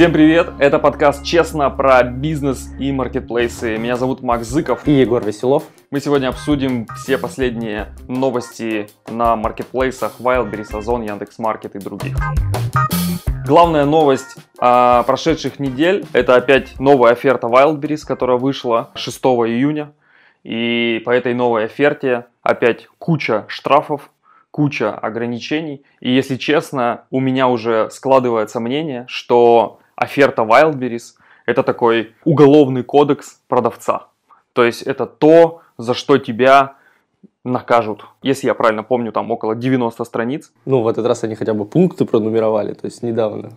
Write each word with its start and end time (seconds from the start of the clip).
Всем 0.00 0.14
привет! 0.14 0.54
Это 0.58 0.78
подкаст 0.78 1.22
«Честно» 1.26 1.68
про 1.68 2.02
бизнес 2.02 2.70
и 2.78 2.90
маркетплейсы. 2.90 3.76
Меня 3.76 3.96
зовут 3.96 4.22
Макс 4.22 4.48
Зыков. 4.48 4.88
И 4.88 4.92
Егор 4.92 5.22
Веселов. 5.22 5.64
Мы 5.90 6.00
сегодня 6.00 6.28
обсудим 6.28 6.86
все 6.96 7.18
последние 7.18 7.88
новости 8.08 8.88
на 9.08 9.36
маркетплейсах 9.36 10.14
Wildberries, 10.18 10.74
Озон, 10.74 11.02
Яндекс.Маркет 11.02 11.76
и 11.76 11.80
других. 11.80 12.16
Главная 13.46 13.84
новость 13.84 14.36
а, 14.58 15.02
прошедших 15.02 15.58
недель– 15.58 16.06
это 16.14 16.34
опять 16.34 16.80
новая 16.80 17.12
оферта 17.12 17.48
Wildberries, 17.48 18.06
которая 18.06 18.38
вышла 18.38 18.88
6 18.94 19.22
июня. 19.22 19.92
И 20.44 21.02
по 21.04 21.10
этой 21.10 21.34
новой 21.34 21.66
оферте 21.66 22.24
опять 22.42 22.88
куча 22.98 23.44
штрафов, 23.48 24.10
куча 24.50 24.94
ограничений. 24.94 25.82
И 26.00 26.10
если 26.10 26.36
честно, 26.36 27.04
у 27.10 27.20
меня 27.20 27.48
уже 27.48 27.90
складывается 27.90 28.60
мнение, 28.60 29.04
что 29.06 29.79
оферта 30.00 30.42
Wildberries– 30.42 31.14
это 31.46 31.62
такой 31.62 32.14
уголовный 32.24 32.82
кодекс 32.82 33.40
продавца. 33.46 34.08
То 34.52 34.64
есть 34.64 34.82
это 34.82 35.06
то, 35.06 35.60
за 35.78 35.94
что 35.94 36.18
тебя 36.18 36.74
накажут. 37.44 38.04
Если 38.22 38.46
я 38.46 38.54
правильно 38.54 38.82
помню, 38.82 39.12
там 39.12 39.30
около 39.30 39.54
90 39.54 40.04
страниц. 40.04 40.52
Ну, 40.64 40.82
в 40.82 40.88
этот 40.88 41.06
раз 41.06 41.24
они 41.24 41.34
хотя 41.34 41.54
бы 41.54 41.64
пункты 41.64 42.04
пронумеровали, 42.04 42.72
то 42.72 42.86
есть 42.86 43.02
недавно. 43.02 43.50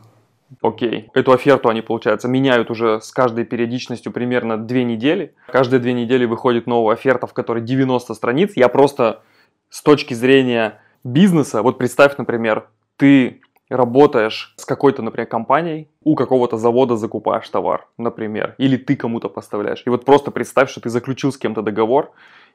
Окей. 0.62 1.10
Эту 1.14 1.32
оферту 1.32 1.70
они, 1.70 1.82
получается, 1.82 2.28
меняют 2.28 2.70
уже 2.70 3.02
с 3.02 3.12
каждой 3.12 3.46
периодичностью 3.46 4.12
примерно 4.12 4.58
две 4.58 4.84
недели. 4.84 5.34
Каждые 5.48 5.80
две 5.80 5.94
недели 5.94 6.26
выходит 6.26 6.68
новая 6.68 6.94
оферта, 6.94 7.26
в 7.26 7.34
которой 7.34 7.64
90 7.64 8.14
страниц. 8.14 8.52
Я 8.56 8.68
просто 8.70 9.22
с 9.70 9.82
точки 9.82 10.14
зрения 10.14 10.80
бизнеса, 11.04 11.64
вот 11.64 11.78
представь, 11.78 12.18
например, 12.18 12.68
ты 12.98 13.42
работаешь 13.74 14.54
с 14.58 14.66
какой-то, 14.66 15.02
например, 15.02 15.28
компанией, 15.28 15.90
у 16.04 16.16
какого-то 16.16 16.58
завода 16.58 16.96
закупаешь 16.96 17.50
товар, 17.50 17.88
например, 17.98 18.56
или 18.58 18.78
ты 18.78 18.96
кому-то 18.96 19.30
поставляешь. 19.30 19.84
И 19.86 19.90
вот 19.90 20.06
просто 20.06 20.32
представь, 20.32 20.70
что 20.70 20.82
ты 20.82 20.90
заключил 20.90 21.32
с 21.32 21.38
кем-то 21.38 21.62
договор, 21.62 22.12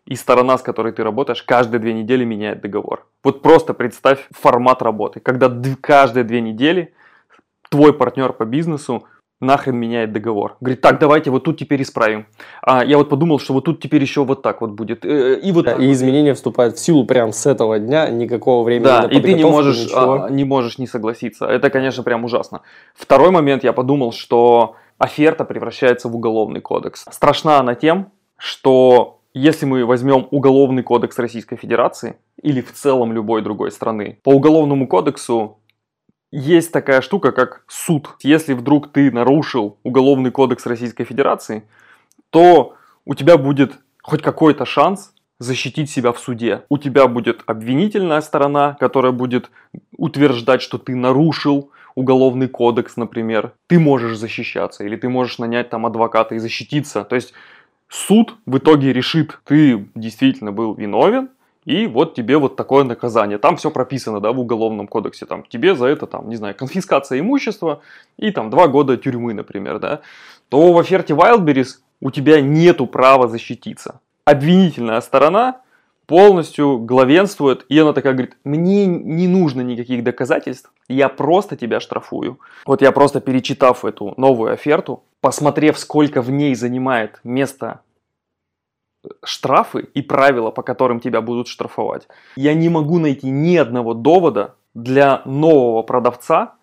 и 0.06 0.14
сторона, 0.14 0.56
с 0.56 0.62
которой 0.62 0.92
ты 0.92 1.04
работаешь, 1.04 1.42
каждые 1.42 1.80
две 1.80 1.92
недели 1.92 2.24
меняет 2.24 2.62
договор. 2.62 3.06
Вот 3.22 3.42
просто 3.42 3.74
представь 3.74 4.26
формат 4.30 4.80
работы, 4.80 5.20
когда 5.20 5.54
каждые 5.80 6.24
две 6.24 6.40
недели 6.40 6.94
твой 7.68 7.92
партнер 7.92 8.32
по 8.32 8.44
бизнесу 8.44 9.04
нахрен 9.40 9.76
меняет 9.76 10.12
договор. 10.12 10.56
Говорит, 10.60 10.80
так, 10.80 10.98
давайте 10.98 11.30
вот 11.30 11.44
тут 11.44 11.58
теперь 11.58 11.82
исправим. 11.82 12.26
А 12.62 12.84
я 12.84 12.98
вот 12.98 13.08
подумал, 13.08 13.38
что 13.38 13.54
вот 13.54 13.64
тут 13.64 13.80
теперь 13.80 14.02
еще 14.02 14.24
вот 14.24 14.42
так 14.42 14.60
вот 14.60 14.70
будет. 14.70 15.04
Э, 15.04 15.38
и 15.38 15.52
вот 15.52 15.66
да, 15.66 15.72
и 15.74 15.92
изменения 15.92 16.34
вступают 16.34 16.76
в 16.76 16.80
силу 16.80 17.04
прямо 17.04 17.32
с 17.32 17.46
этого 17.46 17.78
дня, 17.78 18.08
никакого 18.08 18.64
времени 18.64 18.84
Да, 18.84 19.08
и 19.10 19.20
ты 19.20 19.34
не 19.34 19.44
можешь, 19.44 19.88
а, 19.94 20.28
не 20.28 20.44
можешь 20.44 20.78
не 20.78 20.86
согласиться. 20.86 21.46
Это, 21.46 21.70
конечно, 21.70 22.02
прям 22.02 22.24
ужасно. 22.24 22.62
Второй 22.94 23.30
момент, 23.30 23.62
я 23.62 23.72
подумал, 23.72 24.12
что 24.12 24.74
оферта 24.98 25.44
превращается 25.44 26.08
в 26.08 26.16
уголовный 26.16 26.60
кодекс. 26.60 27.04
Страшна 27.10 27.60
она 27.60 27.74
тем, 27.76 28.10
что 28.36 29.20
если 29.34 29.66
мы 29.66 29.84
возьмем 29.84 30.26
уголовный 30.32 30.82
кодекс 30.82 31.16
Российской 31.18 31.56
Федерации 31.56 32.16
или 32.42 32.60
в 32.60 32.72
целом 32.72 33.12
любой 33.12 33.42
другой 33.42 33.70
страны, 33.70 34.18
по 34.24 34.30
уголовному 34.30 34.88
кодексу 34.88 35.58
есть 36.30 36.72
такая 36.72 37.00
штука, 37.00 37.32
как 37.32 37.64
суд. 37.68 38.16
Если 38.22 38.52
вдруг 38.52 38.92
ты 38.92 39.10
нарушил 39.10 39.78
Уголовный 39.82 40.30
кодекс 40.30 40.66
Российской 40.66 41.04
Федерации, 41.04 41.64
то 42.30 42.74
у 43.04 43.14
тебя 43.14 43.38
будет 43.38 43.78
хоть 44.02 44.22
какой-то 44.22 44.64
шанс 44.66 45.12
защитить 45.38 45.90
себя 45.90 46.12
в 46.12 46.18
суде. 46.18 46.64
У 46.68 46.78
тебя 46.78 47.06
будет 47.06 47.42
обвинительная 47.46 48.20
сторона, 48.20 48.76
которая 48.78 49.12
будет 49.12 49.50
утверждать, 49.96 50.62
что 50.62 50.78
ты 50.78 50.94
нарушил 50.94 51.70
уголовный 51.94 52.48
кодекс, 52.48 52.96
например. 52.96 53.52
Ты 53.66 53.78
можешь 53.78 54.18
защищаться, 54.18 54.84
или 54.84 54.96
ты 54.96 55.08
можешь 55.08 55.38
нанять 55.38 55.70
там 55.70 55.86
адвоката 55.86 56.34
и 56.34 56.38
защититься. 56.38 57.04
То 57.04 57.16
есть 57.16 57.32
суд 57.88 58.36
в 58.46 58.58
итоге 58.58 58.92
решит, 58.92 59.38
ты 59.44 59.88
действительно 59.94 60.52
был 60.52 60.74
виновен, 60.74 61.30
и 61.68 61.86
вот 61.86 62.14
тебе 62.14 62.38
вот 62.38 62.56
такое 62.56 62.82
наказание. 62.82 63.36
Там 63.36 63.58
все 63.58 63.70
прописано, 63.70 64.20
да, 64.20 64.32
в 64.32 64.40
уголовном 64.40 64.88
кодексе. 64.88 65.26
Там 65.26 65.44
тебе 65.46 65.74
за 65.74 65.84
это, 65.84 66.06
там, 66.06 66.30
не 66.30 66.36
знаю, 66.36 66.54
конфискация 66.54 67.20
имущества 67.20 67.82
и 68.16 68.30
там 68.30 68.48
два 68.48 68.68
года 68.68 68.96
тюрьмы, 68.96 69.34
например, 69.34 69.78
да. 69.78 70.00
То 70.48 70.72
в 70.72 70.78
оферте 70.78 71.12
Wildberries 71.12 71.80
у 72.00 72.10
тебя 72.10 72.40
нету 72.40 72.86
права 72.86 73.28
защититься. 73.28 74.00
Обвинительная 74.24 75.02
сторона 75.02 75.60
полностью 76.06 76.78
главенствует, 76.78 77.66
и 77.68 77.78
она 77.78 77.92
такая 77.92 78.14
говорит, 78.14 78.38
мне 78.44 78.86
не 78.86 79.28
нужно 79.28 79.60
никаких 79.60 80.02
доказательств, 80.02 80.72
я 80.88 81.10
просто 81.10 81.54
тебя 81.54 81.80
штрафую. 81.80 82.38
Вот 82.64 82.80
я 82.80 82.92
просто 82.92 83.20
перечитав 83.20 83.84
эту 83.84 84.14
новую 84.16 84.54
оферту, 84.54 85.02
посмотрев, 85.20 85.78
сколько 85.78 86.22
в 86.22 86.30
ней 86.30 86.54
занимает 86.54 87.20
место 87.24 87.80
штрафы 89.24 89.88
и 89.94 90.02
правила, 90.02 90.50
по 90.50 90.62
которым 90.62 91.00
тебя 91.00 91.20
будут 91.20 91.48
штрафовать. 91.48 92.08
Я 92.36 92.54
не 92.54 92.68
могу 92.68 92.98
найти 92.98 93.30
ни 93.30 93.56
одного 93.56 93.94
довода 93.94 94.54
для 94.74 95.22
нового 95.24 95.82
продавца, 95.82 96.54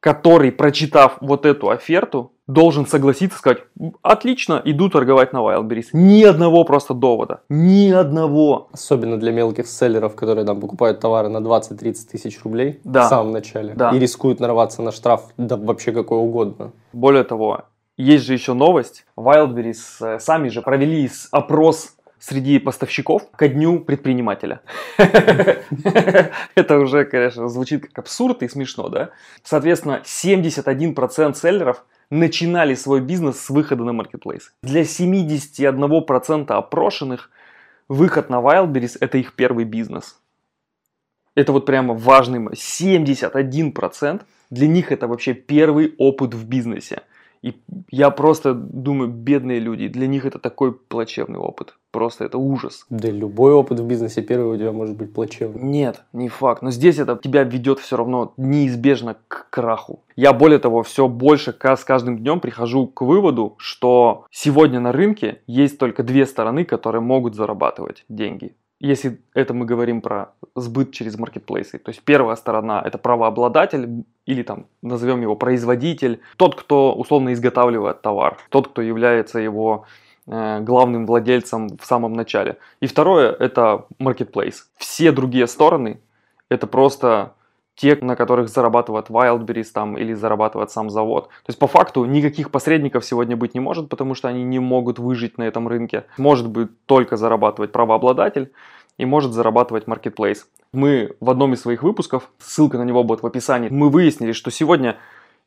который, 0.00 0.52
прочитав 0.52 1.18
вот 1.20 1.44
эту 1.44 1.70
оферту, 1.70 2.32
должен 2.46 2.86
согласиться, 2.86 3.38
сказать, 3.38 3.58
отлично, 4.02 4.60
иду 4.64 4.88
торговать 4.88 5.32
на 5.32 5.38
Wildberries. 5.38 5.88
Ни 5.92 6.22
одного 6.24 6.64
просто 6.64 6.94
довода. 6.94 7.42
Ни 7.48 7.90
одного. 7.90 8.68
Особенно 8.72 9.18
для 9.18 9.32
мелких 9.32 9.66
селлеров, 9.66 10.14
которые 10.14 10.46
там 10.46 10.60
покупают 10.60 11.00
товары 11.00 11.28
на 11.28 11.38
20-30 11.38 11.94
тысяч 12.10 12.42
рублей 12.42 12.80
да. 12.84 13.06
в 13.06 13.08
самом 13.08 13.32
начале. 13.32 13.74
Да. 13.74 13.90
И 13.90 13.98
рискуют 13.98 14.40
нарваться 14.40 14.82
на 14.82 14.92
штраф, 14.92 15.28
да 15.36 15.56
вообще 15.56 15.92
какой 15.92 16.18
угодно. 16.18 16.72
Более 16.92 17.24
того, 17.24 17.64
есть 17.98 18.24
же 18.24 18.32
еще 18.32 18.54
новость. 18.54 19.04
Wildberries 19.16 19.80
э, 20.00 20.18
сами 20.20 20.48
же 20.48 20.62
провели 20.62 21.10
опрос 21.30 21.94
среди 22.18 22.58
поставщиков 22.58 23.30
ко 23.32 23.48
дню 23.48 23.80
предпринимателя. 23.80 24.60
Это 24.96 26.78
уже, 26.78 27.04
конечно, 27.04 27.48
звучит 27.48 27.88
как 27.88 27.98
абсурд 27.98 28.42
и 28.42 28.48
смешно, 28.48 28.88
да? 28.88 29.10
Соответственно, 29.42 30.02
71% 30.04 31.34
селлеров 31.34 31.84
начинали 32.10 32.74
свой 32.74 33.00
бизнес 33.00 33.40
с 33.40 33.50
выхода 33.50 33.84
на 33.84 33.92
маркетплейс. 33.92 34.52
Для 34.62 34.82
71% 34.82 36.50
опрошенных 36.52 37.30
выход 37.88 38.30
на 38.30 38.36
Wildberries– 38.36 38.96
это 39.00 39.18
их 39.18 39.34
первый 39.34 39.64
бизнес. 39.64 40.18
Это 41.34 41.52
вот 41.52 41.66
прямо 41.66 41.94
важный 41.94 42.40
71% 42.40 44.22
для 44.50 44.66
них 44.66 44.92
это 44.92 45.06
вообще 45.06 45.34
первый 45.34 45.94
опыт 45.98 46.34
в 46.34 46.48
бизнесе. 46.48 47.02
И 47.42 47.54
я 47.90 48.10
просто 48.10 48.54
думаю, 48.54 49.10
бедные 49.10 49.60
люди, 49.60 49.88
для 49.88 50.06
них 50.06 50.24
это 50.24 50.38
такой 50.38 50.72
плачевный 50.72 51.38
опыт. 51.38 51.76
Просто 51.90 52.24
это 52.24 52.38
ужас. 52.38 52.84
Да 52.90 53.10
любой 53.10 53.52
опыт 53.52 53.80
в 53.80 53.86
бизнесе 53.86 54.22
первый 54.22 54.54
у 54.54 54.58
тебя 54.58 54.72
может 54.72 54.96
быть 54.96 55.12
плачевным. 55.12 55.70
Нет, 55.70 56.04
не 56.12 56.28
факт. 56.28 56.62
Но 56.62 56.70
здесь 56.70 56.98
это 56.98 57.18
тебя 57.22 57.44
ведет 57.44 57.78
все 57.78 57.96
равно 57.96 58.34
неизбежно 58.36 59.16
к 59.28 59.48
краху. 59.50 60.02
Я 60.16 60.32
более 60.32 60.58
того, 60.58 60.82
все 60.82 61.08
больше 61.08 61.54
с 61.58 61.84
каждым 61.84 62.18
днем 62.18 62.40
прихожу 62.40 62.86
к 62.86 63.02
выводу, 63.02 63.54
что 63.58 64.26
сегодня 64.30 64.80
на 64.80 64.92
рынке 64.92 65.42
есть 65.46 65.78
только 65.78 66.02
две 66.02 66.26
стороны, 66.26 66.64
которые 66.64 67.00
могут 67.00 67.34
зарабатывать 67.34 68.04
деньги 68.08 68.54
если 68.80 69.20
это 69.34 69.54
мы 69.54 69.66
говорим 69.66 70.00
про 70.00 70.32
сбыт 70.54 70.92
через 70.92 71.18
маркетплейсы. 71.18 71.78
То 71.78 71.90
есть 71.90 72.02
первая 72.02 72.36
сторона 72.36 72.80
это 72.84 72.98
правообладатель 72.98 74.04
или 74.26 74.42
там 74.42 74.66
назовем 74.82 75.20
его 75.20 75.36
производитель, 75.36 76.20
тот, 76.36 76.54
кто 76.54 76.94
условно 76.94 77.32
изготавливает 77.32 78.02
товар, 78.02 78.38
тот, 78.50 78.68
кто 78.68 78.82
является 78.82 79.40
его 79.40 79.86
э, 80.26 80.60
главным 80.60 81.06
владельцем 81.06 81.76
в 81.76 81.84
самом 81.84 82.12
начале. 82.12 82.58
И 82.80 82.86
второе 82.86 83.32
это 83.32 83.86
маркетплейс. 83.98 84.70
Все 84.76 85.10
другие 85.12 85.46
стороны 85.48 86.00
это 86.48 86.66
просто 86.66 87.34
те, 87.78 87.96
на 88.00 88.16
которых 88.16 88.48
зарабатывает 88.48 89.08
Wildberries 89.08 89.68
там 89.72 89.96
или 89.96 90.12
зарабатывает 90.12 90.70
сам 90.70 90.90
завод. 90.90 91.28
То 91.28 91.50
есть 91.50 91.58
по 91.58 91.68
факту 91.68 92.04
никаких 92.04 92.50
посредников 92.50 93.04
сегодня 93.04 93.36
быть 93.36 93.54
не 93.54 93.60
может, 93.60 93.88
потому 93.88 94.16
что 94.16 94.26
они 94.26 94.42
не 94.42 94.58
могут 94.58 94.98
выжить 94.98 95.38
на 95.38 95.44
этом 95.44 95.68
рынке. 95.68 96.04
Может 96.16 96.48
быть 96.48 96.70
только 96.86 97.16
зарабатывать 97.16 97.70
правообладатель 97.70 98.50
и 98.98 99.06
может 99.06 99.32
зарабатывать 99.32 99.84
marketplace. 99.84 100.38
Мы 100.72 101.12
в 101.20 101.30
одном 101.30 101.52
из 101.52 101.60
своих 101.60 101.84
выпусков, 101.84 102.30
ссылка 102.40 102.78
на 102.78 102.82
него 102.82 103.04
будет 103.04 103.22
в 103.22 103.26
описании, 103.26 103.68
мы 103.68 103.90
выяснили, 103.90 104.32
что 104.32 104.50
сегодня 104.50 104.96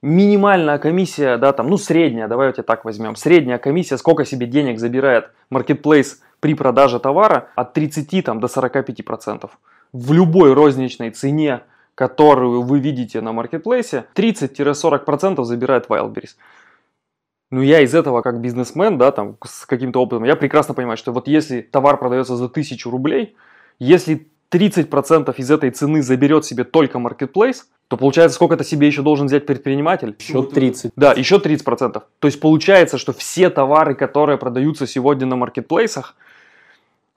минимальная 0.01 0.77
комиссия, 0.77 1.37
да, 1.37 1.51
там, 1.51 1.69
ну 1.69 1.77
средняя, 1.77 2.29
давайте 2.29 2.63
так 2.63 2.85
возьмем, 2.85 3.17
средняя 3.17 3.57
комиссия, 3.57 3.97
сколько 3.97 4.23
себе 4.23 4.45
денег 4.45 4.79
забирает 4.79 5.31
marketplace 5.51 6.19
при 6.39 6.53
продаже 6.53 6.99
товара 6.99 7.49
от 7.55 7.73
30 7.73 8.23
там, 8.23 8.39
до 8.39 8.47
45%. 8.47 9.49
В 9.91 10.13
любой 10.13 10.53
розничной 10.53 11.11
цене 11.11 11.63
которую 11.95 12.61
вы 12.61 12.79
видите 12.79 13.21
на 13.21 13.31
маркетплейсе, 13.33 14.05
30-40% 14.15 15.43
забирает 15.43 15.87
Wildberries. 15.87 16.35
Ну, 17.51 17.61
я 17.61 17.81
из 17.81 17.93
этого, 17.93 18.21
как 18.21 18.39
бизнесмен, 18.39 18.97
да, 18.97 19.11
там, 19.11 19.37
с 19.43 19.65
каким-то 19.65 20.01
опытом, 20.01 20.23
я 20.23 20.35
прекрасно 20.35 20.73
понимаю, 20.73 20.97
что 20.97 21.11
вот 21.11 21.27
если 21.27 21.61
товар 21.61 21.97
продается 21.97 22.37
за 22.37 22.45
1000 22.45 22.89
рублей, 22.89 23.35
если 23.77 24.27
30% 24.51 25.33
из 25.37 25.51
этой 25.51 25.71
цены 25.71 26.01
заберет 26.01 26.45
себе 26.45 26.63
только 26.63 26.99
маркетплейс, 26.99 27.67
то 27.87 27.97
получается, 27.97 28.35
сколько 28.35 28.55
то 28.55 28.63
себе 28.63 28.87
еще 28.87 29.01
должен 29.01 29.27
взять 29.27 29.45
предприниматель? 29.45 30.15
Еще 30.17 30.43
30. 30.43 30.93
Да, 30.95 31.11
еще 31.11 31.37
30%. 31.37 32.01
То 32.19 32.27
есть 32.27 32.39
получается, 32.39 32.97
что 32.97 33.11
все 33.11 33.49
товары, 33.49 33.95
которые 33.95 34.37
продаются 34.37 34.87
сегодня 34.87 35.25
на 35.25 35.35
маркетплейсах, 35.35 36.15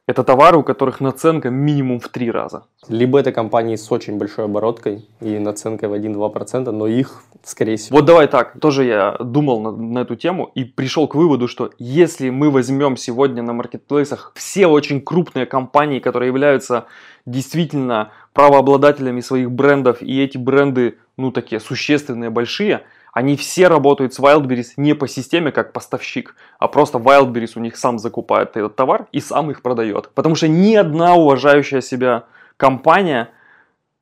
это 0.06 0.22
товары, 0.22 0.58
у 0.58 0.62
которых 0.62 1.00
наценка 1.00 1.50
минимум 1.50 1.98
в 1.98 2.08
три 2.08 2.30
раза. 2.30 2.64
Либо 2.88 3.18
это 3.18 3.32
компании 3.32 3.76
с 3.76 3.90
очень 3.90 4.18
большой 4.18 4.44
обороткой 4.44 5.08
и 5.20 5.38
наценкой 5.38 5.88
в 5.88 5.94
1-2%, 5.94 6.70
но 6.70 6.86
их, 6.86 7.22
скорее 7.42 7.76
всего... 7.76 7.96
Вот 7.96 8.04
давай 8.04 8.26
так, 8.26 8.60
тоже 8.60 8.84
я 8.84 9.16
думал 9.18 9.60
на, 9.60 9.72
на 9.72 9.98
эту 10.00 10.16
тему 10.16 10.50
и 10.54 10.64
пришел 10.64 11.08
к 11.08 11.14
выводу, 11.14 11.48
что 11.48 11.70
если 11.78 12.28
мы 12.28 12.50
возьмем 12.50 12.98
сегодня 12.98 13.42
на 13.42 13.54
маркетплейсах 13.54 14.32
все 14.34 14.66
очень 14.66 15.00
крупные 15.00 15.46
компании, 15.46 16.00
которые 16.00 16.28
являются 16.28 16.84
действительно 17.24 18.10
правообладателями 18.34 19.20
своих 19.20 19.50
брендов, 19.50 20.02
и 20.02 20.22
эти 20.22 20.36
бренды, 20.36 20.98
ну, 21.16 21.30
такие 21.30 21.60
существенные, 21.60 22.28
большие– 22.28 22.82
они 23.14 23.36
все 23.36 23.68
работают 23.68 24.12
с 24.12 24.18
Wildberries 24.18 24.72
не 24.76 24.92
по 24.94 25.06
системе 25.06 25.52
как 25.52 25.72
поставщик, 25.72 26.34
а 26.58 26.66
просто 26.66 26.98
Wildberries 26.98 27.52
у 27.54 27.60
них 27.60 27.76
сам 27.76 27.98
закупает 27.98 28.56
этот 28.56 28.74
товар 28.74 29.06
и 29.12 29.20
сам 29.20 29.50
их 29.52 29.62
продает. 29.62 30.10
Потому 30.14 30.34
что 30.34 30.48
ни 30.48 30.74
одна 30.74 31.14
уважающая 31.14 31.80
себя 31.80 32.24
компания, 32.56 33.30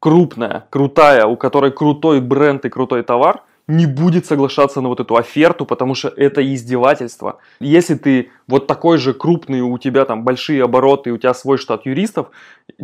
крупная, 0.00 0.64
крутая, 0.70 1.26
у 1.26 1.36
которой 1.36 1.70
крутой 1.70 2.22
бренд 2.22 2.64
и 2.64 2.70
крутой 2.70 3.02
товар, 3.02 3.42
не 3.68 3.86
будет 3.86 4.26
соглашаться 4.26 4.80
на 4.80 4.88
вот 4.88 4.98
эту 4.98 5.14
оферту, 5.16 5.66
потому 5.66 5.94
что 5.94 6.08
это 6.08 6.42
издевательство. 6.42 7.38
Если 7.60 7.94
ты 7.94 8.30
вот 8.48 8.66
такой 8.66 8.96
же 8.96 9.12
крупный, 9.12 9.60
у 9.60 9.76
тебя 9.78 10.04
там 10.04 10.24
большие 10.24 10.64
обороты, 10.64 11.12
у 11.12 11.18
тебя 11.18 11.34
свой 11.34 11.58
штат 11.58 11.86
юристов, 11.86 12.30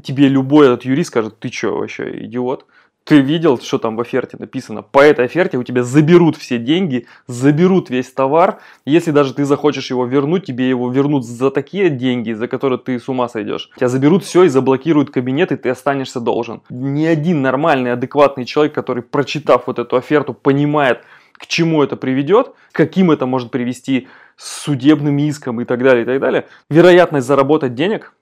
тебе 0.03 0.29
любой 0.29 0.67
этот 0.67 0.85
юрист 0.85 1.09
скажет, 1.09 1.39
ты 1.41 1.51
что 1.51 1.79
вообще, 1.79 2.25
идиот? 2.27 2.67
Ты 3.09 3.21
видел, 3.21 3.59
что 3.59 3.79
там 3.79 3.97
в 3.97 4.01
оферте 4.03 4.37
написано. 4.39 4.83
По 4.83 4.99
этой 4.99 5.25
оферте 5.25 5.57
у 5.57 5.63
тебя 5.63 5.83
заберут 5.83 6.37
все 6.37 6.59
деньги, 6.59 7.07
заберут 7.27 7.89
весь 7.89 8.13
товар. 8.13 8.61
Если 8.85 9.13
даже 9.13 9.33
ты 9.33 9.47
захочешь 9.47 9.89
его 9.89 10.05
вернуть, 10.05 10.45
тебе 10.45 10.69
его 10.69 10.91
вернут 10.91 11.25
за 11.25 11.51
такие 11.51 11.89
деньги, 11.89 12.33
за 12.35 12.49
которые 12.49 12.79
ты 12.79 13.01
с 13.01 13.09
ума 13.09 13.31
сойдешь. 13.31 13.71
Тебя 13.77 13.89
заберут 13.89 14.25
все 14.25 14.43
и 14.43 14.49
заблокируют 14.49 15.11
кабинет, 15.11 15.53
и 15.53 15.57
ты 15.57 15.71
останешься 15.71 16.21
должен. 16.21 16.61
Ни 16.69 17.07
один 17.07 17.41
нормальный, 17.41 17.93
адекватный 17.93 18.45
человек, 18.45 18.75
который, 18.75 19.03
прочитав 19.03 19.69
вот 19.69 19.79
эту 19.79 19.97
оферту, 19.97 20.35
понимает, 20.35 21.01
к 21.33 21.47
чему 21.47 21.83
это 21.83 21.97
приведет, 21.97 22.53
каким 22.73 23.11
это 23.11 23.25
может 23.25 23.51
привести 23.51 24.07
с 24.37 24.65
судебным 24.65 25.17
иском 25.17 25.63
и 25.63 25.65
так 25.65 25.83
далее, 25.83 26.03
и 26.03 26.07
так 26.07 26.21
далее. 26.21 26.47
Вероятность 26.69 27.27
заработать 27.27 27.75
денег, 27.75 28.13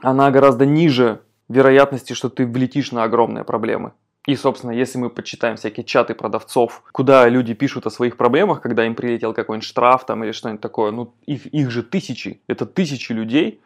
она 0.00 0.30
гораздо 0.30 0.64
ниже 0.64 1.20
вероятности, 1.48 2.12
что 2.12 2.28
ты 2.28 2.46
влетишь 2.46 2.92
на 2.92 3.04
огромные 3.04 3.44
проблемы. 3.44 3.92
И, 4.26 4.36
собственно, 4.36 4.72
если 4.72 4.98
мы 4.98 5.08
почитаем 5.08 5.56
всякие 5.56 5.84
чаты 5.84 6.14
продавцов, 6.14 6.82
куда 6.92 7.26
люди 7.28 7.54
пишут 7.54 7.86
о 7.86 7.90
своих 7.90 8.18
проблемах, 8.18 8.60
когда 8.60 8.84
им 8.84 8.94
прилетел 8.94 9.32
какой-нибудь 9.32 9.66
штраф 9.66 10.04
там 10.04 10.22
или 10.22 10.32
что-нибудь 10.32 10.60
такое, 10.60 10.90
ну 10.90 11.14
их, 11.24 11.46
их 11.46 11.70
же 11.70 11.82
тысячи, 11.82 12.42
это 12.46 12.66
тысячи 12.66 13.12
людей, 13.12 13.62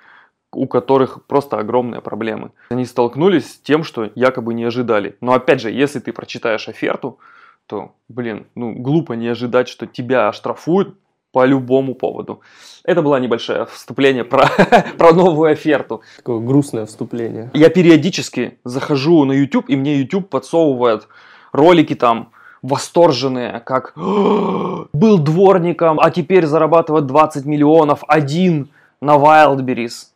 у 0.52 0.68
которых 0.68 1.26
просто 1.26 1.58
огромные 1.58 2.00
проблемы. 2.00 2.52
Они 2.68 2.84
столкнулись 2.84 3.54
с 3.54 3.58
тем, 3.58 3.82
что 3.82 4.10
якобы 4.14 4.54
не 4.54 4.62
ожидали. 4.62 5.16
Но 5.20 5.32
опять 5.32 5.60
же, 5.60 5.70
если 5.70 5.98
ты 5.98 6.12
прочитаешь 6.12 6.68
оферту, 6.68 7.18
то, 7.66 7.94
блин, 8.08 8.46
ну 8.54 8.72
глупо 8.72 9.14
не 9.14 9.28
ожидать, 9.28 9.68
что 9.68 9.86
тебя 9.86 10.28
оштрафуют 10.28 10.96
по 11.32 11.46
любому 11.46 11.94
поводу. 11.94 12.40
Это 12.84 13.02
было 13.02 13.16
небольшое 13.16 13.66
вступление 13.66 14.24
про, 14.24 14.48
про 14.98 15.12
новую 15.12 15.52
оферту. 15.52 16.02
Такое 16.16 16.40
грустное 16.40 16.86
вступление. 16.86 17.50
Я 17.54 17.70
периодически 17.70 18.58
захожу 18.64 19.24
на 19.24 19.32
YouTube, 19.32 19.68
и 19.68 19.76
мне 19.76 19.96
YouTube 19.96 20.28
подсовывает 20.28 21.08
ролики 21.52 21.94
там 21.94 22.30
восторженные, 22.60 23.60
как 23.60 23.92
был 23.96 25.18
дворником, 25.18 25.98
а 25.98 26.10
теперь 26.10 26.46
зарабатывает 26.46 27.06
20 27.06 27.44
миллионов 27.44 28.04
один 28.06 28.68
на 29.00 29.16
Wildberries. 29.16 30.08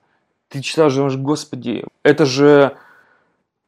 Ты 0.48 0.60
читаешь, 0.60 0.94
думаешь, 0.94 1.16
господи, 1.16 1.84
это 2.04 2.24
же 2.24 2.76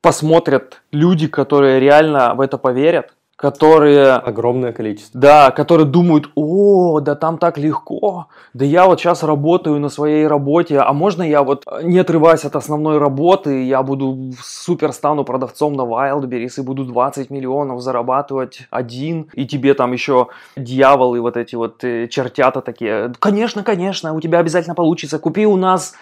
посмотрят 0.00 0.80
люди, 0.92 1.26
которые 1.26 1.80
реально 1.80 2.34
в 2.34 2.40
это 2.40 2.56
поверят 2.56 3.14
которые... 3.38 4.14
Огромное 4.14 4.72
количество. 4.72 5.18
Да, 5.18 5.52
которые 5.52 5.86
думают, 5.86 6.28
о, 6.34 6.98
да 6.98 7.14
там 7.14 7.38
так 7.38 7.56
легко, 7.56 8.26
да 8.52 8.64
я 8.64 8.86
вот 8.86 8.98
сейчас 8.98 9.22
работаю 9.22 9.78
на 9.78 9.90
своей 9.90 10.26
работе, 10.26 10.80
а 10.80 10.92
можно 10.92 11.22
я 11.22 11.44
вот, 11.44 11.64
не 11.84 12.00
отрываясь 12.00 12.44
от 12.44 12.56
основной 12.56 12.98
работы, 12.98 13.64
я 13.64 13.84
буду 13.84 14.32
супер 14.42 14.92
стану 14.92 15.22
продавцом 15.22 15.74
на 15.74 15.82
Wildberries 15.82 16.54
и 16.58 16.62
буду 16.62 16.84
20 16.84 17.30
миллионов 17.30 17.80
зарабатывать 17.80 18.66
один, 18.70 19.28
и 19.34 19.46
тебе 19.46 19.74
там 19.74 19.92
еще 19.92 20.26
дьяволы 20.56 21.20
вот 21.20 21.36
эти 21.36 21.54
вот 21.54 21.84
э, 21.84 22.08
чертята 22.08 22.60
такие, 22.60 23.12
конечно, 23.20 23.62
конечно, 23.62 24.14
у 24.14 24.20
тебя 24.20 24.40
обязательно 24.40 24.74
получится, 24.74 25.20
купи 25.20 25.46
у 25.46 25.56
нас 25.56 25.94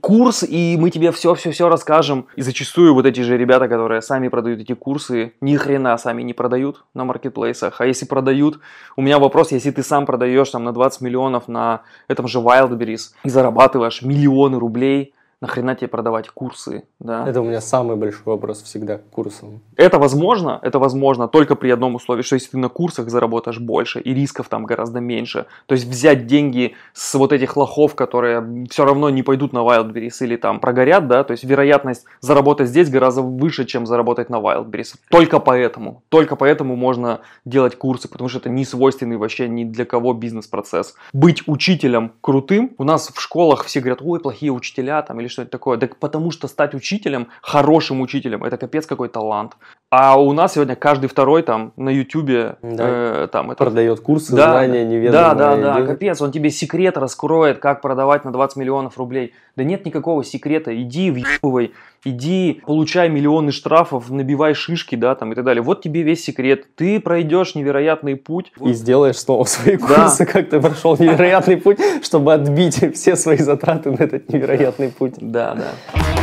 курс, 0.00 0.42
и 0.42 0.76
мы 0.78 0.90
тебе 0.90 1.12
все-все-все 1.12 1.68
расскажем. 1.68 2.26
И 2.36 2.42
зачастую 2.42 2.94
вот 2.94 3.06
эти 3.06 3.20
же 3.20 3.36
ребята, 3.36 3.68
которые 3.68 4.02
сами 4.02 4.28
продают 4.28 4.60
эти 4.60 4.74
курсы, 4.74 5.34
ни 5.40 5.56
хрена 5.56 5.96
сами 5.98 6.22
не 6.22 6.32
продают 6.32 6.84
на 6.94 7.04
маркетплейсах. 7.04 7.80
А 7.80 7.86
если 7.86 8.04
продают, 8.04 8.60
у 8.96 9.02
меня 9.02 9.18
вопрос, 9.18 9.52
если 9.52 9.70
ты 9.70 9.82
сам 9.82 10.06
продаешь 10.06 10.50
там 10.50 10.64
на 10.64 10.72
20 10.72 11.00
миллионов 11.00 11.48
на 11.48 11.82
этом 12.08 12.26
же 12.26 12.38
Wildberries 12.38 13.12
и 13.24 13.28
зарабатываешь 13.28 14.02
миллионы 14.02 14.58
рублей, 14.58 15.14
нахрена 15.40 15.76
тебе 15.76 15.88
продавать 15.88 16.28
курсы, 16.30 16.84
да? 16.98 17.26
Это 17.28 17.40
у 17.40 17.44
меня 17.44 17.60
самый 17.60 17.96
большой 17.96 18.22
вопрос 18.24 18.62
всегда 18.62 18.98
к 18.98 19.04
курсам. 19.10 19.60
Это 19.76 19.98
возможно, 19.98 20.58
это 20.62 20.78
возможно 20.78 21.28
только 21.28 21.54
при 21.54 21.70
одном 21.70 21.94
условии, 21.94 22.22
что 22.22 22.34
если 22.34 22.50
ты 22.50 22.58
на 22.58 22.68
курсах 22.68 23.08
заработаешь 23.08 23.60
больше 23.60 24.00
и 24.00 24.14
рисков 24.14 24.48
там 24.48 24.64
гораздо 24.64 25.00
меньше, 25.00 25.46
то 25.66 25.74
есть 25.74 25.86
взять 25.86 26.26
деньги 26.26 26.74
с 26.92 27.14
вот 27.14 27.32
этих 27.32 27.56
лохов, 27.56 27.94
которые 27.94 28.66
все 28.68 28.84
равно 28.84 29.10
не 29.10 29.22
пойдут 29.22 29.52
на 29.52 29.58
Wildberries 29.58 30.16
или 30.20 30.36
там 30.36 30.58
прогорят, 30.58 31.06
да, 31.06 31.22
то 31.22 31.32
есть 31.32 31.44
вероятность 31.44 32.04
заработать 32.20 32.68
здесь 32.68 32.90
гораздо 32.90 33.22
выше, 33.22 33.64
чем 33.64 33.86
заработать 33.86 34.30
на 34.30 34.36
Wildberries. 34.36 34.96
Только 35.08 35.38
поэтому, 35.38 36.02
только 36.08 36.34
поэтому 36.34 36.74
можно 36.74 37.20
делать 37.44 37.76
курсы, 37.76 38.08
потому 38.08 38.28
что 38.28 38.38
это 38.38 38.48
не 38.48 38.64
свойственный 38.64 39.16
вообще 39.16 39.48
ни 39.48 39.62
для 39.64 39.84
кого 39.84 40.14
бизнес-процесс. 40.14 40.94
Быть 41.12 41.44
учителем 41.46 42.12
крутым, 42.20 42.74
у 42.78 42.84
нас 42.84 43.08
в 43.08 43.20
школах 43.20 43.64
все 43.64 43.80
говорят, 43.80 44.00
ой, 44.02 44.18
плохие 44.18 44.50
учителя 44.50 45.00
там 45.02 45.20
или 45.20 45.27
или 45.28 45.32
что-нибудь 45.32 45.52
такое. 45.52 45.78
Так 45.78 45.96
потому 45.96 46.30
что 46.30 46.48
стать 46.48 46.74
учителем, 46.74 47.28
хорошим 47.42 48.00
учителем, 48.00 48.44
это 48.44 48.56
капец 48.56 48.86
какой 48.86 49.08
талант. 49.08 49.56
А 49.90 50.20
у 50.20 50.34
нас 50.34 50.52
сегодня 50.52 50.76
каждый 50.76 51.06
второй 51.06 51.42
там 51.42 51.72
на 51.76 51.88
ютюбе 51.88 52.56
да. 52.60 53.24
э, 53.24 53.28
там 53.32 53.50
это... 53.50 53.64
продает 53.64 54.00
курсы, 54.00 54.36
да, 54.36 54.50
знания, 54.50 54.84
неведомые. 54.84 55.10
Да, 55.12 55.34
да, 55.34 55.56
да, 55.56 55.86
капец, 55.86 56.20
он 56.20 56.30
тебе 56.30 56.50
секрет 56.50 56.98
раскроет, 56.98 57.58
как 57.58 57.80
продавать 57.80 58.22
на 58.26 58.30
20 58.30 58.58
миллионов 58.58 58.98
рублей. 58.98 59.32
Да 59.56 59.64
нет 59.64 59.86
никакого 59.86 60.24
секрета, 60.24 60.78
иди 60.78 61.10
въебывай, 61.10 61.72
иди 62.04 62.60
получай 62.66 63.08
миллионы 63.08 63.50
штрафов, 63.50 64.10
набивай 64.10 64.52
шишки, 64.52 64.94
да, 64.94 65.14
там 65.14 65.32
и 65.32 65.34
так 65.34 65.44
далее. 65.44 65.62
Вот 65.62 65.80
тебе 65.80 66.02
весь 66.02 66.22
секрет. 66.22 66.66
Ты 66.76 67.00
пройдешь 67.00 67.54
невероятный 67.54 68.16
путь. 68.16 68.52
И 68.60 68.74
сделаешь 68.74 69.16
снова 69.16 69.44
свои 69.44 69.78
курсы, 69.78 70.26
да. 70.26 70.30
как 70.30 70.50
ты 70.50 70.60
прошел 70.60 70.98
невероятный 70.98 71.56
путь, 71.56 71.78
чтобы 72.02 72.34
отбить 72.34 72.94
все 72.94 73.16
свои 73.16 73.38
затраты 73.38 73.90
на 73.90 74.02
этот 74.02 74.30
невероятный 74.30 74.90
путь. 74.90 75.14
Да, 75.16 75.54
да. 75.54 76.17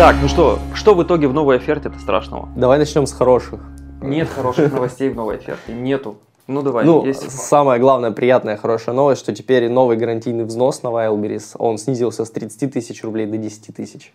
Так, 0.00 0.16
ну 0.22 0.28
что, 0.28 0.58
что 0.72 0.94
в 0.94 1.02
итоге 1.02 1.28
в 1.28 1.34
новой 1.34 1.58
оферте-то 1.58 1.98
страшного? 1.98 2.48
Давай 2.56 2.78
начнем 2.78 3.04
с 3.04 3.12
хороших. 3.12 3.60
Нет 4.00 4.30
хороших 4.30 4.72
новостей 4.72 5.10
в 5.10 5.14
новой 5.14 5.36
оферте, 5.36 5.74
нету. 5.74 6.16
Ну 6.46 6.62
давай. 6.62 6.86
Ну, 6.86 7.04
есть... 7.04 7.30
самая 7.30 7.78
главная 7.78 8.10
приятная 8.10 8.56
хорошая 8.56 8.94
новость, 8.94 9.20
что 9.20 9.34
теперь 9.34 9.68
новый 9.68 9.98
гарантийный 9.98 10.44
взнос 10.44 10.82
на 10.82 10.88
Wildberries, 10.88 11.54
он 11.58 11.76
снизился 11.76 12.24
с 12.24 12.30
30 12.30 12.72
тысяч 12.72 13.04
рублей 13.04 13.26
до 13.26 13.36
10 13.36 13.76
тысяч. 13.76 14.14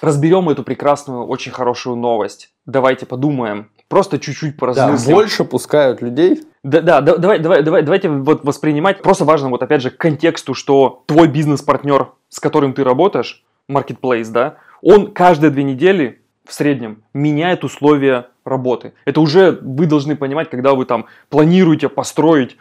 Разберем 0.00 0.48
эту 0.48 0.62
прекрасную, 0.62 1.26
очень 1.26 1.52
хорошую 1.52 1.96
новость. 1.96 2.48
Давайте 2.64 3.04
подумаем. 3.04 3.68
Просто 3.88 4.18
чуть-чуть 4.18 4.56
поразмыслим. 4.56 5.06
Да, 5.06 5.14
больше 5.16 5.44
пускают 5.44 6.00
людей. 6.00 6.44
Да, 6.62 6.80
да, 6.80 7.02
давай, 7.02 7.40
давай, 7.40 7.62
давай, 7.62 7.82
давайте 7.82 8.08
вот 8.08 8.42
воспринимать. 8.42 9.02
Просто 9.02 9.26
важно 9.26 9.50
вот 9.50 9.62
опять 9.62 9.82
же 9.82 9.90
к 9.90 9.98
контексту, 9.98 10.54
что 10.54 11.02
твой 11.04 11.28
бизнес-партнер, 11.28 12.08
с 12.30 12.40
которым 12.40 12.72
ты 12.72 12.84
работаешь, 12.84 13.44
marketplace, 13.68 14.30
да, 14.30 14.56
он 14.82 15.12
каждые 15.12 15.50
две 15.50 15.62
недели 15.62 16.20
в 16.44 16.52
среднем 16.52 17.02
меняет 17.12 17.64
условия 17.64 18.28
работы. 18.44 18.94
Это 19.04 19.20
уже 19.20 19.58
вы 19.60 19.86
должны 19.86 20.16
понимать, 20.16 20.48
когда 20.50 20.74
вы 20.74 20.84
там 20.84 21.06
планируете 21.28 21.88
построить 21.88 22.56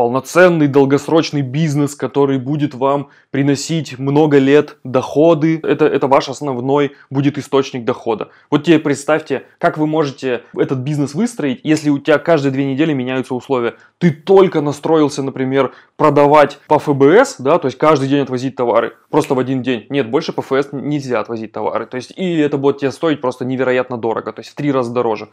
полноценный 0.00 0.66
долгосрочный 0.66 1.42
бизнес, 1.42 1.94
который 1.94 2.38
будет 2.38 2.72
вам 2.72 3.10
приносить 3.30 3.98
много 3.98 4.38
лет 4.38 4.78
доходы. 4.82 5.60
Это, 5.62 5.84
это 5.84 6.06
ваш 6.06 6.30
основной 6.30 6.92
будет 7.10 7.36
источник 7.36 7.84
дохода. 7.84 8.30
Вот 8.50 8.64
тебе 8.64 8.78
представьте, 8.78 9.42
как 9.58 9.76
вы 9.76 9.86
можете 9.86 10.40
этот 10.56 10.78
бизнес 10.78 11.12
выстроить, 11.12 11.60
если 11.64 11.90
у 11.90 11.98
тебя 11.98 12.16
каждые 12.16 12.50
две 12.50 12.64
недели 12.64 12.94
меняются 12.94 13.34
условия. 13.34 13.74
Ты 13.98 14.10
только 14.10 14.62
настроился, 14.62 15.22
например, 15.22 15.72
продавать 15.98 16.58
по 16.66 16.78
ФБС, 16.78 17.36
да, 17.38 17.58
то 17.58 17.66
есть 17.66 17.76
каждый 17.76 18.08
день 18.08 18.22
отвозить 18.22 18.56
товары, 18.56 18.94
просто 19.10 19.34
в 19.34 19.38
один 19.38 19.62
день. 19.62 19.84
Нет, 19.90 20.08
больше 20.10 20.32
по 20.32 20.40
ФС 20.40 20.68
нельзя 20.72 21.20
отвозить 21.20 21.52
товары. 21.52 21.84
То 21.84 21.98
есть, 21.98 22.14
и 22.16 22.38
это 22.38 22.56
будет 22.56 22.78
тебе 22.78 22.90
стоить 22.90 23.20
просто 23.20 23.44
невероятно 23.44 23.98
дорого, 23.98 24.32
то 24.32 24.40
есть 24.40 24.52
в 24.52 24.54
три 24.54 24.72
раза 24.72 24.94
дороже. 24.94 25.28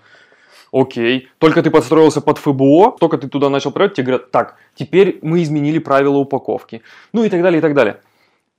Окей. 0.72 1.30
Только 1.38 1.64
ты 1.64 1.72
подстроился 1.72 2.22
под 2.22 2.38
ФБО, 2.38 2.98
только 3.00 3.18
ты 3.18 3.28
туда 3.28 3.50
начал 3.50 3.72
проект, 3.72 3.96
тебе 3.96 4.08
говорят, 4.08 4.32
так, 4.32 4.56
теперь 4.76 5.20
мы 5.22 5.42
изменили 5.44 5.80
правила 5.80 6.18
упаковки. 6.18 6.82
Ну 7.14 7.24
и 7.24 7.30
так 7.30 7.42
далее, 7.42 7.60
и 7.60 7.62
так 7.62 7.74
далее. 7.74 8.02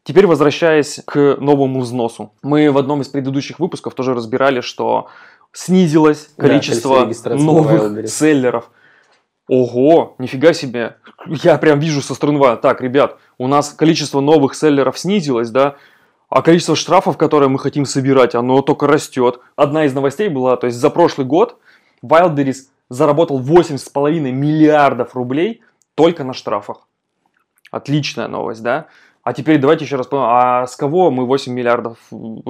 Теперь 0.05 0.27
возвращаясь 0.27 1.00
к 1.05 1.37
новому 1.38 1.81
взносу. 1.81 2.33
Мы 2.43 2.71
в 2.73 2.79
одном 2.79 3.03
из 3.03 3.09
предыдущих 3.09 3.59
выпусков 3.59 3.95
тоже 3.95 4.15
разбирали, 4.15 4.62
что 4.62 5.09
снизилось 5.53 6.31
количество 6.37 7.07
да, 7.07 7.35
новых 7.35 8.09
селлеров. 8.09 8.71
Ого, 9.49 10.15
нифига 10.19 10.53
себе. 10.53 10.97
Я 11.27 11.59
прям 11.59 11.79
вижу 11.79 12.00
со 12.00 12.15
стороны, 12.15 12.57
так, 12.57 12.81
ребят, 12.81 13.19
у 13.38 13.47
нас 13.49 13.71
количество 13.71 14.21
новых 14.21 14.55
селлеров 14.55 14.99
снизилось, 14.99 15.50
да, 15.50 15.77
а 16.29 16.43
количество 16.43 16.77
штрафов, 16.77 17.17
которые 17.17 17.49
мы 17.49 17.59
хотим 17.59 17.87
собирать, 17.87 18.35
оно 18.35 18.61
только 18.61 18.87
растет. 18.87 19.41
Одна 19.57 19.87
из 19.87 19.95
новостей 19.95 20.29
была, 20.29 20.57
то 20.57 20.67
есть 20.67 20.79
за 20.79 20.91
прошлый 20.91 21.27
год 21.27 21.59
Wildberries 22.05 22.69
заработал 22.88 23.40
8,5 23.40 24.21
миллиардов 24.31 25.14
рублей 25.14 25.62
только 25.95 26.25
на 26.25 26.33
штрафах. 26.33 26.87
Отличная 27.71 28.28
новость, 28.28 28.62
да? 28.62 28.87
А 29.25 29.35
теперь 29.35 29.59
давайте 29.59 29.85
еще 29.85 29.97
раз 29.97 30.07
подумаем, 30.07 30.33
а 30.33 30.67
с 30.67 30.75
кого 30.75 31.11
мы 31.11 31.26
8 31.26 31.52
миллиардов 31.52 31.99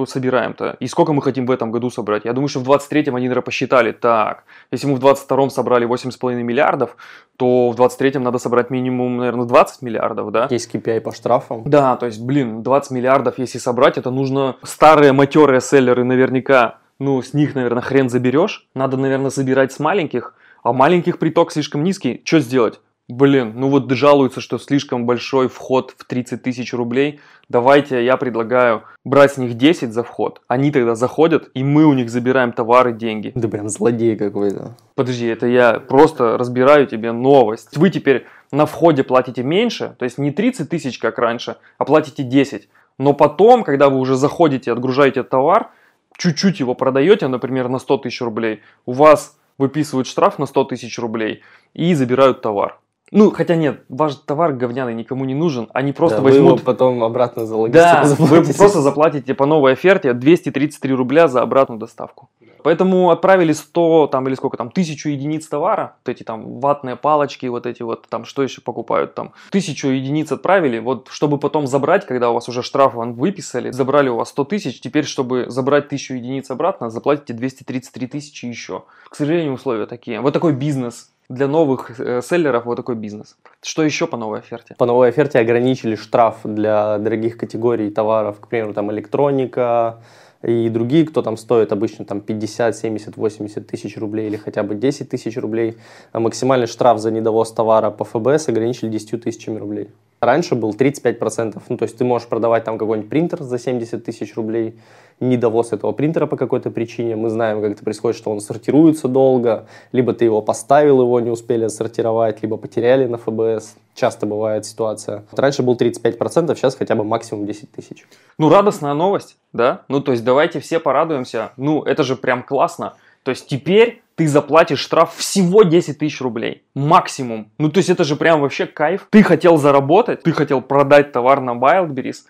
собираем-то? 0.07 0.77
И 0.79 0.87
сколько 0.87 1.11
мы 1.11 1.21
хотим 1.21 1.45
в 1.45 1.51
этом 1.51 1.71
году 1.71 1.89
собрать? 1.89 2.23
Я 2.23 2.31
думаю, 2.31 2.47
что 2.47 2.61
в 2.61 2.69
23-м 2.69 3.15
они, 3.17 3.25
наверное, 3.25 3.41
посчитали, 3.43 3.91
так, 3.91 4.45
если 4.71 4.87
мы 4.87 4.95
в 4.95 5.03
22-м 5.03 5.49
собрали 5.49 5.85
8,5 5.85 6.35
миллиардов, 6.35 6.95
то 7.35 7.71
в 7.71 7.75
23-м 7.75 8.23
надо 8.23 8.37
собрать 8.37 8.69
минимум, 8.69 9.17
наверное, 9.17 9.45
20 9.45 9.81
миллиардов, 9.81 10.31
да? 10.31 10.47
Есть 10.49 10.73
KPI 10.73 11.01
по 11.01 11.11
штрафам. 11.11 11.63
Да, 11.65 11.97
то 11.97 12.05
есть, 12.05 12.21
блин, 12.21 12.63
20 12.63 12.91
миллиардов, 12.91 13.39
если 13.39 13.57
собрать, 13.57 13.97
это 13.97 14.09
нужно 14.09 14.55
старые 14.63 15.11
матерые 15.11 15.59
селлеры 15.59 16.05
наверняка 16.05 16.78
ну, 16.99 17.21
с 17.21 17.33
них, 17.33 17.55
наверное, 17.55 17.81
хрен 17.81 18.09
заберешь. 18.09 18.67
Надо, 18.75 18.97
наверное, 18.97 19.31
забирать 19.31 19.71
с 19.71 19.79
маленьких. 19.79 20.35
А 20.63 20.73
маленьких 20.73 21.17
приток 21.17 21.51
слишком 21.51 21.83
низкий. 21.83 22.21
Что 22.25 22.39
сделать? 22.39 22.81
Блин, 23.07 23.53
ну 23.55 23.69
вот 23.69 23.89
жалуются, 23.89 24.39
что 24.39 24.59
слишком 24.59 25.07
большой 25.07 25.47
вход 25.47 25.95
в 25.97 26.05
30 26.05 26.43
тысяч 26.43 26.73
рублей. 26.73 27.19
Давайте 27.47 28.05
я 28.05 28.17
предлагаю 28.17 28.83
брать 29.03 29.33
с 29.33 29.37
них 29.37 29.55
10 29.55 29.91
за 29.91 30.03
вход. 30.03 30.41
Они 30.47 30.71
тогда 30.71 30.93
заходят, 30.93 31.49
и 31.55 31.63
мы 31.63 31.85
у 31.85 31.93
них 31.93 32.11
забираем 32.11 32.51
товары, 32.51 32.93
деньги. 32.93 33.31
Да 33.33 33.47
прям 33.47 33.67
злодей 33.67 34.15
какой-то. 34.15 34.75
Подожди, 34.93 35.25
это 35.25 35.47
я 35.47 35.79
просто 35.79 36.37
разбираю 36.37 36.85
тебе 36.85 37.11
новость. 37.11 37.75
Вы 37.77 37.89
теперь 37.89 38.27
на 38.51 38.67
входе 38.67 39.03
платите 39.03 39.41
меньше, 39.41 39.95
то 39.97 40.05
есть 40.05 40.19
не 40.19 40.29
30 40.29 40.69
тысяч, 40.69 40.99
как 40.99 41.17
раньше, 41.17 41.55
а 41.79 41.85
платите 41.85 42.21
10. 42.21 42.69
Но 42.99 43.13
потом, 43.13 43.63
когда 43.63 43.89
вы 43.89 43.97
уже 43.97 44.15
заходите, 44.17 44.71
отгружаете 44.71 45.23
товар, 45.23 45.71
чуть-чуть 46.19 46.59
его 46.59 46.75
продаете, 46.75 47.27
например, 47.27 47.69
на 47.69 47.79
100 47.79 47.97
тысяч 47.99 48.21
рублей, 48.21 48.61
у 48.85 48.91
вас 48.91 49.39
выписывают 49.57 50.07
штраф 50.07 50.37
на 50.37 50.45
100 50.45 50.65
тысяч 50.65 50.99
рублей 50.99 51.41
и 51.73 51.95
забирают 51.95 52.41
товар. 52.41 52.79
Ну, 53.11 53.31
хотя 53.31 53.55
нет, 53.55 53.81
ваш 53.89 54.15
товар 54.15 54.53
говняный 54.53 54.93
никому 54.93 55.25
не 55.25 55.33
нужен, 55.33 55.67
они 55.73 55.93
просто 55.93 56.17
да, 56.17 56.23
возьмут... 56.23 56.51
Вы 56.51 56.55
его 56.57 56.65
потом 56.65 57.03
обратно 57.03 57.47
за 57.47 57.55
логистику 57.55 57.83
Да, 57.83 58.03
заплатите. 58.03 58.51
вы 58.51 58.53
просто 58.53 58.81
заплатите 58.81 59.33
по 59.33 59.47
новой 59.47 59.73
оферте 59.73 60.13
233 60.13 60.93
рубля 60.93 61.27
за 61.27 61.41
обратную 61.41 61.79
доставку. 61.79 62.29
Поэтому 62.63 63.09
отправили 63.11 63.53
100 63.53 64.07
там 64.07 64.27
или 64.27 64.35
сколько 64.35 64.57
там, 64.57 64.67
1000 64.67 65.09
единиц 65.09 65.47
товара, 65.47 65.95
вот 66.05 66.09
эти 66.09 66.23
там 66.23 66.59
ватные 66.59 66.95
палочки, 66.95 67.45
вот 67.47 67.65
эти 67.65 67.83
вот 67.83 68.07
там, 68.09 68.25
что 68.25 68.43
еще 68.43 68.61
покупают 68.61 69.15
там, 69.15 69.33
1000 69.49 69.87
единиц 69.87 70.31
отправили, 70.31 70.79
вот 70.79 71.07
чтобы 71.11 71.37
потом 71.37 71.67
забрать, 71.67 72.05
когда 72.05 72.29
у 72.31 72.33
вас 72.33 72.49
уже 72.49 72.63
штраф 72.63 72.93
вам 72.93 73.13
выписали, 73.13 73.71
забрали 73.71 74.09
у 74.09 74.15
вас 74.15 74.29
100 74.29 74.43
тысяч, 74.45 74.81
теперь 74.81 75.05
чтобы 75.05 75.45
забрать 75.49 75.85
1000 75.85 76.15
единиц 76.15 76.51
обратно, 76.51 76.89
заплатите 76.89 77.33
233 77.33 78.07
тысячи 78.07 78.45
еще. 78.45 78.83
К 79.09 79.15
сожалению, 79.15 79.53
условия 79.53 79.85
такие. 79.85 80.21
Вот 80.21 80.33
такой 80.33 80.53
бизнес 80.53 81.11
для 81.29 81.47
новых 81.47 81.99
э, 81.99 82.21
селлеров 82.23 82.65
вот 82.65 82.75
такой 82.75 82.95
бизнес. 82.95 83.37
Что 83.61 83.83
еще 83.83 84.07
по 84.07 84.17
новой 84.17 84.39
оферте? 84.39 84.75
По 84.77 84.85
новой 84.85 85.09
оферте 85.09 85.39
ограничили 85.39 85.95
штраф 85.95 86.39
для 86.43 86.97
дорогих 86.97 87.37
категорий 87.37 87.91
товаров, 87.91 88.39
к 88.39 88.47
примеру, 88.47 88.73
там 88.73 88.91
электроника, 88.91 90.01
и 90.43 90.69
другие, 90.69 91.05
кто 91.05 91.21
там 91.21 91.37
стоит 91.37 91.71
обычно 91.71 92.05
там 92.05 92.21
50, 92.21 92.75
70, 92.75 93.17
80 93.17 93.67
тысяч 93.67 93.97
рублей 93.97 94.27
или 94.27 94.37
хотя 94.37 94.63
бы 94.63 94.75
10 94.75 95.09
тысяч 95.09 95.37
рублей, 95.37 95.77
а 96.11 96.19
максимальный 96.19 96.67
штраф 96.67 96.99
за 96.99 97.11
недовоз 97.11 97.51
товара 97.51 97.91
по 97.91 98.05
ФБС 98.05 98.47
ограничили 98.47 98.89
10 98.89 99.23
тысячами 99.23 99.57
рублей. 99.57 99.89
Раньше 100.21 100.55
был 100.55 100.71
35%, 100.71 101.61
ну 101.69 101.77
то 101.77 101.83
есть 101.83 101.97
ты 101.97 102.03
можешь 102.03 102.27
продавать 102.27 102.63
там 102.63 102.77
какой-нибудь 102.77 103.09
принтер 103.09 103.41
за 103.41 103.57
70 103.57 104.03
тысяч 104.03 104.35
рублей, 104.35 104.75
недовоз 105.19 105.73
этого 105.73 105.91
принтера 105.91 106.25
по 106.25 106.37
какой-то 106.37 106.71
причине, 106.71 107.15
мы 107.15 107.29
знаем, 107.29 107.61
как 107.61 107.71
это 107.71 107.83
происходит, 107.83 108.17
что 108.17 108.31
он 108.31 108.39
сортируется 108.39 109.07
долго, 109.07 109.67
либо 109.91 110.13
ты 110.13 110.25
его 110.25 110.41
поставил, 110.41 111.01
его 111.01 111.19
не 111.19 111.29
успели 111.29 111.67
сортировать, 111.67 112.41
либо 112.41 112.57
потеряли 112.57 113.05
на 113.05 113.17
ФБС, 113.17 113.75
часто 113.95 114.25
бывает 114.25 114.65
ситуация. 114.65 115.25
Раньше 115.31 115.63
был 115.63 115.75
35%, 115.75 116.55
сейчас 116.55 116.75
хотя 116.75 116.95
бы 116.95 117.03
максимум 117.03 117.45
10 117.45 117.71
тысяч. 117.71 118.05
Ну, 118.37 118.49
радостная 118.49 118.93
новость, 118.93 119.37
да? 119.53 119.81
Ну, 119.87 120.01
то 120.01 120.11
есть 120.11 120.23
давайте 120.23 120.59
все 120.59 120.79
порадуемся, 120.79 121.51
ну, 121.57 121.83
это 121.83 122.03
же 122.03 122.15
прям 122.15 122.43
классно. 122.43 122.93
То 123.23 123.31
есть 123.31 123.47
теперь 123.47 124.01
ты 124.15 124.27
заплатишь 124.27 124.79
штраф 124.79 125.15
всего 125.15 125.63
10 125.63 125.97
тысяч 125.97 126.19
рублей. 126.21 126.63
Максимум. 126.75 127.51
Ну, 127.57 127.69
то 127.69 127.77
есть 127.77 127.89
это 127.89 128.03
же 128.03 128.15
прям 128.15 128.41
вообще 128.41 128.65
кайф. 128.65 129.07
Ты 129.09 129.23
хотел 129.23 129.57
заработать, 129.57 130.23
ты 130.23 130.31
хотел 130.31 130.61
продать 130.61 131.11
товар 131.11 131.39
на 131.39 131.51
Wildberries 131.51 132.23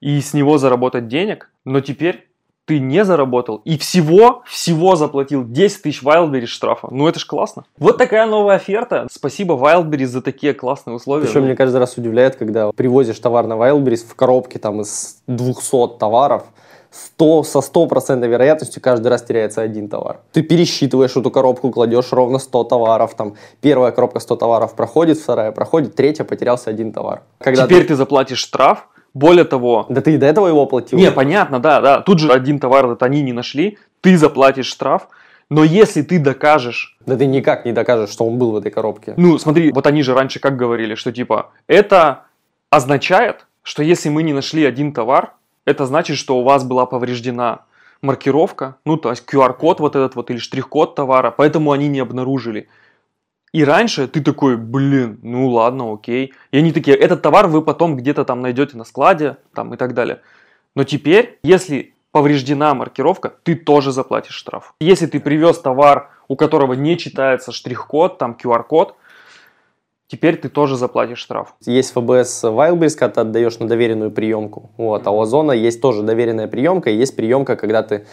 и 0.00 0.20
с 0.20 0.34
него 0.34 0.58
заработать 0.58 1.08
денег, 1.08 1.50
но 1.64 1.80
теперь 1.80 2.28
ты 2.66 2.78
не 2.78 3.04
заработал 3.04 3.60
и 3.64 3.76
всего, 3.76 4.42
всего 4.46 4.96
заплатил 4.96 5.44
10 5.44 5.82
тысяч 5.82 6.02
Wildberries 6.02 6.46
штрафа. 6.46 6.88
Ну 6.90 7.06
это 7.06 7.18
ж 7.18 7.26
классно. 7.26 7.64
Вот 7.78 7.98
такая 7.98 8.26
новая 8.26 8.56
оферта. 8.56 9.06
Спасибо 9.10 9.54
Wildberries 9.54 10.06
за 10.06 10.22
такие 10.22 10.54
классные 10.54 10.96
условия. 10.96 11.26
Причем, 11.26 11.40
ну. 11.40 11.46
мне 11.46 11.56
каждый 11.56 11.76
раз 11.76 11.96
удивляет, 11.98 12.36
когда 12.36 12.72
привозишь 12.72 13.18
товар 13.18 13.46
на 13.46 13.54
Wildberries 13.54 14.06
в 14.08 14.14
коробке 14.14 14.58
там 14.58 14.80
из 14.80 15.22
200 15.26 15.98
товаров, 15.98 16.44
100, 16.90 17.42
со 17.42 17.58
100% 17.58 18.26
вероятностью 18.26 18.80
каждый 18.80 19.08
раз 19.08 19.22
теряется 19.22 19.60
один 19.60 19.88
товар. 19.88 20.20
Ты 20.32 20.42
пересчитываешь 20.42 21.16
эту 21.16 21.30
коробку, 21.30 21.70
кладешь 21.70 22.12
ровно 22.12 22.38
100 22.38 22.64
товаров, 22.64 23.14
там 23.14 23.34
первая 23.60 23.90
коробка 23.90 24.20
100 24.20 24.36
товаров 24.36 24.74
проходит, 24.74 25.18
вторая 25.18 25.50
проходит, 25.50 25.96
третья 25.96 26.24
потерялся 26.24 26.70
один 26.70 26.92
товар. 26.92 27.22
Когда 27.38 27.66
Теперь 27.66 27.82
ты... 27.82 27.88
ты 27.88 27.96
заплатишь 27.96 28.38
штраф, 28.38 28.86
более 29.14 29.44
того... 29.44 29.86
Да 29.88 30.00
ты 30.00 30.14
и 30.14 30.16
до 30.18 30.26
этого 30.26 30.48
его 30.48 30.62
оплатил. 30.62 30.98
Не, 30.98 31.10
понятно, 31.10 31.60
да, 31.60 31.80
да. 31.80 32.00
Тут 32.00 32.18
же 32.18 32.32
один 32.32 32.58
товар 32.58 32.86
этот 32.86 33.02
они 33.04 33.22
не 33.22 33.32
нашли, 33.32 33.78
ты 34.00 34.18
заплатишь 34.18 34.66
штраф, 34.66 35.08
но 35.48 35.62
если 35.64 36.02
ты 36.02 36.18
докажешь... 36.18 36.98
Да 37.06 37.16
ты 37.16 37.26
никак 37.26 37.64
не 37.64 37.72
докажешь, 37.72 38.10
что 38.10 38.26
он 38.26 38.38
был 38.38 38.50
в 38.50 38.56
этой 38.56 38.70
коробке. 38.70 39.14
Ну, 39.16 39.38
смотри, 39.38 39.72
вот 39.72 39.86
они 39.86 40.02
же 40.02 40.14
раньше 40.14 40.40
как 40.40 40.56
говорили, 40.56 40.94
что 40.96 41.12
типа, 41.12 41.50
это 41.68 42.24
означает, 42.70 43.46
что 43.62 43.82
если 43.82 44.08
мы 44.08 44.22
не 44.22 44.32
нашли 44.32 44.64
один 44.64 44.92
товар, 44.92 45.34
это 45.64 45.86
значит, 45.86 46.16
что 46.16 46.38
у 46.38 46.42
вас 46.42 46.64
была 46.64 46.84
повреждена 46.86 47.60
маркировка, 48.02 48.76
ну, 48.84 48.96
то 48.96 49.10
есть 49.10 49.24
QR-код 49.26 49.80
вот 49.80 49.96
этот 49.96 50.14
вот 50.16 50.30
или 50.30 50.38
штрих-код 50.38 50.94
товара, 50.94 51.30
поэтому 51.30 51.72
они 51.72 51.88
не 51.88 52.00
обнаружили. 52.00 52.68
И 53.54 53.64
раньше 53.64 54.08
ты 54.08 54.20
такой, 54.20 54.56
блин, 54.56 55.20
ну 55.22 55.48
ладно, 55.48 55.92
окей. 55.92 56.34
И 56.50 56.58
они 56.58 56.72
такие, 56.72 56.96
этот 56.96 57.22
товар 57.22 57.46
вы 57.46 57.62
потом 57.62 57.96
где-то 57.96 58.24
там 58.24 58.42
найдете 58.42 58.76
на 58.76 58.82
складе, 58.82 59.36
там 59.54 59.72
и 59.72 59.76
так 59.76 59.94
далее. 59.94 60.22
Но 60.74 60.82
теперь, 60.82 61.38
если 61.44 61.94
повреждена 62.10 62.74
маркировка, 62.74 63.32
ты 63.44 63.54
тоже 63.54 63.92
заплатишь 63.92 64.34
штраф. 64.34 64.74
Если 64.80 65.06
ты 65.06 65.20
привез 65.20 65.60
товар, 65.60 66.10
у 66.26 66.34
которого 66.34 66.72
не 66.72 66.98
читается 66.98 67.52
штрих-код, 67.52 68.18
там 68.18 68.36
QR-код, 68.42 68.96
теперь 70.08 70.36
ты 70.36 70.48
тоже 70.48 70.76
заплатишь 70.76 71.18
штраф. 71.18 71.54
Есть 71.64 71.92
ФБС 71.92 72.42
Wildberries, 72.42 72.96
когда 72.96 73.14
ты 73.14 73.20
отдаешь 73.20 73.60
на 73.60 73.68
доверенную 73.68 74.10
приемку. 74.10 74.72
Вот, 74.76 75.06
а 75.06 75.12
у 75.12 75.20
Озона 75.20 75.52
есть 75.52 75.80
тоже 75.80 76.02
доверенная 76.02 76.48
приемка, 76.48 76.90
и 76.90 76.96
есть 76.96 77.14
приемка, 77.14 77.54
когда 77.54 77.84
ты 77.84 78.04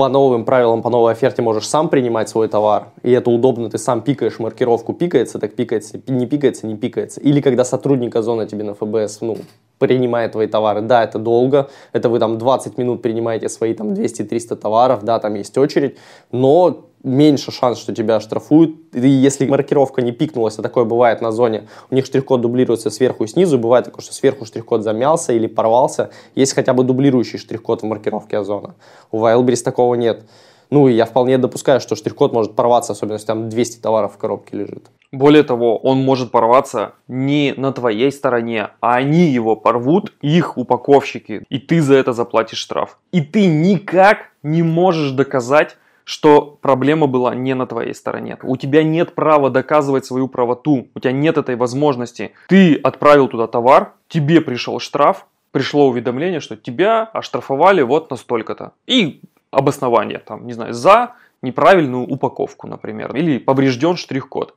по 0.00 0.08
новым 0.08 0.46
правилам, 0.46 0.80
по 0.80 0.88
новой 0.88 1.12
оферте 1.12 1.42
можешь 1.42 1.68
сам 1.68 1.90
принимать 1.90 2.30
свой 2.30 2.48
товар, 2.48 2.86
и 3.02 3.10
это 3.10 3.30
удобно, 3.30 3.68
ты 3.68 3.76
сам 3.76 4.00
пикаешь 4.00 4.38
маркировку, 4.38 4.94
пикается, 4.94 5.38
так 5.38 5.54
пикается, 5.54 6.00
не 6.06 6.26
пикается, 6.26 6.66
не 6.66 6.74
пикается. 6.74 7.20
Или 7.20 7.42
когда 7.42 7.64
сотрудник 7.64 8.16
Озона 8.16 8.46
тебе 8.46 8.64
на 8.64 8.72
ФБС, 8.72 9.20
ну, 9.20 9.36
принимает 9.76 10.32
твои 10.32 10.46
товары, 10.46 10.80
да, 10.80 11.04
это 11.04 11.18
долго, 11.18 11.68
это 11.92 12.08
вы 12.08 12.18
там 12.18 12.38
20 12.38 12.78
минут 12.78 13.02
принимаете 13.02 13.50
свои 13.50 13.74
там 13.74 13.92
200-300 13.92 14.56
товаров, 14.56 15.02
да, 15.02 15.18
там 15.18 15.34
есть 15.34 15.58
очередь, 15.58 15.98
но 16.32 16.86
меньше 17.02 17.52
шанс, 17.52 17.78
что 17.78 17.94
тебя 17.94 18.16
оштрафуют. 18.16 18.76
И 18.94 19.08
если 19.08 19.46
маркировка 19.46 20.02
не 20.02 20.12
пикнулась, 20.12 20.58
а 20.58 20.62
такое 20.62 20.84
бывает 20.84 21.20
на 21.20 21.32
зоне, 21.32 21.68
у 21.90 21.94
них 21.94 22.06
штрих-код 22.06 22.40
дублируется 22.40 22.90
сверху 22.90 23.24
и 23.24 23.26
снизу, 23.26 23.58
бывает 23.58 23.86
такое, 23.86 24.02
что 24.02 24.14
сверху 24.14 24.44
штрих-код 24.44 24.82
замялся 24.82 25.32
или 25.32 25.46
порвался, 25.46 26.10
есть 26.34 26.54
хотя 26.54 26.72
бы 26.72 26.84
дублирующий 26.84 27.38
штрих-код 27.38 27.82
в 27.82 27.86
маркировке 27.86 28.38
озона. 28.38 28.74
У 29.10 29.18
Wildberries 29.18 29.62
такого 29.62 29.94
нет. 29.94 30.24
Ну, 30.70 30.86
и 30.86 30.92
я 30.94 31.04
вполне 31.04 31.36
допускаю, 31.36 31.80
что 31.80 31.96
штрих-код 31.96 32.32
может 32.32 32.54
порваться, 32.54 32.92
особенно 32.92 33.14
если 33.14 33.26
там 33.26 33.48
200 33.48 33.80
товаров 33.80 34.14
в 34.14 34.18
коробке 34.18 34.56
лежит. 34.56 34.88
Более 35.10 35.42
того, 35.42 35.76
он 35.76 35.98
может 35.98 36.30
порваться 36.30 36.92
не 37.08 37.52
на 37.56 37.72
твоей 37.72 38.12
стороне, 38.12 38.68
а 38.80 38.94
они 38.94 39.22
его 39.22 39.56
порвут, 39.56 40.12
их 40.20 40.56
упаковщики, 40.56 41.44
и 41.48 41.58
ты 41.58 41.82
за 41.82 41.96
это 41.96 42.12
заплатишь 42.12 42.58
штраф. 42.58 42.98
И 43.10 43.20
ты 43.20 43.46
никак 43.46 44.28
не 44.44 44.62
можешь 44.62 45.10
доказать, 45.10 45.76
что 46.10 46.58
проблема 46.60 47.06
была 47.06 47.36
не 47.36 47.54
на 47.54 47.68
твоей 47.68 47.94
стороне. 47.94 48.36
У 48.42 48.56
тебя 48.56 48.82
нет 48.82 49.14
права 49.14 49.48
доказывать 49.48 50.04
свою 50.04 50.26
правоту, 50.26 50.88
у 50.92 50.98
тебя 50.98 51.12
нет 51.12 51.38
этой 51.38 51.54
возможности. 51.54 52.32
Ты 52.48 52.74
отправил 52.74 53.28
туда 53.28 53.46
товар, 53.46 53.92
тебе 54.08 54.40
пришел 54.40 54.80
штраф, 54.80 55.28
пришло 55.52 55.86
уведомление, 55.86 56.40
что 56.40 56.56
тебя 56.56 57.04
оштрафовали 57.04 57.82
вот 57.82 58.10
настолько-то. 58.10 58.72
И 58.88 59.20
обоснование, 59.52 60.18
там, 60.18 60.48
не 60.48 60.52
знаю, 60.52 60.74
за 60.74 61.14
неправильную 61.42 62.08
упаковку, 62.08 62.66
например, 62.66 63.14
или 63.14 63.38
поврежден 63.38 63.94
штрих-код. 63.94 64.56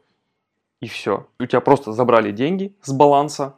И 0.82 0.88
все. 0.88 1.28
У 1.40 1.46
тебя 1.46 1.62
просто 1.62 1.92
забрали 1.92 2.32
деньги 2.32 2.74
с 2.82 2.92
баланса, 2.92 3.58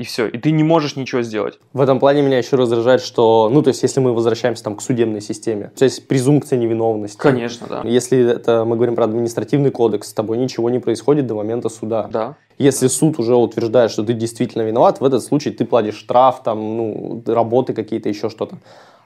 и 0.00 0.02
все. 0.02 0.26
И 0.26 0.38
ты 0.38 0.50
не 0.50 0.62
можешь 0.62 0.96
ничего 0.96 1.20
сделать. 1.20 1.58
В 1.74 1.80
этом 1.82 2.00
плане 2.00 2.22
меня 2.22 2.38
еще 2.38 2.56
раздражает, 2.56 3.02
что, 3.02 3.50
ну, 3.52 3.62
то 3.62 3.68
есть, 3.68 3.82
если 3.82 4.00
мы 4.00 4.14
возвращаемся 4.14 4.64
там 4.64 4.74
к 4.74 4.80
судебной 4.80 5.20
системе, 5.20 5.72
то 5.76 5.84
есть 5.84 6.08
презумпция 6.08 6.58
невиновности. 6.58 7.18
Конечно, 7.18 7.66
да. 7.68 7.82
Если 7.84 8.18
это 8.26 8.64
мы 8.64 8.76
говорим 8.76 8.94
про 8.94 9.04
административный 9.04 9.70
кодекс, 9.70 10.08
с 10.08 10.12
тобой 10.14 10.38
ничего 10.38 10.70
не 10.70 10.78
происходит 10.78 11.26
до 11.26 11.34
момента 11.34 11.68
суда. 11.68 12.08
Да. 12.10 12.36
Если 12.56 12.86
суд 12.86 13.18
уже 13.18 13.36
утверждает, 13.36 13.90
что 13.90 14.02
ты 14.02 14.14
действительно 14.14 14.62
виноват, 14.62 15.00
в 15.00 15.04
этот 15.04 15.22
случай 15.22 15.50
ты 15.50 15.66
платишь 15.66 15.96
штраф, 15.96 16.42
там, 16.42 16.58
ну, 16.78 17.22
работы 17.26 17.74
какие-то, 17.74 18.08
еще 18.08 18.30
что-то. 18.30 18.56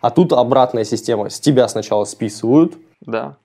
А 0.00 0.10
тут 0.10 0.32
обратная 0.32 0.84
система. 0.84 1.28
С 1.28 1.40
тебя 1.40 1.66
сначала 1.66 2.04
списывают, 2.04 2.74
Да. 3.04 3.36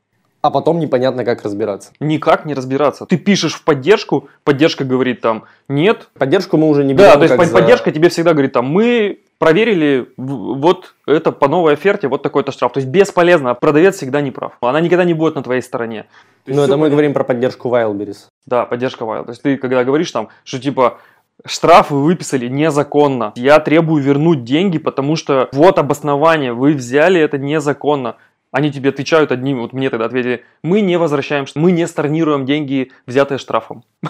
А 0.41 0.51
потом 0.51 0.79
непонятно, 0.79 1.25
как 1.25 1.43
разбираться. 1.43 1.91
Никак 1.99 2.45
не 2.45 2.53
разбираться. 2.53 3.05
Ты 3.05 3.17
пишешь 3.17 3.53
в 3.53 3.63
поддержку, 3.63 4.29
поддержка 4.43 4.83
говорит 4.85 5.21
там, 5.21 5.43
нет. 5.67 6.09
Поддержку 6.17 6.57
мы 6.57 6.69
уже 6.69 6.83
не 6.83 6.93
берем. 6.93 7.09
Да, 7.11 7.15
то 7.15 7.23
есть 7.23 7.35
под- 7.35 7.47
за- 7.47 7.53
поддержка 7.53 7.91
тебе 7.91 8.09
всегда 8.09 8.31
говорит 8.33 8.53
там, 8.53 8.65
мы 8.67 9.19
проверили 9.37 10.09
вот 10.17 10.93
это 11.07 11.31
по 11.31 11.47
новой 11.47 11.73
оферте, 11.73 12.07
вот 12.07 12.23
такой-то 12.23 12.51
штраф. 12.51 12.71
То 12.73 12.79
есть 12.79 12.89
бесполезно, 12.89 13.51
а 13.51 13.53
продавец 13.53 13.95
всегда 13.97 14.21
не 14.21 14.31
прав. 14.31 14.53
Она 14.61 14.79
никогда 14.81 15.03
не 15.05 15.13
будет 15.13 15.35
на 15.35 15.43
твоей 15.43 15.61
стороне. 15.61 16.03
То 16.45 16.51
есть 16.51 16.57
Ну, 16.57 16.63
это 16.63 16.73
мы 16.73 16.83
понятно. 16.83 16.89
говорим 16.91 17.13
про 17.13 17.23
поддержку 17.23 17.69
Wildberries. 17.69 18.27
Да, 18.45 18.65
поддержка 18.65 19.03
Wild. 19.05 19.25
То 19.25 19.29
есть 19.31 19.41
ты 19.41 19.57
когда 19.57 19.83
говоришь 19.83 20.11
там, 20.11 20.29
что 20.43 20.59
типа 20.59 20.99
штраф 21.45 21.89
вы 21.91 22.03
выписали 22.03 22.47
незаконно, 22.47 23.31
я 23.35 23.59
требую 23.59 24.03
вернуть 24.03 24.43
деньги, 24.43 24.77
потому 24.77 25.15
что 25.15 25.47
вот 25.53 25.79
обоснование, 25.79 26.51
вы 26.53 26.73
взяли 26.73 27.19
это 27.21 27.37
незаконно. 27.37 28.15
Они 28.51 28.71
тебе 28.71 28.89
отвечают 28.89 29.31
одним, 29.31 29.61
вот 29.61 29.73
мне 29.73 29.89
тогда 29.89 30.05
ответили, 30.05 30.43
мы 30.63 30.81
не 30.81 30.97
возвращаем, 30.97 31.45
мы 31.53 31.71
не 31.71 31.85
storнируем 31.85 32.45
деньги, 32.45 32.91
взятые 33.05 33.37
штрафом. 33.37 33.83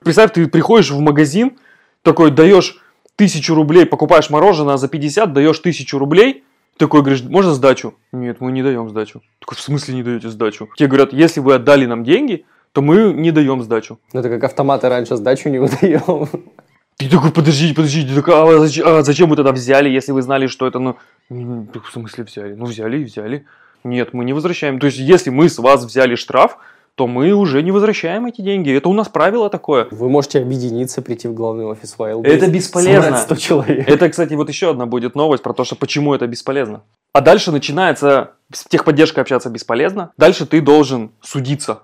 Представь, 0.00 0.32
ты 0.32 0.46
приходишь 0.46 0.90
в 0.90 1.00
магазин, 1.00 1.56
такой 2.02 2.30
даешь 2.30 2.82
тысячу 3.16 3.54
рублей, 3.54 3.86
покупаешь 3.86 4.28
мороженое 4.28 4.76
за 4.76 4.88
50, 4.88 5.32
даешь 5.32 5.58
тысячу 5.60 5.98
рублей, 5.98 6.44
такой 6.76 7.00
говоришь, 7.00 7.22
можно 7.22 7.54
сдачу? 7.54 7.94
Нет, 8.12 8.40
мы 8.40 8.52
не 8.52 8.62
даем 8.62 8.88
сдачу. 8.88 9.22
Такой, 9.40 9.56
в 9.56 9.60
смысле 9.60 9.94
не 9.94 10.02
даете 10.02 10.28
сдачу? 10.28 10.68
Тебе 10.76 10.88
говорят, 10.88 11.12
если 11.12 11.40
вы 11.40 11.54
отдали 11.54 11.86
нам 11.86 12.04
деньги, 12.04 12.44
то 12.72 12.82
мы 12.82 13.12
не 13.12 13.32
даем 13.32 13.62
сдачу. 13.62 13.98
Ну, 14.12 14.20
это 14.20 14.28
как 14.28 14.44
автоматы 14.44 14.88
раньше 14.88 15.16
сдачу 15.16 15.48
не 15.48 15.58
выдаем. 15.58 16.28
Ты 16.96 17.08
такой, 17.08 17.32
подождите, 17.32 17.74
подождите, 17.74 18.14
так, 18.14 18.28
а, 18.28 18.58
зачем, 18.58 18.86
а 18.86 19.02
зачем 19.02 19.30
вы 19.30 19.36
тогда 19.36 19.52
взяли, 19.52 19.88
если 19.88 20.12
вы 20.12 20.20
знали, 20.20 20.46
что 20.46 20.66
это, 20.66 20.78
ну, 20.78 20.96
в 21.28 21.92
смысле 21.92 22.24
взяли? 22.24 22.54
Ну, 22.54 22.66
взяли 22.66 22.98
и 22.98 23.04
взяли. 23.04 23.46
Нет, 23.84 24.12
мы 24.12 24.24
не 24.24 24.32
возвращаем. 24.32 24.78
То 24.78 24.86
есть, 24.86 24.98
если 24.98 25.30
мы 25.30 25.48
с 25.48 25.58
вас 25.58 25.84
взяли 25.84 26.14
штраф, 26.14 26.58
то 26.98 27.06
мы 27.06 27.32
уже 27.32 27.62
не 27.62 27.70
возвращаем 27.70 28.26
эти 28.26 28.40
деньги. 28.40 28.76
Это 28.76 28.88
у 28.88 28.92
нас 28.92 29.08
правило 29.08 29.48
такое. 29.48 29.86
Вы 29.92 30.08
можете 30.08 30.40
объединиться, 30.40 31.00
прийти 31.00 31.28
в 31.28 31.32
главный 31.32 31.64
офис 31.64 31.94
Wildberries. 31.96 32.26
Это 32.26 32.50
бесполезно. 32.50 33.02
собрать 33.02 33.22
100 33.22 33.36
человек. 33.36 33.88
Это, 33.88 34.08
кстати, 34.08 34.34
вот 34.34 34.48
еще 34.48 34.70
одна 34.70 34.86
будет 34.86 35.14
новость 35.14 35.44
про 35.44 35.52
то, 35.52 35.62
что 35.62 35.76
почему 35.76 36.12
это 36.12 36.26
бесполезно. 36.26 36.82
А 37.12 37.20
дальше 37.20 37.52
начинается, 37.52 38.32
с 38.52 38.64
техподдержкой 38.64 39.22
общаться 39.22 39.48
бесполезно. 39.48 40.10
Дальше 40.16 40.44
ты 40.44 40.60
должен 40.60 41.12
судиться. 41.22 41.82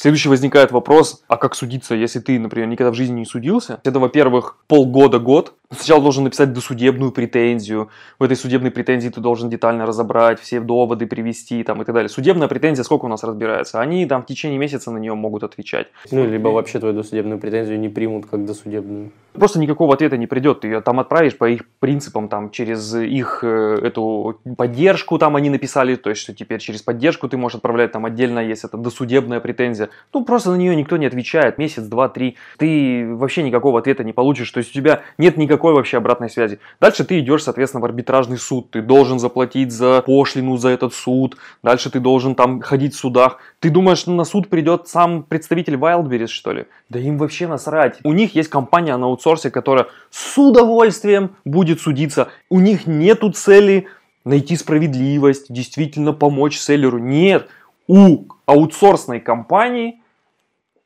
Следующий 0.00 0.28
возникает 0.28 0.70
вопрос, 0.70 1.24
а 1.26 1.36
как 1.36 1.56
судиться, 1.56 1.96
если 1.96 2.20
ты, 2.20 2.38
например, 2.38 2.68
никогда 2.68 2.92
в 2.92 2.94
жизни 2.94 3.18
не 3.18 3.24
судился? 3.24 3.80
Это, 3.82 3.98
во-первых, 3.98 4.56
полгода-год. 4.68 5.54
Сначала 5.76 6.00
должен 6.00 6.22
написать 6.22 6.52
досудебную 6.52 7.10
претензию. 7.10 7.88
В 8.20 8.22
этой 8.22 8.36
судебной 8.36 8.70
претензии 8.70 9.08
ты 9.08 9.20
должен 9.20 9.50
детально 9.50 9.86
разобрать, 9.86 10.38
все 10.38 10.60
доводы 10.60 11.08
привести 11.08 11.64
там, 11.64 11.82
и 11.82 11.84
так 11.84 11.96
далее. 11.96 12.08
Судебная 12.08 12.46
претензия 12.46 12.84
сколько 12.84 13.06
у 13.06 13.08
нас 13.08 13.24
разбирается? 13.24 13.80
Они 13.80 14.06
там 14.06 14.22
в 14.22 14.26
течение 14.26 14.56
месяца 14.56 14.92
на 14.92 14.98
нее 14.98 15.14
могут 15.14 15.42
отвечать. 15.42 15.88
Ну, 16.12 16.24
либо 16.24 16.48
вообще 16.50 16.78
твою 16.78 16.94
досудебную 16.94 17.40
претензию 17.40 17.80
не 17.80 17.88
примут 17.88 18.26
как 18.26 18.46
досудебную. 18.46 19.10
Просто 19.32 19.58
никакого 19.58 19.94
ответа 19.94 20.16
не 20.16 20.26
придет. 20.26 20.60
Ты 20.60 20.68
ее 20.68 20.80
там 20.80 21.00
отправишь 21.00 21.36
по 21.36 21.48
их 21.48 21.68
принципам, 21.80 22.28
там, 22.28 22.50
через 22.50 22.94
их 22.94 23.40
э, 23.42 23.80
эту 23.82 24.40
поддержку 24.56 25.18
там 25.18 25.36
они 25.36 25.50
написали, 25.50 25.96
то 25.96 26.10
есть, 26.10 26.22
что 26.22 26.34
теперь 26.34 26.60
через 26.60 26.82
поддержку 26.82 27.28
ты 27.28 27.36
можешь 27.36 27.56
отправлять 27.56 27.92
там 27.92 28.06
отдельно, 28.06 28.40
есть 28.40 28.64
это 28.64 28.76
досудебная 28.76 29.40
претензия. 29.40 29.87
Ну, 30.12 30.24
просто 30.24 30.50
на 30.50 30.56
нее 30.56 30.74
никто 30.76 30.96
не 30.96 31.06
отвечает. 31.06 31.58
Месяц, 31.58 31.84
два, 31.84 32.08
три. 32.08 32.36
Ты 32.58 33.14
вообще 33.14 33.42
никакого 33.42 33.78
ответа 33.78 34.04
не 34.04 34.12
получишь. 34.12 34.50
То 34.50 34.58
есть, 34.58 34.70
у 34.70 34.74
тебя 34.74 35.02
нет 35.18 35.36
никакой 35.36 35.74
вообще 35.74 35.98
обратной 35.98 36.30
связи. 36.30 36.58
Дальше 36.80 37.04
ты 37.04 37.18
идешь, 37.20 37.42
соответственно, 37.44 37.80
в 37.80 37.84
арбитражный 37.84 38.38
суд. 38.38 38.70
Ты 38.70 38.82
должен 38.82 39.18
заплатить 39.18 39.72
за 39.72 40.02
пошлину 40.02 40.56
за 40.56 40.70
этот 40.70 40.94
суд. 40.94 41.36
Дальше 41.62 41.90
ты 41.90 42.00
должен 42.00 42.34
там 42.34 42.60
ходить 42.60 42.94
в 42.94 42.98
судах. 42.98 43.38
Ты 43.60 43.70
думаешь, 43.70 44.06
на 44.06 44.24
суд 44.24 44.48
придет 44.48 44.88
сам 44.88 45.22
представитель 45.22 45.74
Wildberries, 45.74 46.28
что 46.28 46.52
ли? 46.52 46.66
Да 46.88 46.98
им 46.98 47.18
вообще 47.18 47.46
насрать. 47.46 47.98
У 48.04 48.12
них 48.12 48.34
есть 48.34 48.48
компания 48.48 48.96
на 48.96 49.06
аутсорсе, 49.06 49.50
которая 49.50 49.86
с 50.10 50.38
удовольствием 50.38 51.36
будет 51.44 51.80
судиться. 51.80 52.28
У 52.48 52.60
них 52.60 52.86
нету 52.86 53.30
цели 53.32 53.86
найти 54.24 54.56
справедливость, 54.56 55.46
действительно 55.52 56.12
помочь 56.12 56.58
селлеру. 56.58 56.98
Нет. 56.98 57.48
У 57.86 58.26
аутсорсной 58.48 59.20
компании 59.20 60.02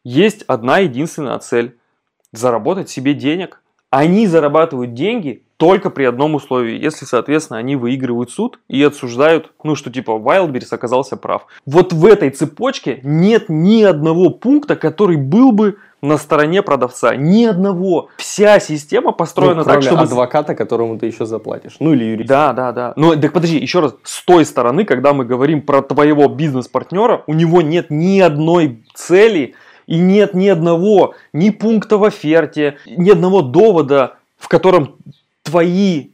есть 0.05 0.43
одна 0.49 0.79
единственная 0.79 1.39
цель. 1.39 1.79
Заработать 2.33 2.91
себе 2.91 3.15
денег. 3.15 3.63
Они 3.89 4.27
зарабатывают 4.27 4.95
деньги 4.95 5.45
только 5.59 5.91
при 5.91 6.05
одном 6.05 6.35
условии, 6.35 6.83
если, 6.83 7.05
соответственно, 7.05 7.59
они 7.59 7.77
выигрывают 7.77 8.31
суд 8.31 8.59
и 8.67 8.83
отсуждают, 8.83 9.53
ну, 9.63 9.77
что 9.77 9.93
типа 9.93 10.11
Wildberries 10.11 10.75
оказался 10.75 11.17
прав. 11.17 11.47
Вот 11.67 11.93
в 11.93 12.05
этой 12.05 12.31
цепочке 12.31 13.01
нет 13.05 13.45
ни 13.49 13.83
одного 13.83 14.31
пункта, 14.31 14.75
который 14.75 15.17
был 15.17 15.53
бы 15.53 15.77
на 16.03 16.19
стороне 16.19 16.63
продавца. 16.63 17.15
Ни 17.15 17.45
одного. 17.45 18.09
Вся 18.17 18.59
система 18.61 19.13
построена 19.13 19.55
Ну, 19.55 19.65
так, 19.65 19.83
чтобы... 19.83 20.03
адвоката, 20.03 20.55
которому 20.55 20.99
ты 20.99 21.07
еще 21.07 21.25
заплатишь. 21.25 21.77
Ну, 21.79 21.95
или 21.95 22.05
юрист. 22.05 22.29
Да, 22.29 22.53
да, 22.53 22.73
да. 22.73 22.93
Но 22.97 23.15
так 23.15 23.33
подожди, 23.33 23.59
еще 23.59 23.81
раз, 23.81 23.95
с 24.03 24.25
той 24.25 24.45
стороны, 24.45 24.85
когда 24.85 25.15
мы 25.15 25.25
говорим 25.25 25.63
про 25.63 25.81
твоего 25.81 26.29
бизнес-партнера, 26.29 27.23
у 27.27 27.35
него 27.35 27.63
нет 27.63 27.87
ни 27.91 28.21
одной 28.21 28.85
цели 28.95 29.55
и 29.87 29.99
нет 29.99 30.35
ни 30.35 30.49
одного, 30.49 31.15
ни 31.33 31.51
пункта 31.51 31.99
в 31.99 32.05
оферте, 32.05 32.77
ни 32.87 33.11
одного 33.11 33.43
довода, 33.43 34.17
в 34.39 34.49
котором 34.49 34.97
твои 35.43 36.09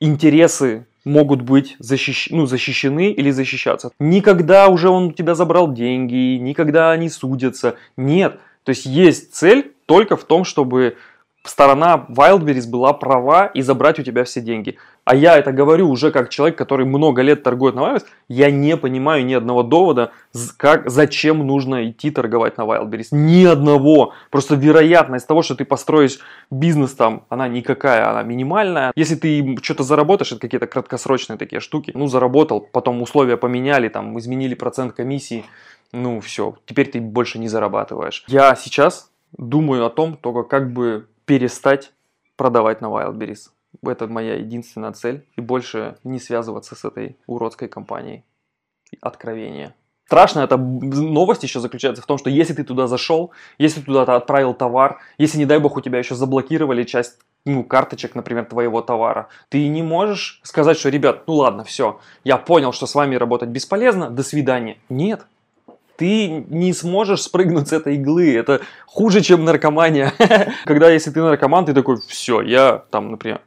интересы 0.00 0.86
могут 1.04 1.42
быть 1.42 1.76
защищ... 1.78 2.28
ну, 2.30 2.46
защищены 2.46 3.10
или 3.12 3.30
защищаться. 3.30 3.90
Никогда 3.98 4.68
уже 4.68 4.88
он 4.88 5.06
у 5.06 5.12
тебя 5.12 5.34
забрал 5.34 5.72
деньги, 5.72 6.36
никогда 6.36 6.90
они 6.90 7.08
судятся. 7.08 7.76
Нет. 7.96 8.40
То 8.68 8.72
есть 8.72 8.84
есть 8.84 9.34
цель 9.34 9.74
только 9.86 10.14
в 10.14 10.24
том, 10.24 10.44
чтобы 10.44 10.98
сторона 11.42 12.04
Wildberries 12.10 12.68
была 12.68 12.92
права 12.92 13.46
и 13.46 13.62
забрать 13.62 13.98
у 13.98 14.02
тебя 14.02 14.24
все 14.24 14.42
деньги. 14.42 14.76
А 15.08 15.14
я 15.14 15.38
это 15.38 15.52
говорю 15.52 15.88
уже 15.88 16.10
как 16.12 16.28
человек, 16.28 16.58
который 16.58 16.84
много 16.84 17.22
лет 17.22 17.42
торгует 17.42 17.74
на 17.74 17.80
Wildberries, 17.80 18.04
я 18.28 18.50
не 18.50 18.76
понимаю 18.76 19.24
ни 19.24 19.32
одного 19.32 19.62
довода, 19.62 20.12
как, 20.58 20.90
зачем 20.90 21.46
нужно 21.46 21.88
идти 21.88 22.10
торговать 22.10 22.58
на 22.58 22.66
Wildberries. 22.66 23.08
Ни 23.12 23.46
одного. 23.46 24.12
Просто 24.30 24.54
вероятность 24.54 25.26
того, 25.26 25.40
что 25.40 25.54
ты 25.54 25.64
построишь 25.64 26.18
бизнес 26.50 26.92
там, 26.92 27.24
она 27.30 27.48
никакая, 27.48 28.10
она 28.10 28.22
минимальная. 28.22 28.92
Если 28.96 29.14
ты 29.14 29.56
что-то 29.62 29.82
заработаешь, 29.82 30.32
это 30.32 30.42
какие-то 30.42 30.66
краткосрочные 30.66 31.38
такие 31.38 31.60
штуки. 31.60 31.90
Ну, 31.94 32.06
заработал, 32.06 32.60
потом 32.60 33.00
условия 33.00 33.38
поменяли, 33.38 33.88
там, 33.88 34.18
изменили 34.18 34.54
процент 34.54 34.92
комиссии. 34.92 35.46
Ну, 35.90 36.20
все, 36.20 36.56
теперь 36.66 36.90
ты 36.90 37.00
больше 37.00 37.38
не 37.38 37.48
зарабатываешь. 37.48 38.24
Я 38.26 38.54
сейчас 38.56 39.10
думаю 39.38 39.86
о 39.86 39.90
том, 39.90 40.18
только 40.18 40.42
как 40.42 40.70
бы 40.70 41.06
перестать 41.24 41.92
продавать 42.36 42.82
на 42.82 42.88
Wildberries. 42.88 43.48
Это 43.82 44.06
моя 44.06 44.34
единственная 44.36 44.92
цель. 44.92 45.26
И 45.36 45.40
больше 45.40 45.98
не 46.04 46.18
связываться 46.18 46.74
с 46.74 46.84
этой 46.84 47.16
уродской 47.26 47.68
компанией. 47.68 48.24
Откровение. 49.00 49.74
Страшно 50.06 50.40
эта 50.40 50.56
новость 50.56 51.42
еще 51.42 51.60
заключается 51.60 52.02
в 52.02 52.06
том, 52.06 52.16
что 52.16 52.30
если 52.30 52.54
ты 52.54 52.64
туда 52.64 52.86
зашел, 52.86 53.32
если 53.58 53.82
туда 53.82 54.02
отправил 54.02 54.54
товар, 54.54 55.00
если, 55.18 55.36
не 55.36 55.44
дай 55.44 55.58
бог, 55.58 55.76
у 55.76 55.82
тебя 55.82 55.98
еще 55.98 56.14
заблокировали 56.14 56.84
часть 56.84 57.18
ну, 57.44 57.62
карточек, 57.62 58.14
например, 58.14 58.46
твоего 58.46 58.80
товара, 58.80 59.28
ты 59.50 59.68
не 59.68 59.82
можешь 59.82 60.40
сказать, 60.44 60.78
что, 60.78 60.88
ребят, 60.88 61.24
ну 61.26 61.34
ладно, 61.34 61.62
все, 61.62 62.00
я 62.24 62.38
понял, 62.38 62.72
что 62.72 62.86
с 62.86 62.94
вами 62.94 63.16
работать 63.16 63.50
бесполезно, 63.50 64.08
до 64.08 64.22
свидания. 64.22 64.78
Нет, 64.88 65.26
ты 65.98 66.28
не 66.28 66.72
сможешь 66.72 67.22
спрыгнуть 67.22 67.68
с 67.68 67.72
этой 67.72 67.96
иглы. 67.96 68.34
Это 68.34 68.62
хуже, 68.86 69.20
чем 69.20 69.44
наркомания. 69.44 70.14
Когда 70.64 70.88
если 70.90 71.10
ты 71.10 71.20
наркоман, 71.20 71.66
ты 71.66 71.74
такой, 71.74 71.98
все, 72.06 72.40
я 72.40 72.84
там, 72.90 73.10
например, 73.10 73.42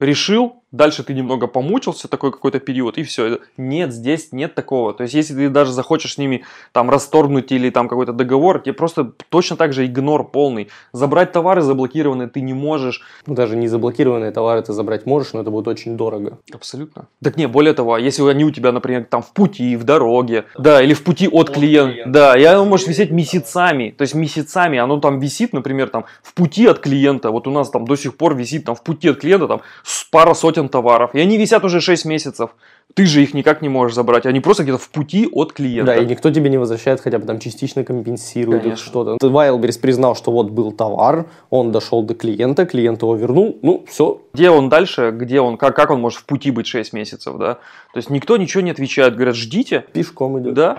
решил, 0.00 0.63
дальше 0.76 1.02
ты 1.02 1.14
немного 1.14 1.46
помучился 1.46 2.08
такой 2.08 2.32
какой-то 2.32 2.60
период, 2.60 2.98
и 2.98 3.02
все. 3.02 3.38
Нет, 3.56 3.92
здесь 3.92 4.32
нет 4.32 4.54
такого. 4.54 4.92
То 4.92 5.02
есть, 5.04 5.14
если 5.14 5.34
ты 5.34 5.48
даже 5.48 5.72
захочешь 5.72 6.14
с 6.14 6.18
ними 6.18 6.44
там 6.72 6.90
расторгнуть 6.90 7.52
или 7.52 7.70
там 7.70 7.88
какой-то 7.88 8.12
договор, 8.12 8.60
тебе 8.60 8.72
просто 8.72 9.12
точно 9.28 9.56
так 9.56 9.72
же 9.72 9.86
игнор 9.86 10.30
полный. 10.30 10.68
Забрать 10.92 11.32
товары 11.32 11.62
заблокированные 11.62 12.28
ты 12.28 12.40
не 12.40 12.54
можешь. 12.54 13.02
Ну, 13.26 13.34
даже 13.34 13.56
не 13.56 13.68
заблокированные 13.68 14.30
товары 14.30 14.62
ты 14.62 14.72
забрать 14.72 15.06
можешь, 15.06 15.32
но 15.32 15.40
это 15.40 15.50
будет 15.50 15.68
очень 15.68 15.96
дорого. 15.96 16.38
Абсолютно. 16.52 17.06
Так 17.22 17.36
не, 17.36 17.48
более 17.48 17.74
того, 17.74 17.96
если 17.98 18.28
они 18.28 18.44
у 18.44 18.50
тебя, 18.50 18.72
например, 18.72 19.04
там 19.04 19.22
в 19.22 19.32
пути, 19.32 19.76
в 19.76 19.84
дороге, 19.84 20.44
да, 20.58 20.82
или 20.82 20.94
в 20.94 21.04
пути 21.04 21.28
от, 21.28 21.48
от 21.48 21.54
клиента, 21.54 21.92
клиента, 21.92 22.10
да, 22.10 22.38
и 22.38 22.44
оно 22.44 22.64
может 22.64 22.88
висеть 22.88 23.10
месяцами, 23.10 23.90
то 23.96 24.02
есть 24.02 24.14
месяцами, 24.14 24.78
оно 24.78 25.00
там 25.00 25.18
висит, 25.18 25.52
например, 25.52 25.88
там 25.88 26.04
в 26.22 26.34
пути 26.34 26.66
от 26.66 26.78
клиента, 26.78 27.30
вот 27.30 27.46
у 27.46 27.50
нас 27.50 27.70
там 27.70 27.86
до 27.86 27.96
сих 27.96 28.16
пор 28.16 28.34
висит 28.34 28.64
там 28.64 28.74
в 28.74 28.82
пути 28.82 29.08
от 29.08 29.18
клиента 29.18 29.48
там 29.48 29.60
пара 30.10 30.34
сотен 30.34 30.63
товаров, 30.68 31.10
и 31.14 31.20
они 31.20 31.38
висят 31.38 31.64
уже 31.64 31.80
6 31.80 32.04
месяцев. 32.04 32.50
Ты 32.94 33.06
же 33.06 33.22
их 33.22 33.34
никак 33.34 33.62
не 33.62 33.68
можешь 33.68 33.94
забрать, 33.94 34.26
они 34.26 34.40
просто 34.40 34.62
где-то 34.62 34.78
в 34.78 34.88
пути 34.90 35.28
от 35.32 35.52
клиента. 35.52 35.94
Да, 35.94 35.96
и 35.96 36.06
никто 36.06 36.30
тебе 36.30 36.50
не 36.50 36.58
возвращает, 36.58 37.00
хотя 37.00 37.18
бы 37.18 37.26
там 37.26 37.38
частично 37.40 37.82
компенсирует 37.82 38.78
что-то. 38.78 39.16
Wildberries 39.26 39.80
признал, 39.80 40.14
что 40.14 40.30
вот 40.30 40.50
был 40.50 40.70
товар, 40.70 41.26
он 41.50 41.72
дошел 41.72 42.02
до 42.02 42.14
клиента, 42.14 42.66
клиент 42.66 43.02
его 43.02 43.16
вернул, 43.16 43.58
ну 43.62 43.84
все. 43.88 44.20
Где 44.34 44.50
он 44.50 44.68
дальше, 44.68 45.12
где 45.12 45.40
он, 45.40 45.56
как, 45.56 45.74
как 45.74 45.90
он 45.90 46.00
может 46.00 46.20
в 46.20 46.24
пути 46.24 46.50
быть 46.50 46.66
6 46.66 46.92
месяцев, 46.92 47.36
да? 47.38 47.54
То 47.54 47.96
есть 47.96 48.10
никто 48.10 48.36
ничего 48.36 48.62
не 48.62 48.70
отвечает, 48.70 49.14
говорят, 49.14 49.34
ждите. 49.34 49.84
Пешком 49.92 50.40
идет. 50.40 50.54
Да. 50.54 50.78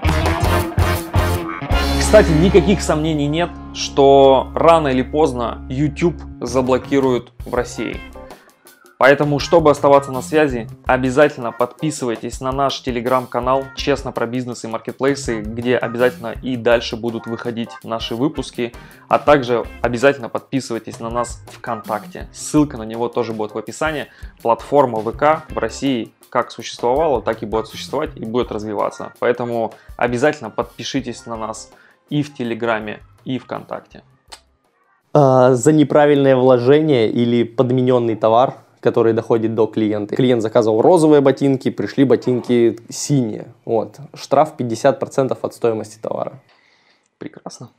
Кстати, 2.00 2.30
никаких 2.30 2.82
сомнений 2.82 3.28
нет, 3.28 3.50
что 3.74 4.48
рано 4.56 4.90
или 4.90 5.02
поздно 5.02 5.66
YouTube 5.70 6.16
заблокируют 6.40 7.34
в 7.46 7.54
России. 7.54 7.98
Поэтому, 8.98 9.40
чтобы 9.40 9.72
оставаться 9.72 10.12
на 10.12 10.22
связи, 10.22 10.68
обязательно 10.86 11.52
подписывайтесь 11.52 12.40
на 12.40 12.52
наш 12.54 12.82
телеграм-канал 12.82 13.66
«Честно 13.76 14.14
про 14.14 14.26
бизнес 14.26 14.64
и 14.64 14.68
маркетплейсы», 14.68 15.42
где 15.42 15.78
обязательно 15.78 16.34
и 16.42 16.56
дальше 16.56 16.96
будут 16.96 17.28
выходить 17.28 17.72
наши 17.84 18.16
выпуски, 18.16 18.74
а 19.10 19.20
также 19.20 19.66
обязательно 19.82 20.30
подписывайтесь 20.30 21.00
на 21.02 21.10
нас 21.10 21.44
ВКонтакте. 21.52 22.30
Ссылка 22.32 22.78
на 22.78 22.84
него 22.84 23.10
тоже 23.10 23.34
будет 23.34 23.54
в 23.54 23.58
описании. 23.58 24.08
Платформа 24.42 25.00
ВК 25.02 25.44
в 25.50 25.58
России 25.58 26.14
как 26.30 26.52
существовала, 26.52 27.22
так 27.22 27.44
и 27.44 27.46
будет 27.46 27.68
существовать 27.68 28.12
и 28.16 28.26
будет 28.26 28.52
развиваться. 28.52 29.14
Поэтому 29.20 29.74
обязательно 29.98 30.50
подпишитесь 30.50 31.26
на 31.26 31.36
нас 31.36 31.72
и 32.10 32.24
в 32.24 32.34
Телеграме, 32.34 33.00
и 33.26 33.40
ВКонтакте. 33.40 34.04
А, 35.14 35.54
за 35.54 35.72
неправильное 35.72 36.36
вложение 36.36 37.10
или 37.10 37.44
подмененный 37.44 38.16
товар 38.16 38.56
который 38.86 39.14
доходит 39.14 39.56
до 39.56 39.66
клиента. 39.66 40.16
Клиент 40.16 40.44
заказывал 40.44 40.82
розовые 40.82 41.22
ботинки, 41.22 41.72
пришли 41.72 42.04
ботинки 42.04 42.78
синие. 42.88 43.48
Вот. 43.66 43.98
Штраф 44.14 44.54
50% 44.56 45.36
от 45.42 45.54
стоимости 45.56 45.98
товара. 46.00 46.34
Прекрасно. 47.18 47.70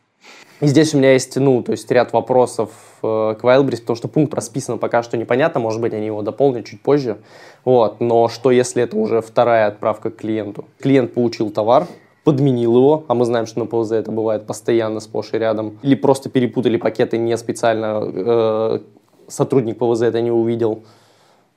И 0.61 0.67
здесь 0.67 0.95
у 0.95 0.99
меня 0.99 1.13
есть, 1.13 1.37
ну, 1.37 1.63
то 1.63 1.73
есть 1.73 1.89
ряд 1.93 2.13
вопросов 2.13 2.71
э, 3.03 3.35
к 3.39 3.45
Wildberries, 3.45 3.83
потому 3.83 3.97
что 3.97 4.09
пункт 4.09 4.35
расписан 4.35 4.79
пока 4.79 5.05
что 5.05 5.17
непонятно, 5.17 5.61
может 5.61 5.81
быть, 5.81 5.93
они 5.95 6.07
его 6.07 6.23
дополнят 6.23 6.65
чуть 6.65 6.81
позже. 6.81 7.19
Вот, 7.65 8.01
но 8.01 8.29
что 8.29 8.51
если 8.51 8.83
это 8.83 8.97
уже 8.97 9.21
вторая 9.21 9.69
отправка 9.69 10.11
к 10.11 10.17
клиенту? 10.17 10.65
Клиент 10.81 11.15
получил 11.15 11.51
товар, 11.51 11.87
подменил 12.25 12.75
его, 12.75 13.05
а 13.07 13.15
мы 13.15 13.25
знаем, 13.25 13.47
что 13.47 13.61
на 13.61 13.67
ПВЗ 13.67 13.93
это 13.93 14.11
бывает 14.11 14.47
постоянно 14.47 14.99
сплошь 14.99 15.29
и 15.33 15.39
рядом, 15.39 15.79
или 15.83 15.95
просто 15.95 16.29
перепутали 16.29 16.77
пакеты 16.77 17.19
не 17.19 17.37
специально, 17.37 18.03
э, 18.03 18.81
сотрудник 19.29 19.79
ПВЗ 19.79 20.03
это 20.03 20.21
не 20.21 20.31
увидел, 20.31 20.85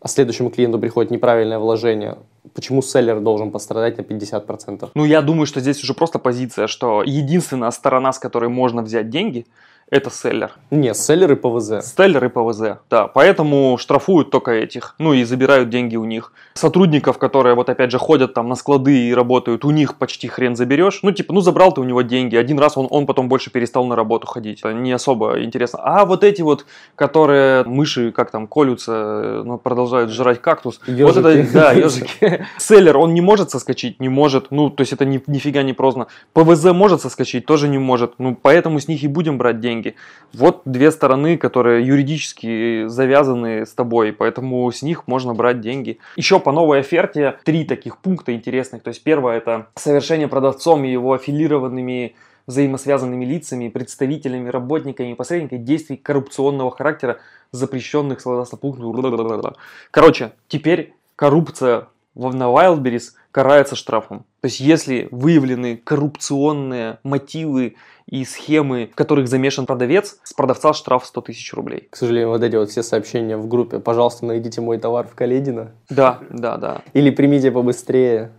а 0.01 0.07
следующему 0.07 0.49
клиенту 0.49 0.79
приходит 0.79 1.11
неправильное 1.11 1.59
вложение, 1.59 2.17
почему 2.53 2.81
селлер 2.81 3.19
должен 3.19 3.51
пострадать 3.51 3.97
на 3.97 4.01
50%? 4.01 4.89
Ну, 4.95 5.05
я 5.05 5.21
думаю, 5.21 5.45
что 5.45 5.59
здесь 5.59 5.83
уже 5.83 5.93
просто 5.93 6.19
позиция, 6.19 6.67
что 6.67 7.03
единственная 7.03 7.71
сторона, 7.71 8.13
с 8.13 8.19
которой 8.19 8.49
можно 8.49 8.81
взять 8.81 9.09
деньги– 9.09 9.45
это 9.91 10.11
селлер. 10.11 10.51
Не, 10.69 10.93
селлер 10.93 11.31
и 11.31 11.35
ПВЗ. 11.35 11.83
Селлер 11.95 12.25
и 12.25 12.29
ПВЗ, 12.29 12.79
да. 12.89 13.07
Поэтому 13.07 13.77
штрафуют 13.79 14.29
только 14.29 14.51
этих, 14.51 14.93
ну 14.99 15.13
и 15.13 15.23
забирают 15.23 15.69
деньги 15.69 15.95
у 15.95 16.05
них. 16.05 16.31
Сотрудников, 16.53 17.17
которые 17.17 17.55
вот 17.55 17.69
опять 17.69 17.89
же 17.89 17.97
ходят 17.97 18.33
там 18.33 18.49
на 18.49 18.55
склады 18.55 19.07
и 19.07 19.13
работают, 19.13 19.65
у 19.65 19.71
них 19.71 19.95
почти 19.95 20.27
хрен 20.27 20.55
заберешь. 20.55 20.99
Ну 21.01 21.11
типа, 21.11 21.33
ну 21.33 21.41
забрал 21.41 21.71
ты 21.71 21.81
у 21.81 21.83
него 21.83 22.03
деньги, 22.03 22.35
один 22.35 22.59
раз 22.59 22.77
он, 22.77 22.87
он 22.89 23.07
потом 23.07 23.29
больше 23.29 23.49
перестал 23.49 23.85
на 23.85 23.95
работу 23.95 24.27
ходить. 24.27 24.63
Не 24.63 24.91
особо 24.91 25.43
интересно. 25.43 25.79
А 25.81 26.05
вот 26.05 26.23
эти 26.23 26.43
вот, 26.43 26.65
которые 26.95 27.63
мыши, 27.63 28.11
как 28.11 28.29
там, 28.29 28.47
колются, 28.47 29.41
ну, 29.43 29.57
продолжают 29.57 30.11
жрать 30.11 30.39
кактус. 30.39 30.79
Ежики. 30.85 31.01
Вот 31.01 31.17
это, 31.17 31.51
да, 31.53 31.71
ежики. 31.73 32.45
Селлер, 32.57 32.97
он 32.97 33.15
не 33.15 33.21
может 33.21 33.49
соскочить, 33.49 33.99
не 33.99 34.09
может. 34.09 34.51
Ну, 34.51 34.69
то 34.69 34.81
есть 34.81 34.93
это 34.93 35.05
ни, 35.05 35.21
нифига 35.25 35.63
не 35.63 35.73
прозно. 35.73 36.07
ПВЗ 36.33 36.65
может 36.65 37.01
соскочить, 37.01 37.47
тоже 37.47 37.67
не 37.67 37.79
может. 37.79 38.13
Ну, 38.19 38.37
поэтому 38.39 38.79
с 38.79 38.87
них 38.87 39.03
и 39.03 39.07
будем 39.07 39.37
брать 39.39 39.59
деньги 39.59 39.78
деньги. 39.81 39.95
Вот 40.33 40.61
две 40.65 40.91
стороны, 40.91 41.37
которые 41.37 41.85
юридически 41.85 42.87
завязаны 42.87 43.65
с 43.65 43.73
тобой, 43.73 44.13
поэтому 44.13 44.71
с 44.71 44.81
них 44.81 45.07
можно 45.07 45.33
брать 45.33 45.61
деньги. 45.61 45.99
Еще 46.15 46.39
по 46.39 46.51
новой 46.51 46.79
оферте 46.79 47.39
три 47.45 47.63
таких 47.63 47.97
пункта 47.97 48.33
интересных. 48.33 48.83
То 48.83 48.89
есть 48.89 49.03
первое 49.03 49.37
это 49.37 49.67
совершение 49.75 50.27
продавцом 50.27 50.83
и 50.83 50.91
его 50.91 51.13
аффилированными 51.13 52.15
взаимосвязанными 52.47 53.25
лицами, 53.25 53.69
представителями, 53.69 54.49
работниками, 54.49 55.13
посредниками 55.13 55.59
действий 55.59 55.97
коррупционного 55.97 56.71
характера, 56.71 57.19
запрещенных 57.51 58.21
согласно 58.21 58.57
пункту. 58.57 59.55
Короче, 59.91 60.31
теперь 60.47 60.93
коррупция 61.15 61.87
на 62.15 62.45
Wildberries 62.45 63.11
карается 63.31 63.75
штрафом. 63.75 64.25
То 64.41 64.45
есть, 64.47 64.59
если 64.59 65.07
выявлены 65.11 65.77
коррупционные 65.77 66.99
мотивы 67.03 67.75
и 68.09 68.25
схемы, 68.25 68.89
в 68.91 68.95
которых 68.95 69.27
замешан 69.27 69.65
продавец, 69.65 70.17
с 70.23 70.33
продавца 70.33 70.73
штраф 70.73 71.05
100 71.05 71.21
тысяч 71.21 71.53
рублей. 71.53 71.87
К 71.91 71.95
сожалению, 71.95 72.29
вот 72.29 72.41
эти 72.41 72.55
вот 72.55 72.69
все 72.69 72.81
сообщения 72.81 73.37
в 73.37 73.47
группе, 73.47 73.79
пожалуйста, 73.79 74.25
найдите 74.25 74.61
мой 74.61 74.79
товар 74.79 75.07
в 75.07 75.13
Каледино. 75.13 75.71
Да, 75.89 76.19
да, 76.31 76.57
да. 76.57 76.81
Или 76.93 77.11
примите 77.11 77.51
побыстрее. 77.51 78.31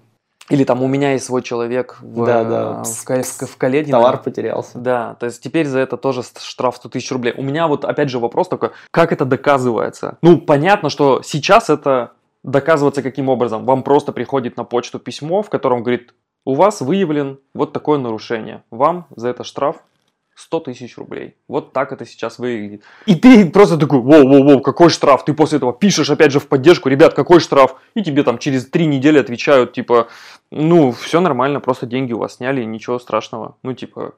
Или 0.48 0.64
там 0.64 0.82
у 0.82 0.88
меня 0.88 1.12
есть 1.12 1.26
свой 1.26 1.42
человек 1.42 1.98
в, 2.00 2.26
да, 2.26 2.42
да. 2.42 2.82
в, 2.82 3.22
в, 3.22 3.46
в 3.46 3.56
Каледино. 3.56 3.98
Товар 3.98 4.20
потерялся. 4.20 4.76
Да, 4.76 5.14
то 5.20 5.26
есть 5.26 5.40
теперь 5.40 5.66
за 5.66 5.78
это 5.78 5.96
тоже 5.96 6.22
штраф 6.40 6.74
100 6.76 6.88
тысяч 6.88 7.12
рублей. 7.12 7.32
У 7.36 7.42
меня 7.42 7.68
вот 7.68 7.84
опять 7.84 8.10
же 8.10 8.18
вопрос 8.18 8.48
такой, 8.48 8.70
как 8.90 9.12
это 9.12 9.24
доказывается? 9.24 10.18
Ну, 10.22 10.38
понятно, 10.38 10.90
что 10.90 11.22
сейчас 11.22 11.70
это 11.70 12.10
доказываться 12.42 13.02
каким 13.02 13.28
образом? 13.28 13.64
Вам 13.64 13.82
просто 13.82 14.12
приходит 14.12 14.56
на 14.56 14.64
почту 14.64 14.98
письмо, 14.98 15.42
в 15.42 15.50
котором 15.50 15.82
говорит, 15.82 16.14
у 16.44 16.54
вас 16.54 16.80
выявлен 16.80 17.38
вот 17.54 17.72
такое 17.72 17.98
нарушение. 17.98 18.64
Вам 18.70 19.06
за 19.14 19.28
это 19.28 19.44
штраф 19.44 19.82
100 20.40 20.60
тысяч 20.60 20.96
рублей. 20.96 21.34
Вот 21.48 21.72
так 21.72 21.92
это 21.92 22.06
сейчас 22.06 22.38
выглядит. 22.38 22.82
И 23.06 23.14
ты 23.14 23.48
просто 23.50 23.76
такой, 23.76 24.00
воу-воу-воу, 24.00 24.60
какой 24.60 24.88
штраф? 24.88 25.24
Ты 25.24 25.34
после 25.34 25.58
этого 25.58 25.72
пишешь 25.72 26.10
опять 26.10 26.32
же 26.32 26.40
в 26.40 26.48
поддержку, 26.48 26.88
ребят, 26.88 27.14
какой 27.14 27.40
штраф? 27.40 27.76
И 27.94 28.02
тебе 28.02 28.22
там 28.22 28.38
через 28.38 28.66
три 28.66 28.86
недели 28.86 29.18
отвечают, 29.18 29.72
типа, 29.72 30.08
ну, 30.50 30.92
все 30.92 31.20
нормально, 31.20 31.60
просто 31.60 31.86
деньги 31.86 32.12
у 32.12 32.18
вас 32.18 32.36
сняли, 32.36 32.64
ничего 32.64 32.98
страшного. 32.98 33.56
Ну, 33.62 33.74
типа, 33.74 34.14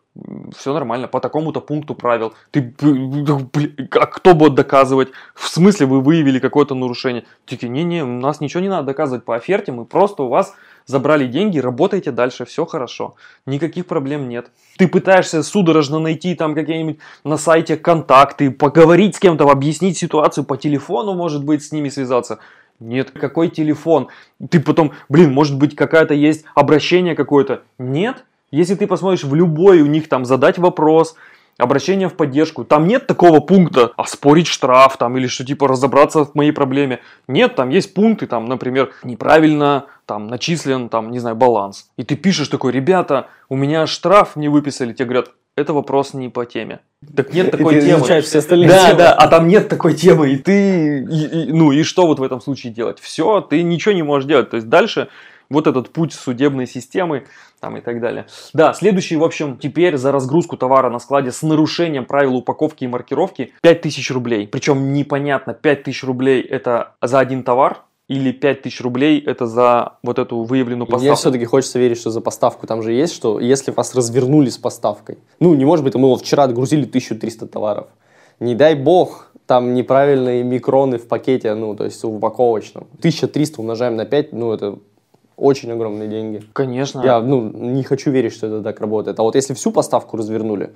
все 0.57 0.73
нормально, 0.73 1.09
по 1.09 1.21
такому-то 1.21 1.61
пункту 1.61 1.95
правил. 1.95 2.35
Ты, 2.53 2.75
блин, 2.81 3.89
а 3.91 4.07
кто 4.07 4.35
будет 4.35 4.55
доказывать? 4.55 5.09
В 5.35 5.49
смысле 5.49 5.87
вы 5.87 6.01
выявили 6.01 6.39
какое-то 6.39 6.75
нарушение? 6.75 7.25
Такие, 7.47 7.69
не-не, 7.69 8.05
у 8.05 8.07
нас 8.07 8.41
ничего 8.41 8.63
не 8.63 8.69
надо 8.69 8.87
доказывать 8.87 9.25
по 9.25 9.35
оферте, 9.35 9.73
мы 9.73 9.85
просто 9.85 10.23
у 10.23 10.29
вас 10.29 10.55
забрали 10.87 11.27
деньги, 11.27 11.59
работайте 11.59 12.11
дальше, 12.11 12.45
все 12.45 12.65
хорошо. 12.67 13.15
Никаких 13.47 13.87
проблем 13.87 14.29
нет. 14.29 14.51
Ты 14.79 14.89
пытаешься 14.89 15.43
судорожно 15.43 15.99
найти 15.99 16.35
там 16.35 16.55
какие-нибудь 16.55 16.99
на 17.25 17.37
сайте 17.37 17.77
контакты, 17.77 18.51
поговорить 18.51 19.17
с 19.17 19.19
кем-то, 19.19 19.49
объяснить 19.49 19.99
ситуацию 19.99 20.45
по 20.45 20.57
телефону, 20.57 21.15
может 21.15 21.45
быть, 21.45 21.65
с 21.65 21.73
ними 21.73 21.89
связаться. 21.89 22.39
Нет, 22.81 23.11
какой 23.13 23.49
телефон? 23.49 24.09
Ты 24.51 24.61
потом, 24.61 24.93
блин, 25.09 25.33
может 25.33 25.57
быть, 25.57 25.77
какая-то 25.77 26.15
есть 26.15 26.45
обращение 26.55 27.15
какое-то? 27.15 27.63
Нет. 27.79 28.25
Если 28.51 28.75
ты 28.75 28.87
посмотришь 28.87 29.25
в 29.25 29.35
любой 29.35 29.81
у 29.81 29.87
них 29.87 30.09
там 30.09 30.25
задать 30.25 30.59
вопрос, 30.59 31.17
обращение 31.59 32.09
в 32.09 32.15
поддержку. 32.15 32.65
Там 32.65 32.87
нет 32.87 33.07
такого 33.07 33.41
пункта 33.41 33.93
оспорить 33.97 34.47
штраф 34.47 34.97
там 34.97 35.17
или 35.17 35.27
что 35.27 35.45
типа 35.45 35.69
разобраться 35.69 36.25
в 36.25 36.35
моей 36.35 36.53
проблеме. 36.53 37.01
Нет, 37.29 37.55
там 37.55 37.69
есть 37.71 37.95
пункты, 37.95 38.27
там, 38.27 38.47
например, 38.47 38.93
неправильно 39.05 39.87
там 40.07 40.27
начислен, 40.27 40.89
там, 40.89 41.11
не 41.11 41.19
знаю, 41.19 41.37
баланс. 41.37 41.89
И 41.97 42.03
ты 42.05 42.17
пишешь 42.17 42.49
такой, 42.49 42.73
ребята, 42.73 43.29
у 43.49 43.57
меня 43.57 43.87
штраф 43.87 44.37
не 44.37 44.49
выписали. 44.49 44.93
Тебе 44.93 45.05
говорят, 45.07 45.31
это 45.57 45.73
вопрос 45.73 46.15
не 46.15 46.29
по 46.31 46.45
теме. 46.47 46.81
Так 47.15 47.33
нет 47.35 47.51
такой 47.51 47.75
ты 47.81 47.87
темы. 47.87 48.21
все 48.23 48.39
остальные 48.39 48.69
Да, 48.69 48.87
темы. 48.87 48.99
да, 48.99 49.13
а 49.13 49.29
там 49.29 49.47
нет 49.49 49.69
такой 49.69 49.95
темы, 49.95 50.31
и 50.33 50.37
ты, 50.37 51.05
и- 51.05 51.45
и- 51.45 51.53
ну 51.53 51.73
и 51.73 51.83
что 51.83 52.07
вот 52.07 52.19
в 52.19 52.23
этом 52.23 52.41
случае 52.41 52.73
делать? 52.73 52.99
Все, 53.01 53.41
ты 53.43 53.63
ничего 53.63 53.95
не 53.95 54.03
можешь 54.03 54.27
делать. 54.27 54.51
То 54.51 54.57
есть 54.57 54.69
дальше 54.69 55.09
вот 55.53 55.67
этот 55.67 55.91
путь 55.91 56.13
судебной 56.13 56.67
системы 56.67 57.25
там 57.61 57.77
и 57.77 57.81
так 57.81 58.01
далее. 58.01 58.27
Да, 58.53 58.75
следующий, 58.75 59.17
в 59.17 59.23
общем, 59.25 59.57
теперь 59.57 59.97
за 59.97 60.11
разгрузку 60.11 60.57
товара 60.57 60.91
на 60.91 60.99
складе 60.99 61.31
с 61.31 61.43
нарушением 61.43 62.05
правил 62.05 62.37
упаковки 62.37 62.85
и 62.85 62.89
маркировки 62.89 63.53
5000 63.61 64.11
рублей. 64.11 64.49
Причем 64.49 64.93
непонятно, 64.93 65.55
5000 65.55 66.03
рублей 66.05 66.43
это 66.43 66.95
за 67.01 67.21
один 67.21 67.45
товар 67.45 67.83
или 68.09 68.33
5000 68.33 68.81
рублей 68.81 69.21
это 69.21 69.47
за 69.47 69.95
вот 70.03 70.19
эту 70.19 70.43
выявленную 70.43 70.87
Мне 70.87 70.93
поставку. 70.93 71.17
все-таки 71.17 71.45
хочется 71.45 71.79
верить, 71.79 71.99
что 71.99 72.11
за 72.11 72.21
поставку 72.21 72.67
там 72.67 72.83
же 72.83 72.93
есть, 72.93 73.15
что 73.15 73.39
если 73.39 73.71
вас 73.71 73.95
развернули 73.95 74.49
с 74.49 74.59
поставкой, 74.59 75.19
ну, 75.39 75.55
не 75.55 75.65
может 75.65 75.85
быть, 75.85 75.95
мы 75.95 76.09
вот 76.09 76.23
вчера 76.23 76.45
отгрузили 76.45 76.85
1300 76.85 77.47
товаров. 77.47 77.87
Не 78.41 78.55
дай 78.55 78.75
бог, 78.75 79.31
там 79.47 79.75
неправильные 79.75 80.43
микроны 80.43 80.99
в 80.99 81.07
пакете, 81.07 81.55
ну, 81.55 81.75
то 81.77 81.85
есть 81.85 82.03
в 82.03 82.09
упаковочном. 82.09 82.89
1300 82.99 83.61
умножаем 83.61 83.97
на 83.97 84.05
5, 84.05 84.33
ну, 84.33 84.53
это 84.53 84.79
очень 85.43 85.73
огромные 85.73 86.09
деньги. 86.09 86.43
Конечно. 86.53 87.03
Я, 87.03 87.21
ну, 87.21 87.51
не 87.51 87.83
хочу 87.83 88.11
верить, 88.11 88.33
что 88.33 88.47
это 88.47 88.63
так 88.63 88.81
работает. 88.81 89.19
А 89.19 89.23
вот 89.23 89.35
если 89.35 89.55
всю 89.55 89.73
поставку 89.73 90.17
развернули, 90.17 90.71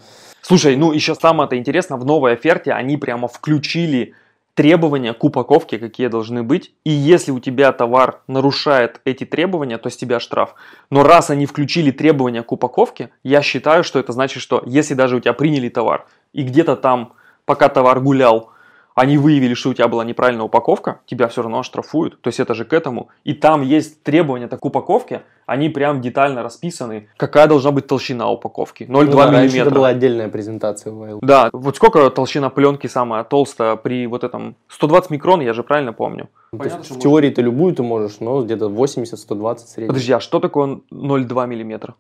Слушай, 0.48 0.76
ну 0.76 0.92
еще 0.92 1.16
самое-то 1.16 1.58
интересно, 1.58 1.96
в 1.96 2.04
новой 2.04 2.34
оферте 2.34 2.70
они 2.70 2.96
прямо 2.96 3.26
включили 3.26 4.14
требования 4.54 5.12
к 5.12 5.24
упаковке, 5.24 5.76
какие 5.78 6.06
должны 6.06 6.44
быть. 6.44 6.72
И 6.84 6.90
если 6.90 7.32
у 7.32 7.40
тебя 7.40 7.72
товар 7.72 8.20
нарушает 8.28 9.00
эти 9.04 9.24
требования, 9.24 9.76
то 9.76 9.90
с 9.90 9.96
тебя 9.96 10.20
штраф. 10.20 10.54
Но 10.88 11.02
раз 11.02 11.30
они 11.30 11.46
включили 11.46 11.90
требования 11.90 12.44
к 12.44 12.52
упаковке, 12.52 13.10
я 13.24 13.42
считаю, 13.42 13.82
что 13.82 13.98
это 13.98 14.12
значит, 14.12 14.40
что 14.40 14.62
если 14.66 14.94
даже 14.94 15.16
у 15.16 15.20
тебя 15.20 15.32
приняли 15.32 15.68
товар, 15.68 16.06
и 16.32 16.42
где-то 16.42 16.76
там, 16.76 17.14
пока 17.44 17.68
товар 17.68 18.00
гулял, 18.00 18.50
они 18.96 19.18
выявили, 19.18 19.52
что 19.52 19.68
у 19.68 19.74
тебя 19.74 19.88
была 19.88 20.04
неправильная 20.04 20.46
упаковка, 20.46 21.00
тебя 21.04 21.28
все 21.28 21.42
равно 21.42 21.58
оштрафуют. 21.58 22.18
То 22.22 22.28
есть 22.28 22.40
это 22.40 22.54
же 22.54 22.64
к 22.64 22.72
этому. 22.72 23.08
И 23.24 23.34
там 23.34 23.60
есть 23.60 24.02
требования 24.02 24.48
к 24.48 24.64
упаковке, 24.64 25.22
они 25.44 25.68
прям 25.68 26.00
детально 26.00 26.42
расписаны, 26.42 27.08
какая 27.18 27.46
должна 27.46 27.72
быть 27.72 27.86
толщина 27.86 28.30
упаковки. 28.30 28.84
0,2 28.84 28.88
ну, 28.88 29.12
да, 29.12 29.30
миллиметра. 29.30 29.60
это 29.60 29.70
была 29.70 29.88
отдельная 29.88 30.28
презентация 30.28 30.92
в 30.92 31.02
Wild. 31.02 31.18
Да, 31.20 31.50
вот 31.52 31.76
сколько 31.76 32.08
толщина 32.08 32.48
пленки 32.48 32.86
самая 32.86 33.22
толстая 33.24 33.76
при 33.76 34.06
вот 34.06 34.24
этом 34.24 34.56
120 34.68 35.10
микрон, 35.10 35.42
я 35.42 35.52
же 35.52 35.62
правильно 35.62 35.92
помню. 35.92 36.30
Ну, 36.52 36.58
то 36.60 36.64
есть 36.64 36.90
в 36.90 36.98
теории 36.98 37.28
ты 37.28 37.42
любую 37.42 37.74
ты 37.74 37.82
можешь, 37.82 38.20
но 38.20 38.42
где-то 38.42 38.70
80-120 38.70 39.58
средний. 39.58 39.88
Подожди, 39.88 40.12
а 40.12 40.20
что 40.20 40.40
такое 40.40 40.80
0,2 40.90 41.46
миллиметра? 41.46 41.96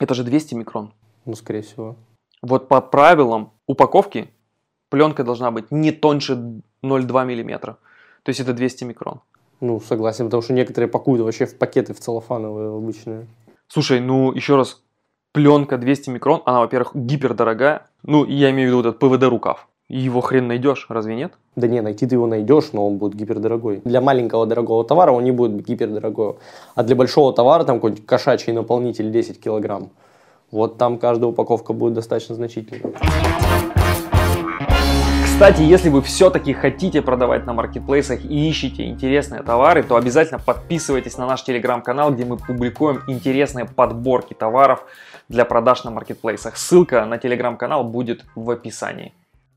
Это 0.00 0.14
же 0.14 0.24
200 0.24 0.54
микрон. 0.54 0.94
Ну, 1.26 1.34
скорее 1.34 1.60
всего. 1.60 1.96
Вот 2.40 2.66
по 2.68 2.80
правилам 2.80 3.52
упаковки 3.66 4.30
пленка 4.92 5.24
должна 5.24 5.50
быть 5.50 5.70
не 5.70 5.90
тоньше 5.90 6.34
0,2 6.84 7.24
миллиметра. 7.24 7.78
То 8.24 8.28
есть 8.28 8.40
это 8.40 8.52
200 8.52 8.84
микрон. 8.84 9.20
Ну, 9.60 9.80
согласен, 9.80 10.26
потому 10.26 10.42
что 10.42 10.52
некоторые 10.52 10.88
пакуют 10.88 11.22
вообще 11.22 11.46
в 11.46 11.56
пакеты 11.56 11.94
в 11.94 11.98
целлофановые 11.98 12.76
обычные. 12.76 13.26
Слушай, 13.68 14.00
ну 14.00 14.32
еще 14.32 14.56
раз, 14.56 14.82
пленка 15.32 15.78
200 15.78 16.10
микрон, 16.10 16.42
она, 16.44 16.60
во-первых, 16.60 16.90
гипердорогая. 16.94 17.86
Ну, 18.02 18.26
я 18.26 18.50
имею 18.50 18.68
в 18.68 18.78
виду 18.78 18.90
этот 18.90 18.98
ПВД 18.98 19.24
рукав. 19.30 19.66
Его 19.88 20.20
хрен 20.20 20.46
найдешь, 20.46 20.86
разве 20.90 21.14
нет? 21.14 21.32
Да 21.56 21.68
не, 21.68 21.80
найти 21.80 22.06
ты 22.06 22.16
его 22.16 22.26
найдешь, 22.26 22.72
но 22.74 22.86
он 22.86 22.98
будет 22.98 23.14
гипердорогой. 23.14 23.80
Для 23.84 24.02
маленького 24.02 24.44
дорогого 24.46 24.84
товара 24.84 25.12
он 25.12 25.24
не 25.24 25.32
будет 25.32 25.64
гипердорогой. 25.66 26.34
А 26.74 26.82
для 26.82 26.96
большого 26.96 27.32
товара, 27.32 27.64
там 27.64 27.76
какой-нибудь 27.76 28.04
кошачий 28.04 28.52
наполнитель 28.52 29.10
10 29.10 29.40
килограмм, 29.40 29.88
вот 30.50 30.76
там 30.76 30.98
каждая 30.98 31.30
упаковка 31.30 31.72
будет 31.72 31.94
достаточно 31.94 32.34
значительной. 32.34 32.94
Кстати, 35.42 35.62
если 35.62 35.88
вы 35.88 36.02
все-таки 36.02 36.52
хотите 36.52 37.02
продавать 37.02 37.46
на 37.46 37.52
маркетплейсах 37.52 38.24
и 38.24 38.48
ищете 38.48 38.84
интересные 38.84 39.42
товары, 39.42 39.82
то 39.82 39.96
обязательно 39.96 40.38
подписывайтесь 40.38 41.18
на 41.18 41.26
наш 41.26 41.42
телеграм-канал, 41.42 42.12
где 42.12 42.24
мы 42.24 42.36
публикуем 42.36 43.02
интересные 43.08 43.64
подборки 43.64 44.34
товаров 44.34 44.84
для 45.28 45.44
продаж 45.44 45.82
на 45.82 45.90
маркетплейсах. 45.90 46.56
Ссылка 46.56 47.04
на 47.06 47.18
телеграм-канал 47.18 47.82
будет 47.82 48.24
в 48.36 48.48
описании. 48.50 49.14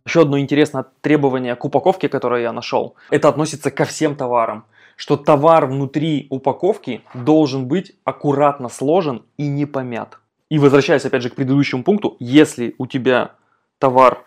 Еще 0.07 0.23
одно 0.23 0.39
интересное 0.39 0.87
требование 1.01 1.55
к 1.55 1.63
упаковке, 1.63 2.09
которое 2.09 2.41
я 2.41 2.51
нашел, 2.51 2.95
это 3.11 3.29
относится 3.29 3.69
ко 3.69 3.85
всем 3.85 4.15
товарам, 4.15 4.65
что 4.95 5.17
товар 5.17 5.67
внутри 5.67 6.25
упаковки 6.31 7.03
должен 7.13 7.67
быть 7.67 7.91
аккуратно 8.05 8.69
сложен 8.69 9.21
и 9.37 9.45
не 9.45 9.67
помят. 9.67 10.17
И 10.49 10.57
возвращаясь 10.57 11.05
опять 11.05 11.21
же 11.21 11.29
к 11.29 11.35
предыдущему 11.35 11.83
пункту, 11.83 12.17
если 12.19 12.73
у 12.79 12.87
тебя 12.87 13.33
товар 13.77 14.23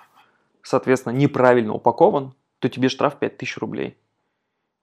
соответственно, 0.68 1.14
неправильно 1.14 1.72
упакован, 1.72 2.35
то 2.59 2.68
тебе 2.68 2.88
штраф 2.88 3.16
5000 3.18 3.59
рублей. 3.59 3.96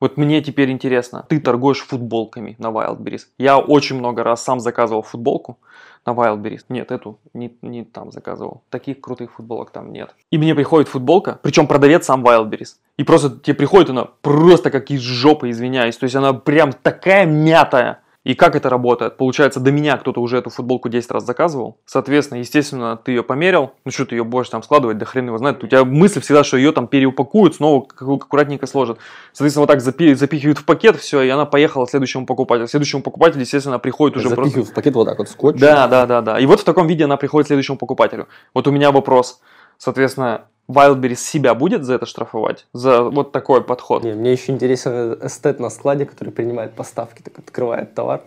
Вот 0.01 0.17
мне 0.17 0.41
теперь 0.41 0.71
интересно, 0.71 1.25
ты 1.29 1.39
торгуешь 1.39 1.79
футболками 1.79 2.55
на 2.59 2.67
Wildberries. 2.67 3.21
Я 3.37 3.57
очень 3.57 3.97
много 3.97 4.23
раз 4.23 4.43
сам 4.43 4.59
заказывал 4.59 5.03
футболку 5.03 5.57
на 6.05 6.11
Wildberries. 6.11 6.65
Нет, 6.67 6.91
эту 6.91 7.17
не, 7.33 7.57
не 7.61 7.85
там 7.85 8.11
заказывал. 8.11 8.63
Таких 8.69 8.99
крутых 8.99 9.33
футболок 9.33 9.71
там 9.71 9.93
нет. 9.93 10.13
И 10.31 10.37
мне 10.37 10.53
приходит 10.53 10.89
футболка, 10.89 11.39
причем 11.41 11.65
продавец 11.65 12.05
сам 12.05 12.25
Wildberries. 12.25 12.75
И 12.97 13.03
просто 13.03 13.39
тебе 13.39 13.55
приходит 13.55 13.89
она 13.89 14.03
просто 14.03 14.69
как 14.69 14.91
из 14.91 14.99
жопы, 14.99 15.49
извиняюсь. 15.49 15.97
То 15.97 16.03
есть 16.03 16.15
она 16.15 16.33
прям 16.33 16.73
такая 16.73 17.25
мятая. 17.25 18.01
И 18.25 18.33
как 18.33 18.55
это 18.55 18.69
работает? 18.69 19.17
Получается, 19.17 19.59
до 19.59 19.71
меня 19.71 19.97
кто-то 19.97 20.19
уже 20.19 20.37
эту 20.37 20.49
футболку 20.49 20.89
10 20.89 21.11
раз 21.11 21.25
заказывал. 21.25 21.77
Соответственно, 21.85 22.39
естественно, 22.39 22.97
ты 22.97 23.11
ее 23.11 23.21
померил. 23.23 23.73
Ну 23.85 23.91
что 23.91 24.07
ты 24.07 24.15
ее 24.15 24.23
будешь 24.23 24.49
там 24.49 24.63
складывать, 24.63 24.97
да 24.97 25.05
хрен 25.05 25.27
его 25.27 25.37
знает. 25.37 25.63
У 25.63 25.67
тебя 25.67 25.85
мысль 25.85 26.21
всегда, 26.21 26.43
что 26.43 26.57
ее 26.57 26.71
там 26.71 26.87
переупакуют, 26.87 27.55
снова 27.55 27.85
аккуратненько 27.85 28.65
сложат. 28.65 28.97
Соответственно, 29.31 29.67
вот 29.67 29.67
так 29.67 29.79
запи- 29.79 30.15
запихивают 30.15 30.57
в 30.57 30.65
пакет, 30.65 30.95
все, 30.97 31.21
и 31.21 31.29
она 31.29 31.45
поехала 31.45 31.87
следующему 31.87 32.25
покупателю. 32.25 32.67
Следующему 32.67 33.03
покупателю, 33.03 33.41
естественно, 33.41 33.77
приходит 33.77 34.17
уже 34.17 34.29
просто... 34.29 34.43
Запихивают 34.45 34.69
в 34.69 34.73
пакет 34.73 34.95
вот 34.95 35.05
так 35.05 35.19
вот 35.19 35.29
скотч. 35.29 35.59
Да, 35.59 35.87
да, 35.87 36.07
да, 36.07 36.21
да. 36.21 36.39
И 36.39 36.47
вот 36.47 36.61
в 36.61 36.63
таком 36.63 36.87
виде 36.87 37.03
она 37.03 37.17
приходит 37.17 37.45
следующему 37.45 37.77
покупателю. 37.77 38.27
Вот 38.55 38.67
у 38.67 38.71
меня 38.71 38.91
вопрос. 38.91 39.39
Соответственно, 39.77 40.45
Wildberries 40.69 41.15
себя 41.15 41.53
будет 41.53 41.83
за 41.83 41.95
это 41.95 42.05
штрафовать? 42.05 42.65
За 42.73 43.03
вот 43.03 43.31
такой 43.31 43.63
подход? 43.63 44.03
Не, 44.03 44.13
мне 44.13 44.31
еще 44.31 44.51
интересен 44.51 45.17
эстет 45.21 45.59
на 45.59 45.69
складе, 45.69 46.05
который 46.05 46.31
принимает 46.31 46.73
поставки, 46.73 47.21
так 47.21 47.37
открывает 47.39 47.93
товар. 47.93 48.21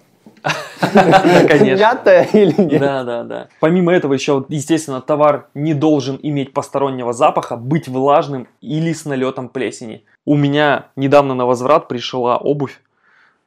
Конечно. 0.81 1.81
Мятая 1.81 2.29
или 2.33 2.55
нет? 2.61 2.81
Да, 2.81 3.03
да, 3.03 3.23
да. 3.25 3.49
Помимо 3.61 3.93
этого 3.93 4.15
еще, 4.15 4.45
естественно, 4.49 5.01
товар 5.01 5.49
не 5.55 5.75
должен 5.75 6.19
иметь 6.23 6.53
постороннего 6.53 7.13
запаха, 7.13 7.57
быть 7.57 7.89
влажным 7.89 8.47
или 8.61 8.93
с 8.93 9.05
налетом 9.05 9.49
плесени. 9.49 10.05
У 10.25 10.37
меня 10.37 10.87
недавно 10.97 11.35
на 11.35 11.47
возврат 11.47 11.89
пришла 11.89 12.37
обувь. 12.37 12.81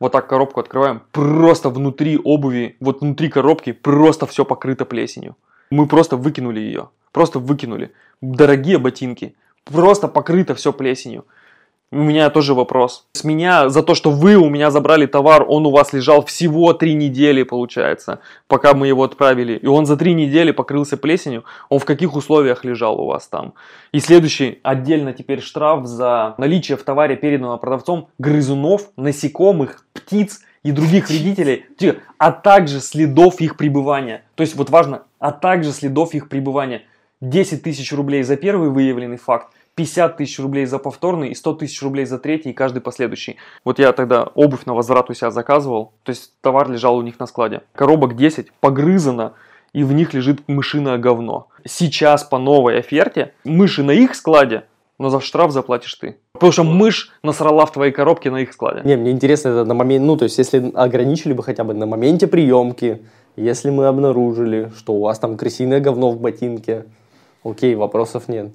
Вот 0.01 0.13
так 0.13 0.27
коробку 0.27 0.59
открываем. 0.59 1.03
Просто 1.11 1.69
внутри 1.69 2.17
обуви, 2.17 2.75
вот 2.79 3.01
внутри 3.01 3.29
коробки 3.29 3.71
просто 3.71 4.25
все 4.25 4.43
покрыто 4.43 4.83
плесенью. 4.83 5.35
Мы 5.69 5.85
просто 5.85 6.17
выкинули 6.17 6.59
ее. 6.59 6.89
Просто 7.11 7.37
выкинули. 7.37 7.91
Дорогие 8.19 8.79
ботинки. 8.79 9.35
Просто 9.63 10.07
покрыто 10.07 10.55
все 10.55 10.73
плесенью. 10.73 11.25
У 11.93 11.97
меня 11.97 12.29
тоже 12.29 12.53
вопрос. 12.53 13.05
С 13.11 13.25
меня 13.25 13.67
за 13.67 13.83
то, 13.83 13.95
что 13.95 14.11
вы 14.11 14.37
у 14.37 14.49
меня 14.49 14.71
забрали 14.71 15.07
товар, 15.07 15.45
он 15.45 15.65
у 15.65 15.71
вас 15.71 15.91
лежал 15.91 16.23
всего 16.23 16.71
три 16.71 16.93
недели, 16.93 17.43
получается, 17.43 18.21
пока 18.47 18.73
мы 18.73 18.87
его 18.87 19.03
отправили. 19.03 19.57
И 19.57 19.67
он 19.67 19.85
за 19.85 19.97
три 19.97 20.13
недели 20.13 20.51
покрылся 20.51 20.95
плесенью. 20.95 21.43
Он 21.67 21.79
в 21.79 21.85
каких 21.85 22.15
условиях 22.15 22.63
лежал 22.63 22.97
у 23.01 23.07
вас 23.07 23.27
там? 23.27 23.55
И 23.91 23.99
следующий, 23.99 24.59
отдельно 24.63 25.11
теперь 25.11 25.41
штраф 25.41 25.85
за 25.85 26.33
наличие 26.37 26.77
в 26.77 26.83
товаре, 26.83 27.17
переданного 27.17 27.57
продавцом, 27.57 28.07
грызунов, 28.19 28.89
насекомых, 28.95 29.85
птиц 29.91 30.39
и 30.63 30.71
других 30.71 31.09
вредителей, 31.09 31.65
а 32.17 32.31
также 32.31 32.79
следов 32.79 33.41
их 33.41 33.57
пребывания. 33.57 34.23
То 34.35 34.43
есть 34.43 34.55
вот 34.55 34.69
важно, 34.69 35.03
а 35.19 35.33
также 35.33 35.73
следов 35.73 36.13
их 36.13 36.29
пребывания. 36.29 36.83
10 37.19 37.61
тысяч 37.61 37.91
рублей 37.93 38.23
за 38.23 38.35
первый 38.35 38.69
выявленный 38.69 39.17
факт, 39.17 39.53
50 39.81 40.17
тысяч 40.17 40.39
рублей 40.39 40.65
за 40.65 40.77
повторный 40.77 41.29
и 41.29 41.35
100 41.35 41.53
тысяч 41.55 41.81
рублей 41.81 42.05
за 42.05 42.19
третий 42.19 42.51
и 42.51 42.53
каждый 42.53 42.81
последующий. 42.81 43.37
Вот 43.65 43.79
я 43.79 43.91
тогда 43.93 44.23
обувь 44.35 44.65
на 44.65 44.75
возврат 44.75 45.09
у 45.09 45.13
себя 45.13 45.31
заказывал, 45.31 45.93
то 46.03 46.11
есть 46.11 46.33
товар 46.41 46.69
лежал 46.69 46.97
у 46.97 47.01
них 47.01 47.19
на 47.19 47.25
складе. 47.25 47.61
Коробок 47.73 48.15
10 48.15 48.51
погрызано, 48.59 49.33
и 49.73 49.83
в 49.83 49.91
них 49.93 50.13
лежит 50.13 50.47
мышиное 50.47 50.97
говно. 50.97 51.47
Сейчас 51.65 52.23
по 52.23 52.37
новой 52.37 52.77
оферте 52.77 53.33
мыши 53.43 53.81
на 53.81 53.91
их 53.91 54.13
складе, 54.13 54.65
но 54.99 55.09
за 55.09 55.19
штраф 55.19 55.51
заплатишь 55.51 55.95
ты. 55.95 56.17
Потому 56.33 56.51
что 56.51 56.63
мышь 56.63 57.11
насрала 57.23 57.65
в 57.65 57.71
твоей 57.71 57.91
коробке 57.91 58.29
на 58.29 58.37
их 58.37 58.53
складе. 58.53 58.81
Не, 58.83 58.97
мне 58.97 59.11
интересно 59.11 59.49
это 59.49 59.65
на 59.65 59.73
момент, 59.73 60.05
ну, 60.05 60.15
то 60.15 60.25
есть, 60.25 60.37
если 60.37 60.71
ограничили 60.75 61.33
бы 61.33 61.41
хотя 61.41 61.63
бы 61.63 61.73
на 61.73 61.87
моменте 61.87 62.27
приемки, 62.27 63.01
если 63.35 63.71
мы 63.71 63.87
обнаружили, 63.87 64.71
что 64.77 64.93
у 64.93 65.01
вас 65.01 65.17
там 65.17 65.37
крысиное 65.37 65.79
говно 65.79 66.11
в 66.11 66.19
ботинке, 66.19 66.85
Окей, 67.43 67.73
вопросов 67.73 68.27
нет. 68.27 68.51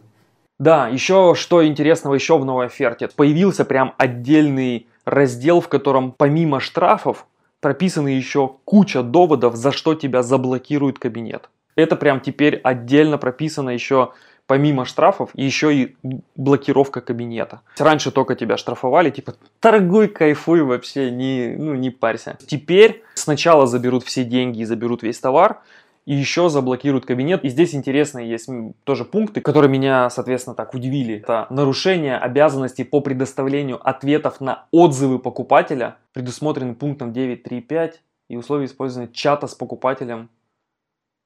Да, 0.59 0.89
еще 0.89 1.35
что 1.37 1.67
интересного 1.67 2.15
еще 2.15 2.39
в 2.39 2.45
новой 2.45 2.67
оферте. 2.67 3.09
Появился 3.15 3.65
прям 3.65 3.95
отдельный 3.99 4.87
раздел, 5.05 5.61
в 5.61 5.69
котором 5.69 6.13
помимо 6.13 6.61
штрафов 6.61 7.27
прописаны 7.61 8.09
еще 8.09 8.57
куча 8.65 9.03
доводов, 9.03 9.57
за 9.57 9.73
что 9.73 9.95
тебя 9.95 10.23
заблокирует 10.23 10.99
кабинет. 10.99 11.51
Это 11.75 11.97
прям 11.97 12.21
теперь 12.21 12.57
отдельно 12.57 13.19
прописано 13.19 13.71
еще 13.71 14.13
помимо 14.47 14.85
штрафов, 14.85 15.31
еще 15.35 15.75
и 15.75 15.97
блокировка 16.37 17.01
кабинета. 17.01 17.61
Раньше 17.79 18.11
только 18.11 18.37
тебя 18.37 18.57
штрафовали, 18.57 19.11
типа, 19.11 19.35
торгуй, 19.61 20.09
кайфуй 20.09 20.63
вообще, 20.63 21.11
не, 21.11 21.57
ну, 21.59 21.75
не 21.75 21.91
парься. 21.91 22.39
Теперь 22.47 23.03
сначала 23.15 23.67
заберут 23.67 24.05
все 24.05 24.25
деньги 24.25 24.61
и 24.61 24.65
заберут 24.65 25.03
весь 25.03 25.19
товар, 25.19 25.61
и 26.07 26.15
еще 26.15 26.49
заблокируют 26.49 27.05
кабинет. 27.05 27.45
И 27.45 27.49
здесь 27.49 27.75
интересные 27.75 28.31
есть 28.31 28.49
тоже 28.85 29.05
пункты, 29.05 29.41
которые 29.41 29.71
меня, 29.71 30.09
соответственно, 30.09 30.55
так 30.55 30.73
удивили. 30.73 31.17
Это 31.17 31.47
нарушение 31.51 32.17
обязанностей 32.17 32.85
по 32.85 33.01
предоставлению 33.01 33.87
ответов 33.87 34.41
на 34.41 34.67
отзывы 34.71 35.19
покупателя, 35.19 35.97
предусмотрены 36.13 36.75
пунктом 36.75 37.11
9.3.5 37.11 37.95
и 38.29 38.37
условия 38.37 38.67
использования 38.67 39.11
чата 39.13 39.47
с 39.49 39.55
покупателем 39.55 40.31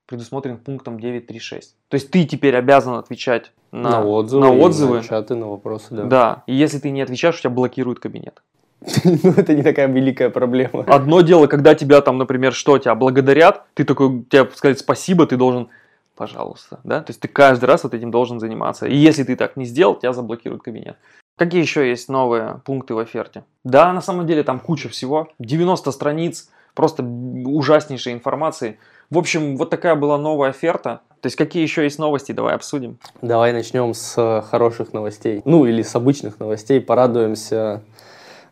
предусмотрен 0.06 0.58
пунктом 0.58 0.96
9.3.6. 0.96 1.60
То 1.88 1.94
есть 1.94 2.10
ты 2.10 2.24
теперь 2.24 2.56
обязан 2.56 2.94
отвечать 2.94 3.52
на, 3.70 3.90
на 3.90 4.04
отзывы, 4.04 4.40
на, 4.40 4.52
отзывы. 4.52 4.96
на 4.96 5.02
чаты, 5.04 5.36
на 5.36 5.46
вопросы, 5.46 5.94
да. 5.94 6.04
Да, 6.04 6.42
и 6.48 6.54
если 6.54 6.80
ты 6.80 6.90
не 6.90 7.00
отвечаешь, 7.00 7.36
у 7.36 7.38
тебя 7.38 7.50
блокируют 7.50 8.00
кабинет. 8.00 8.42
Ну, 9.04 9.32
это 9.36 9.54
не 9.54 9.62
такая 9.62 9.88
великая 9.88 10.30
проблема. 10.30 10.84
Одно 10.86 11.20
дело, 11.20 11.46
когда 11.46 11.74
тебя 11.74 12.00
там, 12.00 12.18
например, 12.18 12.52
что, 12.52 12.78
тебя 12.78 12.94
благодарят, 12.94 13.62
ты 13.74 13.84
такой, 13.84 14.24
тебе 14.30 14.48
сказать 14.54 14.78
спасибо, 14.78 15.26
ты 15.26 15.36
должен, 15.36 15.68
пожалуйста, 16.16 16.80
да? 16.84 17.02
То 17.02 17.10
есть 17.10 17.20
ты 17.20 17.28
каждый 17.28 17.66
раз 17.66 17.84
вот 17.84 17.94
этим 17.94 18.10
должен 18.10 18.40
заниматься. 18.40 18.86
И 18.86 18.96
если 18.96 19.24
ты 19.24 19.36
так 19.36 19.56
не 19.56 19.64
сделал, 19.64 19.96
тебя 19.96 20.12
заблокируют 20.12 20.62
кабинет. 20.62 20.96
Какие 21.36 21.62
еще 21.62 21.88
есть 21.88 22.08
новые 22.08 22.60
пункты 22.64 22.94
в 22.94 22.98
оферте? 22.98 23.44
Да, 23.64 23.92
на 23.92 24.02
самом 24.02 24.26
деле 24.26 24.42
там 24.42 24.60
куча 24.60 24.88
всего. 24.88 25.28
90 25.38 25.90
страниц, 25.92 26.50
просто 26.74 27.02
ужаснейшей 27.02 28.12
информации. 28.12 28.78
В 29.08 29.18
общем, 29.18 29.56
вот 29.56 29.70
такая 29.70 29.94
была 29.94 30.18
новая 30.18 30.50
оферта. 30.50 31.00
То 31.20 31.26
есть 31.26 31.36
какие 31.36 31.62
еще 31.62 31.84
есть 31.84 31.98
новости, 31.98 32.32
давай 32.32 32.54
обсудим. 32.54 32.98
Давай 33.20 33.52
начнем 33.52 33.92
с 33.92 34.42
хороших 34.50 34.92
новостей. 34.92 35.42
Ну 35.44 35.66
или 35.66 35.82
с 35.82 35.94
обычных 35.94 36.38
новостей. 36.40 36.80
Порадуемся 36.80 37.82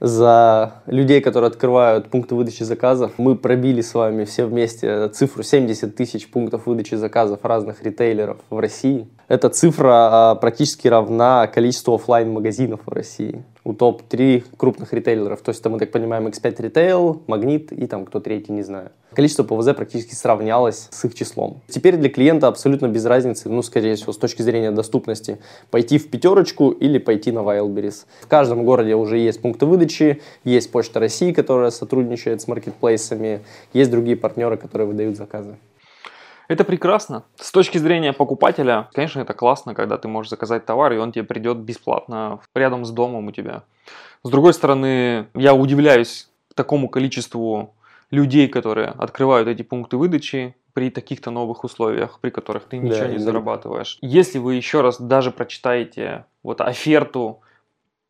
за 0.00 0.74
людей, 0.86 1.20
которые 1.20 1.48
открывают 1.48 2.08
пункты 2.08 2.34
выдачи 2.34 2.62
заказов. 2.62 3.12
Мы 3.18 3.36
пробили 3.36 3.80
с 3.80 3.94
вами 3.94 4.24
все 4.24 4.46
вместе 4.46 5.08
цифру 5.08 5.42
70 5.42 5.94
тысяч 5.94 6.30
пунктов 6.30 6.66
выдачи 6.66 6.94
заказов 6.94 7.40
разных 7.44 7.82
ритейлеров 7.82 8.38
в 8.50 8.58
России. 8.58 9.08
Эта 9.28 9.50
цифра 9.50 9.90
а, 9.92 10.34
практически 10.36 10.88
равна 10.88 11.46
количеству 11.46 11.94
офлайн 11.94 12.30
магазинов 12.32 12.80
в 12.86 12.92
России 12.92 13.44
у 13.68 13.74
топ-3 13.74 14.44
крупных 14.56 14.94
ритейлеров. 14.94 15.42
То 15.42 15.50
есть, 15.50 15.60
это, 15.60 15.68
мы 15.68 15.78
так 15.78 15.90
понимаем, 15.90 16.26
X5 16.26 16.56
Retail, 16.56 17.20
Магнит 17.26 17.70
и 17.70 17.86
там 17.86 18.06
кто 18.06 18.18
третий, 18.18 18.52
не 18.52 18.62
знаю. 18.62 18.90
Количество 19.12 19.42
ПВЗ 19.42 19.74
практически 19.74 20.14
сравнялось 20.14 20.88
с 20.90 21.04
их 21.04 21.14
числом. 21.14 21.60
Теперь 21.68 21.96
для 21.96 22.08
клиента 22.08 22.46
абсолютно 22.46 22.88
без 22.88 23.04
разницы, 23.04 23.50
ну, 23.50 23.62
скорее 23.62 23.94
всего, 23.96 24.14
с 24.14 24.16
точки 24.16 24.40
зрения 24.40 24.70
доступности, 24.70 25.38
пойти 25.70 25.98
в 25.98 26.08
пятерочку 26.08 26.70
или 26.70 26.96
пойти 26.96 27.30
на 27.30 27.40
Wildberries. 27.40 28.06
В 28.22 28.26
каждом 28.26 28.64
городе 28.64 28.94
уже 28.94 29.18
есть 29.18 29.42
пункты 29.42 29.66
выдачи, 29.66 30.22
есть 30.44 30.70
Почта 30.70 30.98
России, 30.98 31.32
которая 31.32 31.70
сотрудничает 31.70 32.40
с 32.40 32.48
маркетплейсами, 32.48 33.40
есть 33.74 33.90
другие 33.90 34.16
партнеры, 34.16 34.56
которые 34.56 34.88
выдают 34.88 35.18
заказы. 35.18 35.56
Это 36.48 36.64
прекрасно. 36.64 37.24
С 37.36 37.52
точки 37.52 37.76
зрения 37.76 38.14
покупателя, 38.14 38.88
конечно, 38.94 39.20
это 39.20 39.34
классно, 39.34 39.74
когда 39.74 39.98
ты 39.98 40.08
можешь 40.08 40.30
заказать 40.30 40.64
товар, 40.64 40.94
и 40.94 40.96
он 40.96 41.12
тебе 41.12 41.24
придет 41.24 41.58
бесплатно 41.58 42.40
рядом 42.54 42.86
с 42.86 42.90
домом 42.90 43.26
у 43.26 43.32
тебя. 43.32 43.64
С 44.22 44.30
другой 44.30 44.54
стороны, 44.54 45.28
я 45.34 45.54
удивляюсь 45.54 46.30
такому 46.54 46.88
количеству 46.88 47.74
людей, 48.10 48.48
которые 48.48 48.88
открывают 48.88 49.46
эти 49.46 49.62
пункты 49.62 49.98
выдачи 49.98 50.56
при 50.72 50.90
таких-то 50.90 51.30
новых 51.30 51.64
условиях, 51.64 52.18
при 52.20 52.30
которых 52.30 52.64
ты 52.64 52.78
ничего 52.78 53.00
да, 53.00 53.08
не 53.08 53.18
да. 53.18 53.24
зарабатываешь. 53.24 53.98
Если 54.00 54.38
вы 54.38 54.54
еще 54.54 54.80
раз 54.80 55.00
даже 55.00 55.30
прочитаете 55.30 56.24
вот 56.42 56.62
оферту 56.62 57.40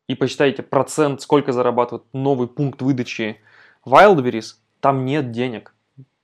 и 0.07 0.15
посчитаете 0.15 0.63
процент, 0.63 1.21
сколько 1.21 1.51
зарабатывает 1.51 2.05
новый 2.13 2.47
пункт 2.47 2.81
выдачи 2.81 3.41
Wildberries, 3.85 4.55
там 4.79 5.03
нет 5.03 5.31
денег. 5.31 5.73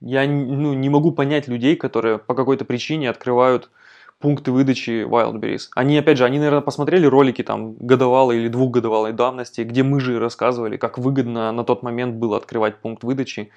Я 0.06 0.28
ну, 0.28 0.74
не 0.76 0.88
могу 0.90 1.12
понять 1.12 1.48
людей, 1.48 1.76
которые 1.76 2.20
по 2.20 2.36
какой-то 2.36 2.64
причине 2.64 3.10
открывают 3.10 3.72
пункты 4.20 4.52
выдачи 4.52 5.04
Wildberries. 5.04 5.70
Они, 5.76 5.98
опять 5.98 6.20
же, 6.20 6.26
они, 6.26 6.38
наверное, 6.38 6.62
посмотрели 6.62 7.08
ролики 7.08 7.42
там 7.42 7.74
годовалой 7.76 8.38
или 8.38 8.48
двухгодовалой 8.48 9.14
давности, 9.14 9.62
где 9.62 9.82
мы 9.82 10.00
же 10.00 10.20
рассказывали, 10.20 10.78
как 10.78 11.00
выгодно 11.00 11.52
на 11.52 11.64
тот 11.64 11.82
момент 11.82 12.16
было 12.16 12.38
открывать 12.38 12.78
пункт 12.78 13.04
выдачи 13.04 13.52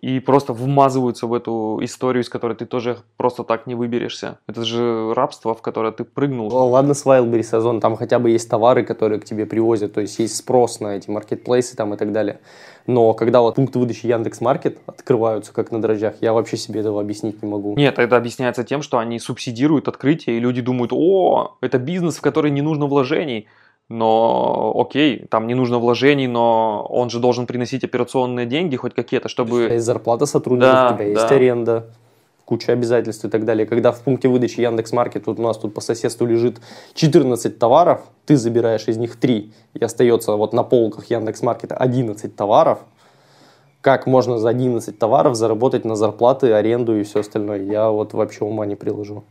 и 0.00 0.20
просто 0.20 0.52
вмазываются 0.52 1.26
в 1.26 1.32
эту 1.34 1.78
историю, 1.82 2.22
из 2.22 2.28
которой 2.28 2.56
ты 2.56 2.66
тоже 2.66 2.98
просто 3.16 3.44
так 3.44 3.66
не 3.66 3.74
выберешься. 3.74 4.38
Это 4.46 4.64
же 4.64 5.14
рабство, 5.14 5.54
в 5.54 5.62
которое 5.62 5.92
ты 5.92 6.04
прыгнул. 6.04 6.50
Ну, 6.50 6.66
ладно, 6.68 6.94
с 6.94 7.06
Wildberries 7.06 7.42
сезон, 7.42 7.80
там 7.80 7.96
хотя 7.96 8.18
бы 8.18 8.30
есть 8.30 8.48
товары, 8.48 8.82
которые 8.82 9.20
к 9.20 9.24
тебе 9.24 9.46
привозят, 9.46 9.94
то 9.94 10.00
есть 10.00 10.18
есть 10.18 10.36
спрос 10.36 10.80
на 10.80 10.96
эти 10.96 11.10
маркетплейсы 11.10 11.76
там 11.76 11.94
и 11.94 11.96
так 11.96 12.12
далее. 12.12 12.40
Но 12.86 13.14
когда 13.14 13.40
вот 13.40 13.56
пункты 13.56 13.78
выдачи 13.78 14.06
Яндекс 14.06 14.40
Маркет 14.40 14.78
открываются 14.86 15.52
как 15.52 15.72
на 15.72 15.80
дрожжах, 15.80 16.14
я 16.20 16.32
вообще 16.32 16.56
себе 16.56 16.80
этого 16.80 17.00
объяснить 17.00 17.42
не 17.42 17.48
могу. 17.48 17.74
Нет, 17.76 17.98
это 17.98 18.16
объясняется 18.16 18.64
тем, 18.64 18.82
что 18.82 18.98
они 18.98 19.18
субсидируют 19.18 19.88
открытие, 19.88 20.36
и 20.36 20.40
люди 20.40 20.60
думают, 20.60 20.92
о, 20.92 21.56
это 21.60 21.78
бизнес, 21.78 22.16
в 22.16 22.20
который 22.20 22.50
не 22.50 22.62
нужно 22.62 22.86
вложений 22.86 23.46
но 23.88 24.74
окей, 24.76 25.26
там 25.30 25.46
не 25.46 25.54
нужно 25.54 25.78
вложений, 25.78 26.26
но 26.26 26.84
он 26.90 27.08
же 27.08 27.20
должен 27.20 27.46
приносить 27.46 27.84
операционные 27.84 28.44
деньги 28.44 28.74
хоть 28.76 28.94
какие-то, 28.94 29.28
чтобы... 29.28 29.62
Есть 29.62 29.86
зарплата 29.86 30.26
сотрудников, 30.26 30.72
да, 30.72 30.90
у 30.90 30.94
тебя 30.94 31.04
да. 31.04 31.10
есть 31.20 31.32
аренда, 31.32 31.86
куча 32.46 32.72
обязательств 32.72 33.24
и 33.24 33.28
так 33.28 33.44
далее. 33.44 33.66
Когда 33.66 33.92
в 33.92 34.00
пункте 34.00 34.28
выдачи 34.28 34.60
Яндекс 34.60 34.92
Маркет 34.92 35.26
вот 35.26 35.38
у 35.38 35.42
нас 35.42 35.58
тут 35.58 35.74
по 35.74 35.82
соседству 35.82 36.26
лежит 36.26 36.60
14 36.94 37.58
товаров, 37.58 38.00
ты 38.24 38.36
забираешь 38.36 38.88
из 38.88 38.96
них 38.96 39.16
3, 39.16 39.52
и 39.74 39.84
остается 39.84 40.32
вот 40.32 40.54
на 40.54 40.62
полках 40.62 41.10
Яндекс 41.10 41.42
Маркета 41.42 41.76
11 41.76 42.34
товаров, 42.34 42.78
как 43.80 44.06
можно 44.06 44.38
за 44.38 44.48
11 44.48 44.98
товаров 44.98 45.34
заработать 45.34 45.84
на 45.84 45.96
зарплаты, 45.96 46.52
аренду 46.52 46.98
и 46.98 47.02
все 47.02 47.20
остальное, 47.20 47.62
я 47.62 47.90
вот 47.90 48.14
вообще 48.14 48.44
ума 48.44 48.64
не 48.64 48.76
приложу. 48.76 49.24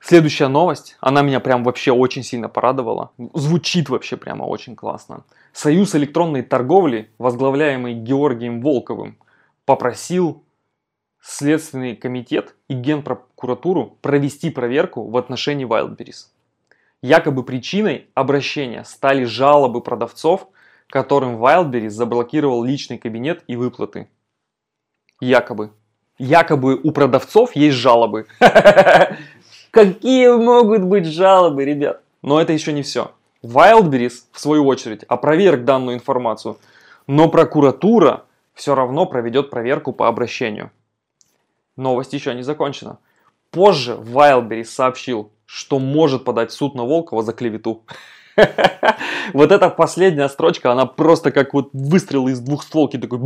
Следующая 0.00 0.48
новость, 0.48 0.96
она 1.00 1.22
меня 1.22 1.40
прям 1.40 1.62
вообще 1.62 1.92
очень 1.92 2.24
сильно 2.24 2.48
порадовала. 2.48 3.10
Звучит 3.34 3.88
вообще 3.88 4.16
прямо 4.16 4.44
очень 4.44 4.74
классно. 4.74 5.24
Союз 5.52 5.94
электронной 5.94 6.42
торговли, 6.42 7.10
возглавляемый 7.18 7.94
Георгием 7.94 8.60
Волковым, 8.60 9.16
попросил 9.64 10.42
Следственный 11.24 11.94
комитет 11.94 12.56
и 12.66 12.74
Генпрокуратуру 12.74 13.96
провести 14.00 14.50
проверку 14.50 15.08
в 15.08 15.16
отношении 15.16 15.64
Wildberries. 15.64 16.26
Якобы 17.00 17.44
причиной 17.44 18.08
обращения 18.14 18.82
стали 18.84 19.22
жалобы 19.22 19.82
продавцов, 19.82 20.48
которым 20.88 21.36
Wildberries 21.36 21.90
заблокировал 21.90 22.64
личный 22.64 22.98
кабинет 22.98 23.44
и 23.46 23.54
выплаты. 23.54 24.08
Якобы. 25.20 25.70
Якобы 26.18 26.74
у 26.82 26.90
продавцов 26.90 27.54
есть 27.54 27.76
жалобы. 27.76 28.26
Какие 29.70 30.28
могут 30.28 30.82
быть 30.82 31.06
жалобы, 31.06 31.64
ребят? 31.64 32.02
Но 32.22 32.40
это 32.40 32.52
еще 32.52 32.72
не 32.72 32.82
все. 32.82 33.12
Wildberries, 33.44 34.24
в 34.32 34.40
свою 34.40 34.66
очередь, 34.66 35.04
опроверг 35.04 35.64
данную 35.64 35.96
информацию, 35.96 36.58
но 37.06 37.28
прокуратура 37.28 38.24
все 38.54 38.74
равно 38.74 39.06
проведет 39.06 39.50
проверку 39.50 39.92
по 39.92 40.08
обращению. 40.08 40.72
Новость 41.76 42.12
еще 42.12 42.34
не 42.34 42.42
закончена. 42.42 42.98
Позже 43.50 43.92
Wildberries 43.92 44.64
сообщил, 44.64 45.32
что 45.46 45.78
может 45.78 46.24
подать 46.24 46.52
суд 46.52 46.74
на 46.74 46.84
Волкова 46.84 47.22
за 47.22 47.32
клевету. 47.32 47.82
Вот 49.34 49.52
эта 49.52 49.70
последняя 49.70 50.28
строчка, 50.28 50.72
она 50.72 50.84
просто 50.84 51.30
как 51.30 51.54
вот 51.54 51.70
выстрел 51.72 52.26
из 52.28 52.40
двух 52.40 52.64
стволки 52.64 52.96
такой. 52.96 53.20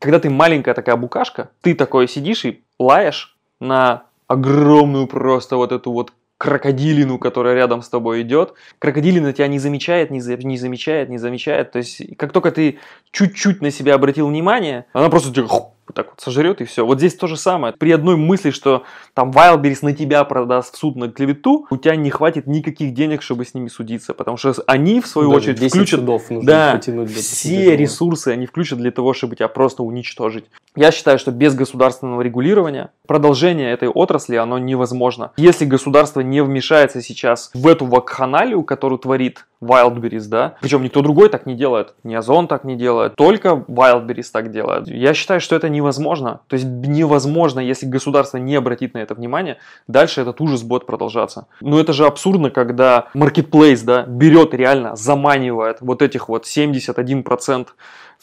Когда 0.00 0.18
ты 0.18 0.30
маленькая 0.30 0.74
такая 0.74 0.96
букашка, 0.96 1.50
ты 1.60 1.74
такой 1.74 2.08
сидишь 2.08 2.44
и 2.44 2.64
лаешь 2.78 3.36
на 3.60 4.04
огромную 4.26 5.06
просто 5.06 5.56
вот 5.56 5.70
эту 5.70 5.92
вот 5.92 6.12
крокодилину, 6.38 7.18
которая 7.18 7.54
рядом 7.54 7.82
с 7.82 7.88
тобой 7.88 8.22
идет. 8.22 8.54
Крокодилина 8.78 9.32
тебя 9.32 9.46
не 9.46 9.58
замечает, 9.58 10.10
не, 10.10 10.20
за, 10.20 10.36
не 10.36 10.58
замечает, 10.58 11.08
не 11.08 11.18
замечает. 11.18 11.72
То 11.72 11.78
есть, 11.78 12.16
как 12.16 12.32
только 12.32 12.50
ты 12.50 12.78
чуть-чуть 13.12 13.62
на 13.62 13.70
себя 13.70 13.94
обратил 13.94 14.28
внимание, 14.28 14.86
она 14.92 15.08
просто 15.08 15.32
тебя 15.32 15.46
вот 15.86 15.94
так 15.94 16.10
вот 16.10 16.20
сожрет 16.20 16.60
и 16.60 16.64
все. 16.64 16.84
Вот 16.84 16.98
здесь 16.98 17.14
то 17.14 17.26
же 17.26 17.36
самое. 17.36 17.74
При 17.74 17.92
одной 17.92 18.16
мысли, 18.16 18.50
что 18.50 18.84
там 19.12 19.30
Wildberries 19.30 19.78
на 19.82 19.92
тебя 19.92 20.24
продаст 20.24 20.74
в 20.74 20.78
суд 20.78 20.96
на 20.96 21.10
клевету, 21.10 21.66
у 21.70 21.76
тебя 21.76 21.96
не 21.96 22.10
хватит 22.10 22.46
никаких 22.46 22.94
денег, 22.94 23.22
чтобы 23.22 23.44
с 23.44 23.54
ними 23.54 23.68
судиться, 23.68 24.14
потому 24.14 24.36
что 24.36 24.54
они 24.66 25.00
в 25.00 25.06
свою 25.06 25.30
Даже 25.30 25.50
очередь 25.50 25.60
10 25.60 25.72
включат 25.72 26.00
судов 26.00 26.30
нужно 26.30 26.46
да, 26.46 26.80
все 27.06 27.76
ресурсы 27.76 28.28
они 28.28 28.46
включат 28.46 28.78
для 28.78 28.90
того, 28.90 29.12
чтобы 29.12 29.36
тебя 29.36 29.48
просто 29.48 29.82
уничтожить. 29.82 30.46
Я 30.76 30.90
считаю, 30.90 31.18
что 31.18 31.30
без 31.30 31.54
государственного 31.54 32.22
регулирования 32.22 32.90
продолжение 33.06 33.70
этой 33.72 33.88
отрасли, 33.88 34.36
оно 34.36 34.58
невозможно. 34.58 35.32
Если 35.36 35.64
государство 35.64 36.20
не 36.20 36.42
вмешается 36.42 37.00
сейчас 37.00 37.50
в 37.54 37.66
эту 37.66 37.86
вакханалию, 37.86 38.62
которую 38.62 38.98
творит 38.98 39.46
Wildberries, 39.64 40.28
да, 40.28 40.54
причем 40.60 40.82
никто 40.82 41.02
другой 41.02 41.28
так 41.28 41.46
не 41.46 41.54
делает, 41.54 41.94
ни 42.04 42.14
Озон 42.14 42.46
так 42.46 42.64
не 42.64 42.76
делает, 42.76 43.14
только 43.16 43.64
Wildberries 43.68 44.26
так 44.32 44.50
делает. 44.50 44.88
Я 44.88 45.14
считаю, 45.14 45.40
что 45.40 45.56
это 45.56 45.68
невозможно. 45.68 46.40
То 46.48 46.54
есть 46.54 46.66
невозможно, 46.66 47.60
если 47.60 47.86
государство 47.86 48.38
не 48.38 48.56
обратит 48.56 48.94
на 48.94 48.98
это 48.98 49.14
внимание, 49.14 49.58
дальше 49.88 50.20
этот 50.20 50.40
ужас 50.40 50.62
будет 50.62 50.86
продолжаться. 50.86 51.46
Но 51.60 51.80
это 51.80 51.92
же 51.92 52.06
абсурдно, 52.06 52.50
когда 52.50 53.08
Marketplace, 53.14 53.84
да, 53.84 54.02
берет 54.02 54.54
реально, 54.54 54.96
заманивает 54.96 55.78
вот 55.80 56.02
этих 56.02 56.28
вот 56.28 56.44
71% 56.44 57.68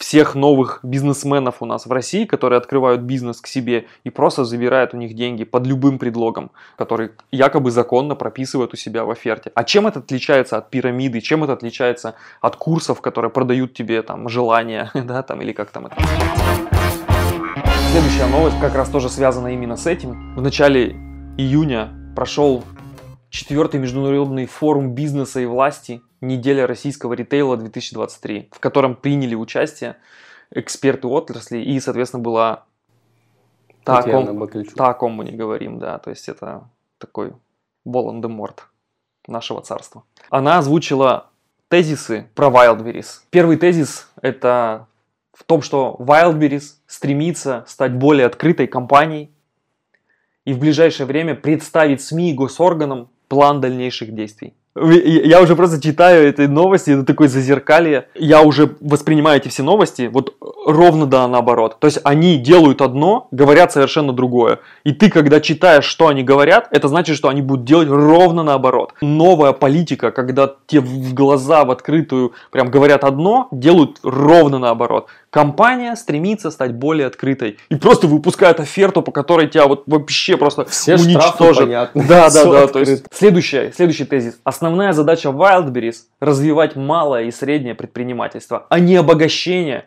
всех 0.01 0.33
новых 0.33 0.79
бизнесменов 0.81 1.61
у 1.61 1.65
нас 1.65 1.85
в 1.85 1.91
России, 1.91 2.25
которые 2.25 2.57
открывают 2.57 3.01
бизнес 3.01 3.39
к 3.39 3.45
себе 3.45 3.85
и 4.03 4.09
просто 4.09 4.45
забирают 4.45 4.95
у 4.95 4.97
них 4.97 5.13
деньги 5.13 5.43
под 5.43 5.67
любым 5.67 5.99
предлогом, 5.99 6.49
который 6.75 7.11
якобы 7.31 7.69
законно 7.69 8.15
прописывают 8.15 8.73
у 8.73 8.77
себя 8.77 9.05
в 9.05 9.11
оферте. 9.11 9.51
А 9.53 9.63
чем 9.63 9.85
это 9.85 9.99
отличается 9.99 10.57
от 10.57 10.71
пирамиды? 10.71 11.21
Чем 11.21 11.43
это 11.43 11.53
отличается 11.53 12.15
от 12.41 12.55
курсов, 12.55 12.99
которые 12.99 13.29
продают 13.29 13.75
тебе 13.75 14.01
там 14.01 14.27
желание, 14.27 14.89
да, 14.95 15.21
там 15.21 15.39
или 15.41 15.53
как 15.53 15.69
там 15.69 15.85
это? 15.85 15.95
Следующая 17.91 18.25
новость 18.25 18.59
как 18.59 18.73
раз 18.73 18.89
тоже 18.89 19.07
связана 19.07 19.49
именно 19.49 19.77
с 19.77 19.85
этим. 19.85 20.35
В 20.35 20.41
начале 20.41 20.95
июня 21.37 21.89
прошел 22.15 22.63
четвертый 23.29 23.79
международный 23.79 24.47
форум 24.47 24.95
бизнеса 24.95 25.41
и 25.41 25.45
власти 25.45 26.01
«Неделя 26.21 26.67
российского 26.67 27.13
ритейла 27.13 27.55
2023», 27.57 28.47
в 28.51 28.59
котором 28.59 28.95
приняли 28.95 29.35
участие 29.35 29.97
эксперты 30.51 31.07
отрасли 31.07 31.57
и, 31.59 31.79
соответственно, 31.79 32.23
была 32.23 32.65
та, 33.83 33.99
о 33.99 34.03
ком, 34.03 34.49
та, 34.75 34.89
о 34.89 34.93
ком 34.93 35.13
мы 35.13 35.25
не 35.25 35.31
говорим, 35.31 35.79
да, 35.79 35.97
то 35.97 36.09
есть 36.09 36.29
это 36.29 36.69
такой 36.97 37.33
Волан-де-Морт 37.85 38.67
нашего 39.27 39.61
царства. 39.61 40.03
Она 40.29 40.57
озвучила 40.59 41.29
тезисы 41.67 42.27
про 42.35 42.47
Wildberries. 42.47 43.21
Первый 43.29 43.57
тезис– 43.57 44.11
это 44.21 44.87
в 45.33 45.43
том, 45.43 45.61
что 45.61 45.95
Wildberries 45.99 46.75
стремится 46.85 47.63
стать 47.67 47.93
более 47.93 48.27
открытой 48.27 48.67
компанией 48.67 49.31
и 50.45 50.53
в 50.53 50.59
ближайшее 50.59 51.07
время 51.07 51.35
представить 51.35 52.01
СМИ 52.01 52.31
и 52.31 52.33
госорганам 52.33 53.09
план 53.27 53.61
дальнейших 53.61 54.13
действий. 54.13 54.53
Я 54.75 55.41
уже 55.41 55.55
просто 55.57 55.81
читаю 55.81 56.29
эти 56.29 56.41
новости, 56.41 56.91
это 56.91 57.03
такое 57.03 57.27
зазеркалье. 57.27 58.07
Я 58.15 58.41
уже 58.41 58.75
воспринимаю 58.79 59.37
эти 59.37 59.49
все 59.49 59.63
новости 59.63 60.09
вот 60.11 60.35
ровно 60.65 61.05
да 61.05 61.27
наоборот. 61.27 61.77
То 61.79 61.87
есть 61.87 61.99
они 62.03 62.37
делают 62.37 62.81
одно, 62.81 63.27
говорят 63.31 63.73
совершенно 63.73 64.13
другое. 64.13 64.59
И 64.85 64.93
ты, 64.93 65.09
когда 65.09 65.41
читаешь, 65.41 65.83
что 65.83 66.07
они 66.07 66.23
говорят, 66.23 66.69
это 66.71 66.87
значит, 66.87 67.17
что 67.17 67.27
они 67.27 67.41
будут 67.41 67.65
делать 67.65 67.89
ровно 67.89 68.43
наоборот. 68.43 68.93
Новая 69.01 69.51
политика, 69.51 70.11
когда 70.11 70.55
те 70.67 70.79
в 70.79 71.13
глаза, 71.13 71.65
в 71.65 71.71
открытую 71.71 72.31
прям 72.49 72.71
говорят 72.71 73.03
одно, 73.03 73.49
делают 73.51 73.99
ровно 74.03 74.57
наоборот. 74.57 75.07
Компания 75.31 75.95
стремится 75.95 76.51
стать 76.51 76.73
более 76.73 77.07
открытой. 77.07 77.57
И 77.69 77.75
просто 77.75 78.07
выпускает 78.07 78.59
оферту, 78.59 79.01
по 79.01 79.11
которой 79.13 79.47
тебя 79.47 79.65
вот 79.65 79.83
вообще 79.87 80.35
просто 80.35 80.65
Все 80.65 80.95
уничтожат. 80.95 81.69
Да, 81.93 82.29
да, 82.29 82.45
да. 82.45 82.67
То 82.67 82.79
есть 82.79 82.91
открыто. 82.91 83.15
следующее, 83.17 83.73
следующий 83.73 84.03
тезис. 84.03 84.39
Основная 84.61 84.93
задача 84.93 85.29
Wildberries– 85.29 86.03
развивать 86.19 86.75
малое 86.75 87.23
и 87.23 87.31
среднее 87.31 87.73
предпринимательство, 87.73 88.67
а 88.69 88.79
не 88.79 88.95
обогащение. 88.95 89.85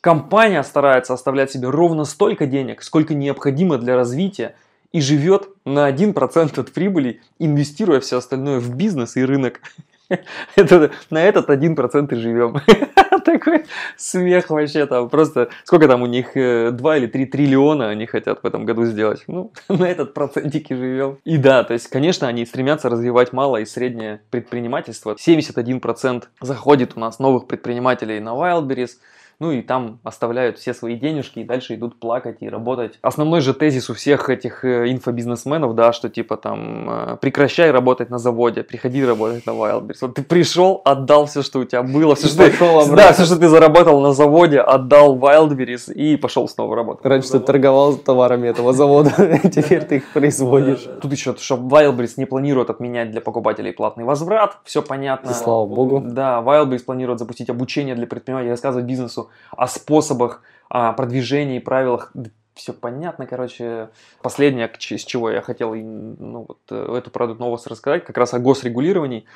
Компания 0.00 0.64
старается 0.64 1.14
оставлять 1.14 1.52
себе 1.52 1.70
ровно 1.70 2.04
столько 2.04 2.46
денег, 2.46 2.82
сколько 2.82 3.14
необходимо 3.14 3.78
для 3.78 3.94
развития, 3.94 4.56
и 4.90 5.00
живет 5.00 5.48
на 5.64 5.88
1% 5.88 6.58
от 6.60 6.72
прибыли, 6.72 7.20
инвестируя 7.38 8.00
все 8.00 8.18
остальное 8.18 8.58
в 8.58 8.74
бизнес 8.74 9.16
и 9.16 9.24
рынок. 9.24 9.60
Это, 10.56 10.90
на 11.10 11.22
этот 11.22 11.48
1% 11.48 12.12
и 12.12 12.16
живем. 12.16 12.60
Такой 13.24 13.64
смех 13.96 14.50
вообще 14.50 14.86
там. 14.86 15.08
Просто 15.08 15.48
сколько 15.64 15.88
там 15.88 16.02
у 16.02 16.06
них, 16.06 16.32
2 16.34 16.96
или 16.96 17.06
3 17.06 17.26
триллиона 17.26 17.88
они 17.88 18.06
хотят 18.06 18.42
в 18.42 18.46
этом 18.46 18.64
году 18.64 18.84
сделать. 18.84 19.24
Ну, 19.26 19.52
на 19.68 19.84
этот 19.84 20.14
процентик 20.14 20.70
и 20.70 20.74
живем. 20.74 21.18
И 21.24 21.36
да, 21.36 21.64
то 21.64 21.72
есть, 21.72 21.88
конечно, 21.88 22.28
они 22.28 22.46
стремятся 22.46 22.88
развивать 22.88 23.32
малое 23.32 23.62
и 23.62 23.66
среднее 23.66 24.20
предпринимательство. 24.30 25.14
71% 25.14 26.24
заходит 26.40 26.92
у 26.96 27.00
нас 27.00 27.18
новых 27.18 27.46
предпринимателей 27.46 28.20
на 28.20 28.30
Wildberries. 28.30 28.90
Ну 29.38 29.52
и 29.52 29.60
там 29.60 30.00
оставляют 30.02 30.56
все 30.56 30.72
свои 30.72 30.96
денежки 30.96 31.40
и 31.40 31.44
дальше 31.44 31.74
идут 31.74 32.00
плакать 32.00 32.38
и 32.40 32.48
работать. 32.48 32.98
Основной 33.02 33.42
же 33.42 33.52
тезис 33.52 33.90
у 33.90 33.94
всех 33.94 34.30
этих 34.30 34.64
э, 34.64 34.90
инфобизнесменов, 34.90 35.74
да, 35.74 35.92
что 35.92 36.08
типа 36.08 36.38
там 36.38 36.88
э, 36.88 37.16
прекращай 37.20 37.70
работать 37.70 38.08
на 38.08 38.18
заводе, 38.18 38.62
приходи 38.62 39.04
работать 39.04 39.44
на 39.44 39.50
Wildberries. 39.50 39.98
Вот 40.00 40.14
ты 40.14 40.22
пришел, 40.22 40.80
отдал 40.86 41.26
все, 41.26 41.42
что 41.42 41.58
у 41.58 41.64
тебя 41.64 41.82
было, 41.82 42.14
все, 42.14 42.28
что, 42.28 42.50
ты, 42.50 42.56
да, 42.96 43.12
все, 43.12 43.26
что 43.26 43.36
ты 43.36 43.48
заработал 43.48 44.00
на 44.00 44.14
заводе, 44.14 44.58
отдал 44.58 45.18
Wildberries 45.18 45.92
и 45.92 46.16
пошел 46.16 46.48
снова 46.48 46.74
работать. 46.74 47.04
Раньше 47.04 47.32
ты 47.32 47.40
торговал 47.40 47.96
товарами 47.96 48.48
этого 48.48 48.72
завода, 48.72 49.10
теперь 49.42 49.84
ты 49.84 49.96
их 49.96 50.12
производишь. 50.14 50.88
Тут 51.02 51.12
еще, 51.12 51.36
что 51.36 51.56
Wildberries 51.56 52.14
не 52.16 52.24
планирует 52.24 52.70
отменять 52.70 53.10
для 53.10 53.20
покупателей 53.20 53.74
платный 53.74 54.04
возврат, 54.04 54.56
все 54.64 54.80
понятно. 54.80 55.34
Слава 55.34 55.66
богу. 55.66 56.02
Да, 56.02 56.42
Wildberries 56.42 56.84
планирует 56.84 57.18
запустить 57.18 57.50
обучение 57.50 57.94
для 57.94 58.06
предпринимателей, 58.06 58.52
рассказывать 58.52 58.86
бизнесу 58.86 59.25
о 59.50 59.66
способах 59.68 60.42
о 60.68 60.92
продвижении 60.92 61.58
правилах. 61.58 62.12
Все 62.54 62.72
понятно, 62.72 63.26
короче. 63.26 63.90
Последнее, 64.22 64.70
с 64.78 65.04
чего 65.04 65.30
я 65.30 65.42
хотел 65.42 65.74
ну, 65.74 66.46
вот, 66.48 66.58
э, 66.70 66.96
эту 66.96 67.10
продукт 67.10 67.38
новость 67.38 67.66
рассказать, 67.66 68.04
как 68.04 68.16
раз 68.16 68.32
о 68.34 68.38
госрегулировании. 68.38 69.26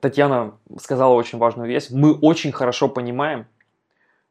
Татьяна 0.00 0.54
сказала 0.80 1.14
очень 1.14 1.38
важную 1.38 1.68
вещь. 1.68 1.88
Мы 1.90 2.12
очень 2.12 2.52
хорошо 2.52 2.88
понимаем, 2.88 3.46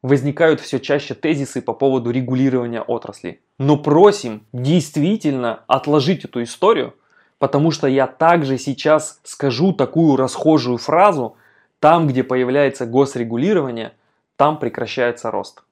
возникают 0.02 0.60
все 0.60 0.78
чаще 0.78 1.14
тезисы 1.14 1.60
по 1.62 1.72
поводу 1.72 2.10
регулирования 2.10 2.82
отрасли. 2.82 3.40
Но 3.58 3.76
просим 3.76 4.46
действительно 4.52 5.64
отложить 5.66 6.24
эту 6.24 6.42
историю, 6.42 6.94
потому 7.38 7.70
что 7.70 7.86
я 7.86 8.06
также 8.06 8.58
сейчас 8.58 9.20
скажу 9.24 9.72
такую 9.72 10.16
расхожую 10.16 10.78
фразу, 10.78 11.36
там, 11.80 12.06
где 12.06 12.22
появляется 12.22 12.86
госрегулирование, 12.86 13.92
там 14.38 14.58
прекращается 14.58 15.30
рост. 15.30 15.64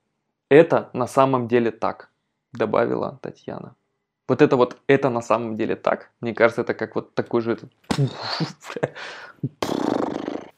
Это 0.51 0.91
на 0.93 1.07
самом 1.07 1.49
деле 1.49 1.71
так, 1.71 2.11
добавила 2.53 3.19
Татьяна. 3.23 3.75
Вот 4.29 4.43
это 4.43 4.57
вот, 4.57 4.77
это 4.89 5.09
на 5.09 5.23
самом 5.23 5.55
деле 5.55 5.77
так. 5.77 6.11
Мне 6.21 6.35
кажется, 6.35 6.63
это 6.63 6.75
как 6.75 6.97
вот 6.97 7.15
такой 7.15 7.43
же... 7.43 7.59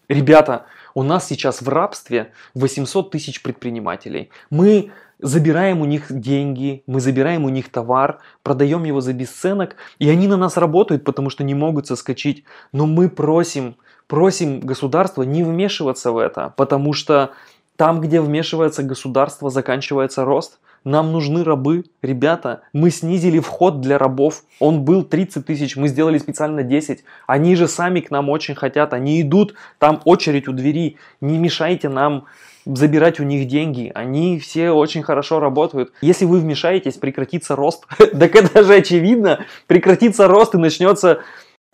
Ребята, 0.09 0.65
у 0.95 1.03
нас 1.03 1.29
сейчас 1.29 1.61
в 1.61 1.69
рабстве 1.69 2.33
800 2.55 3.11
тысяч 3.11 3.43
предпринимателей. 3.43 4.31
Мы 4.49 4.91
забираем 5.19 5.83
у 5.83 5.85
них 5.85 6.07
деньги, 6.09 6.83
мы 6.87 7.01
забираем 7.01 7.45
у 7.45 7.51
них 7.51 7.71
товар, 7.71 8.21
продаем 8.43 8.85
его 8.85 9.03
за 9.03 9.13
бесценок, 9.13 9.77
и 9.99 10.09
они 10.09 10.29
на 10.29 10.39
нас 10.39 10.57
работают, 10.57 11.05
потому 11.05 11.29
что 11.29 11.45
не 11.45 11.55
могут 11.55 11.87
соскочить. 11.87 12.45
Но 12.73 12.87
мы 12.87 13.11
просим, 13.11 13.77
просим 14.07 14.61
государство 14.61 15.25
не 15.25 15.45
вмешиваться 15.45 16.11
в 16.11 16.17
это, 16.17 16.55
потому 16.57 16.95
что 16.95 17.33
там, 17.79 18.01
где 18.01 18.21
вмешивается 18.21 18.83
государство, 18.83 19.51
заканчивается 19.51 20.25
рост. 20.25 20.59
Нам 20.83 21.13
нужны 21.13 21.45
рабы, 21.45 21.85
ребята. 22.03 22.63
Мы 22.73 22.91
снизили 22.91 23.39
вход 23.39 23.81
для 23.81 23.99
рабов. 23.99 24.43
Он 24.59 24.83
был 24.83 25.05
30 25.05 25.47
тысяч, 25.47 25.77
мы 25.77 25.87
сделали 25.87 26.19
специально 26.19 26.65
10. 26.65 27.05
Они 27.29 27.55
же 27.55 27.69
сами 27.69 28.01
к 28.01 28.11
нам 28.11 28.31
очень 28.31 28.57
хотят. 28.57 28.93
Они 28.93 29.21
идут, 29.21 29.55
там 29.79 30.01
очередь 30.05 30.49
у 30.49 30.53
двери. 30.53 30.97
Не 31.21 31.39
мешайте 31.39 31.89
нам 31.89 32.25
забирать 32.67 33.21
у 33.21 33.23
них 33.23 33.47
деньги. 33.47 33.93
Они 33.95 34.41
все 34.41 34.73
очень 34.73 35.05
хорошо 35.05 35.39
работают. 35.39 35.93
Если 36.01 36.25
вы 36.25 36.41
вмешаетесь, 36.41 36.97
прекратится 36.97 37.55
рост. 37.55 37.87
Так 37.99 38.35
это 38.35 38.65
же 38.65 38.75
очевидно. 38.75 39.45
Прекратится 39.69 40.27
рост 40.27 40.53
и 40.57 40.59
начнется 40.59 41.21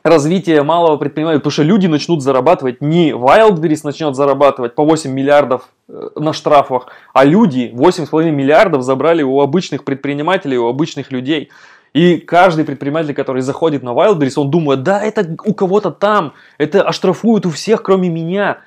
развитие 0.05 0.63
малого 0.63 0.99
предпринимателя, 0.99 1.39
потому 1.41 1.51
что 1.51 1.63
люди 1.63 1.87
начнут 1.87 2.23
зарабатывать, 2.23 2.83
не 2.83 3.13
Wildberries 3.13 3.81
начнет 3.85 4.15
зарабатывать 4.15 4.75
по 4.75 4.85
8 4.85 5.11
миллиардов 5.11 5.71
э, 5.89 6.11
на 6.17 6.35
штрафах, 6.35 6.89
а 7.15 7.25
люди 7.25 7.73
8,5 7.75 8.31
миллиардов 8.31 8.83
забрали 8.83 9.23
у 9.23 9.41
обычных 9.41 9.85
предпринимателей, 9.85 10.59
у 10.59 10.69
обычных 10.69 11.11
людей. 11.11 11.51
И 11.95 12.19
каждый 12.19 12.67
предприниматель, 12.67 13.15
который 13.15 13.41
заходит 13.41 13.83
на 13.83 13.91
Wildberries, 13.91 14.35
он 14.37 14.51
думает, 14.51 14.83
да, 14.83 15.01
это 15.03 15.37
у 15.43 15.55
кого-то 15.55 15.91
там, 15.91 16.35
это 16.59 16.83
оштрафуют 16.83 17.47
у 17.47 17.51
всех, 17.51 17.83
кроме 17.83 18.11
меня. 18.11 18.59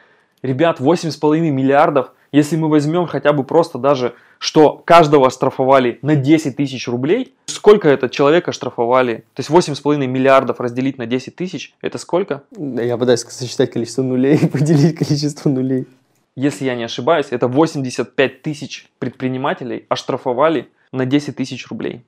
Ребят, 0.41 0.79
8,5 0.79 1.39
миллиардов 1.51 2.13
Если 2.31 2.55
мы 2.55 2.69
возьмем 2.69 3.07
хотя 3.07 3.33
бы 3.33 3.43
просто 3.43 3.77
даже, 3.77 4.13
что 4.37 4.81
каждого 4.85 5.29
штрафовали 5.29 5.99
на 6.01 6.15
10 6.15 6.55
тысяч 6.55 6.87
рублей, 6.87 7.33
сколько 7.45 7.87
это 7.87 8.09
человека 8.09 8.51
штрафовали? 8.51 9.23
То 9.33 9.39
есть 9.41 9.49
8,5 9.49 10.05
миллиардов 10.05 10.59
разделить 10.59 10.97
на 10.97 11.05
10 11.05 11.35
тысяч, 11.35 11.73
это 11.81 11.97
сколько? 11.97 12.43
Я 12.57 12.97
пытаюсь 12.97 13.21
сосчитать 13.21 13.71
количество 13.71 14.03
нулей 14.03 14.35
и 14.35 14.47
поделить 14.47 14.95
количество 14.97 15.49
нулей. 15.49 15.87
Если 16.35 16.65
я 16.65 16.75
не 16.75 16.83
ошибаюсь, 16.83 17.27
это 17.31 17.47
85 17.47 18.41
тысяч 18.41 18.87
предпринимателей 18.99 19.85
оштрафовали 19.89 20.69
на 20.91 21.05
10 21.05 21.35
тысяч 21.35 21.67
рублей. 21.67 22.03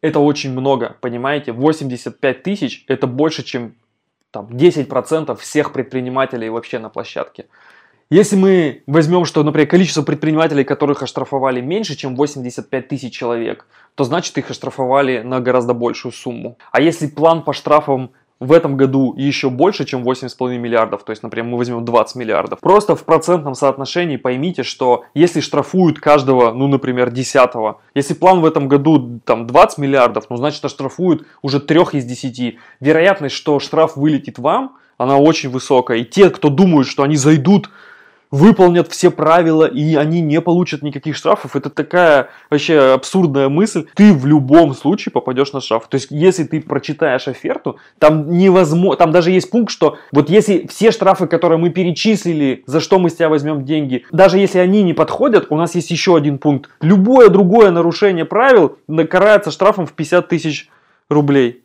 Это 0.00 0.20
очень 0.20 0.52
много, 0.52 0.96
понимаете? 1.00 1.52
85 1.52 2.42
тысяч 2.42 2.84
это 2.88 3.06
больше, 3.06 3.42
чем 3.44 3.74
там, 4.30 4.46
10% 4.46 5.36
всех 5.36 5.72
предпринимателей 5.72 6.48
вообще 6.48 6.78
на 6.78 6.88
площадке. 6.88 7.46
Если 8.12 8.36
мы 8.36 8.82
возьмем, 8.86 9.24
что, 9.24 9.42
например, 9.42 9.66
количество 9.66 10.02
предпринимателей, 10.02 10.64
которых 10.64 11.02
оштрафовали 11.02 11.62
меньше, 11.62 11.96
чем 11.96 12.14
85 12.14 12.88
тысяч 12.88 13.14
человек, 13.14 13.64
то 13.94 14.04
значит 14.04 14.36
их 14.36 14.50
оштрафовали 14.50 15.22
на 15.22 15.40
гораздо 15.40 15.72
большую 15.72 16.12
сумму. 16.12 16.58
А 16.72 16.82
если 16.82 17.06
план 17.06 17.42
по 17.42 17.54
штрафам 17.54 18.10
в 18.38 18.52
этом 18.52 18.76
году 18.76 19.14
еще 19.16 19.48
больше, 19.48 19.86
чем 19.86 20.06
8,5 20.06 20.58
миллиардов, 20.58 21.04
то 21.04 21.10
есть, 21.12 21.22
например, 21.22 21.46
мы 21.52 21.56
возьмем 21.56 21.86
20 21.86 22.16
миллиардов. 22.16 22.60
Просто 22.60 22.96
в 22.96 23.04
процентном 23.04 23.54
соотношении 23.54 24.18
поймите, 24.18 24.62
что 24.62 25.06
если 25.14 25.40
штрафуют 25.40 25.98
каждого, 25.98 26.52
ну, 26.52 26.68
например, 26.68 27.10
10, 27.10 27.50
если 27.94 28.12
план 28.12 28.42
в 28.42 28.44
этом 28.44 28.68
году 28.68 29.20
там 29.24 29.46
20 29.46 29.78
миллиардов, 29.78 30.26
ну, 30.28 30.36
значит, 30.36 30.62
оштрафуют 30.62 31.26
уже 31.40 31.60
3 31.60 31.78
из 31.92 32.04
10. 32.04 32.58
Вероятность, 32.78 33.34
что 33.34 33.58
штраф 33.58 33.96
вылетит 33.96 34.38
вам, 34.38 34.76
она 34.98 35.16
очень 35.16 35.48
высокая. 35.48 35.96
И 35.96 36.04
те, 36.04 36.28
кто 36.28 36.50
думают, 36.50 36.86
что 36.86 37.04
они 37.04 37.16
зайдут 37.16 37.70
выполнят 38.32 38.90
все 38.90 39.10
правила 39.10 39.66
и 39.66 39.94
они 39.94 40.20
не 40.20 40.40
получат 40.40 40.82
никаких 40.82 41.14
штрафов. 41.14 41.54
Это 41.54 41.70
такая 41.70 42.30
вообще 42.50 42.94
абсурдная 42.94 43.48
мысль. 43.48 43.86
Ты 43.94 44.12
в 44.12 44.26
любом 44.26 44.74
случае 44.74 45.12
попадешь 45.12 45.52
на 45.52 45.60
штраф. 45.60 45.86
То 45.88 45.96
есть, 45.96 46.08
если 46.10 46.44
ты 46.44 46.60
прочитаешь 46.60 47.28
оферту, 47.28 47.76
там 47.98 48.30
невозможно, 48.30 48.96
там 48.96 49.12
даже 49.12 49.30
есть 49.30 49.50
пункт, 49.50 49.70
что 49.70 49.98
вот 50.10 50.30
если 50.30 50.66
все 50.66 50.90
штрафы, 50.90 51.26
которые 51.26 51.58
мы 51.58 51.70
перечислили, 51.70 52.64
за 52.66 52.80
что 52.80 52.98
мы 52.98 53.10
с 53.10 53.14
тебя 53.14 53.28
возьмем 53.28 53.64
деньги, 53.64 54.04
даже 54.10 54.38
если 54.38 54.58
они 54.58 54.82
не 54.82 54.94
подходят, 54.94 55.46
у 55.50 55.56
нас 55.56 55.74
есть 55.74 55.90
еще 55.90 56.16
один 56.16 56.38
пункт. 56.38 56.70
Любое 56.80 57.28
другое 57.28 57.70
нарушение 57.70 58.24
правил 58.24 58.78
карается 59.10 59.50
штрафом 59.50 59.86
в 59.86 59.92
50 59.92 60.28
тысяч 60.28 60.70
рублей 61.10 61.62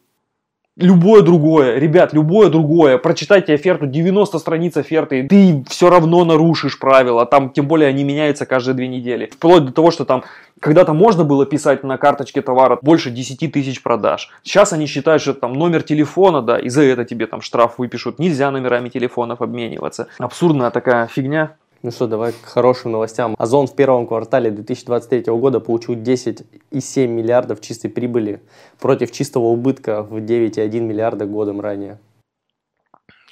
любое 0.77 1.23
другое, 1.23 1.79
ребят, 1.79 2.13
любое 2.13 2.49
другое, 2.49 2.97
прочитайте 2.97 3.53
оферту, 3.53 3.87
90 3.87 4.39
страниц 4.39 4.77
оферты, 4.77 5.27
ты 5.27 5.63
все 5.67 5.89
равно 5.89 6.23
нарушишь 6.23 6.79
правила, 6.79 7.25
там 7.25 7.49
тем 7.49 7.67
более 7.67 7.89
они 7.89 8.03
меняются 8.03 8.45
каждые 8.45 8.75
две 8.75 8.87
недели. 8.87 9.29
Вплоть 9.33 9.65
до 9.65 9.71
того, 9.71 9.91
что 9.91 10.05
там 10.05 10.23
когда-то 10.59 10.93
можно 10.93 11.23
было 11.23 11.45
писать 11.45 11.83
на 11.83 11.97
карточке 11.97 12.41
товара 12.41 12.79
больше 12.81 13.09
10 13.09 13.51
тысяч 13.51 13.81
продаж. 13.83 14.29
Сейчас 14.43 14.73
они 14.73 14.85
считают, 14.87 15.21
что 15.21 15.33
там 15.33 15.53
номер 15.53 15.83
телефона, 15.83 16.41
да, 16.41 16.57
и 16.57 16.69
за 16.69 16.83
это 16.83 17.05
тебе 17.05 17.27
там 17.27 17.41
штраф 17.41 17.75
выпишут. 17.77 18.19
Нельзя 18.19 18.49
номерами 18.51 18.89
телефонов 18.89 19.41
обмениваться. 19.41 20.07
Абсурдная 20.17 20.71
такая 20.71 21.07
фигня. 21.07 21.55
Ну 21.83 21.91
что, 21.91 22.07
давай 22.07 22.31
к 22.31 22.43
хорошим 22.43 22.91
новостям. 22.91 23.35
Озон 23.37 23.67
в 23.67 23.75
первом 23.75 24.07
квартале 24.07 24.49
2023 24.49 25.31
года 25.33 25.59
получил 25.59 25.95
10,7 25.95 27.07
миллиардов 27.07 27.61
чистой 27.61 27.89
прибыли 27.89 28.41
против 28.79 29.11
чистого 29.11 29.45
убытка 29.45 30.01
в 30.01 30.15
9,1 30.15 30.79
миллиарда 30.79 31.25
годом 31.25 31.61
ранее. 31.61 31.99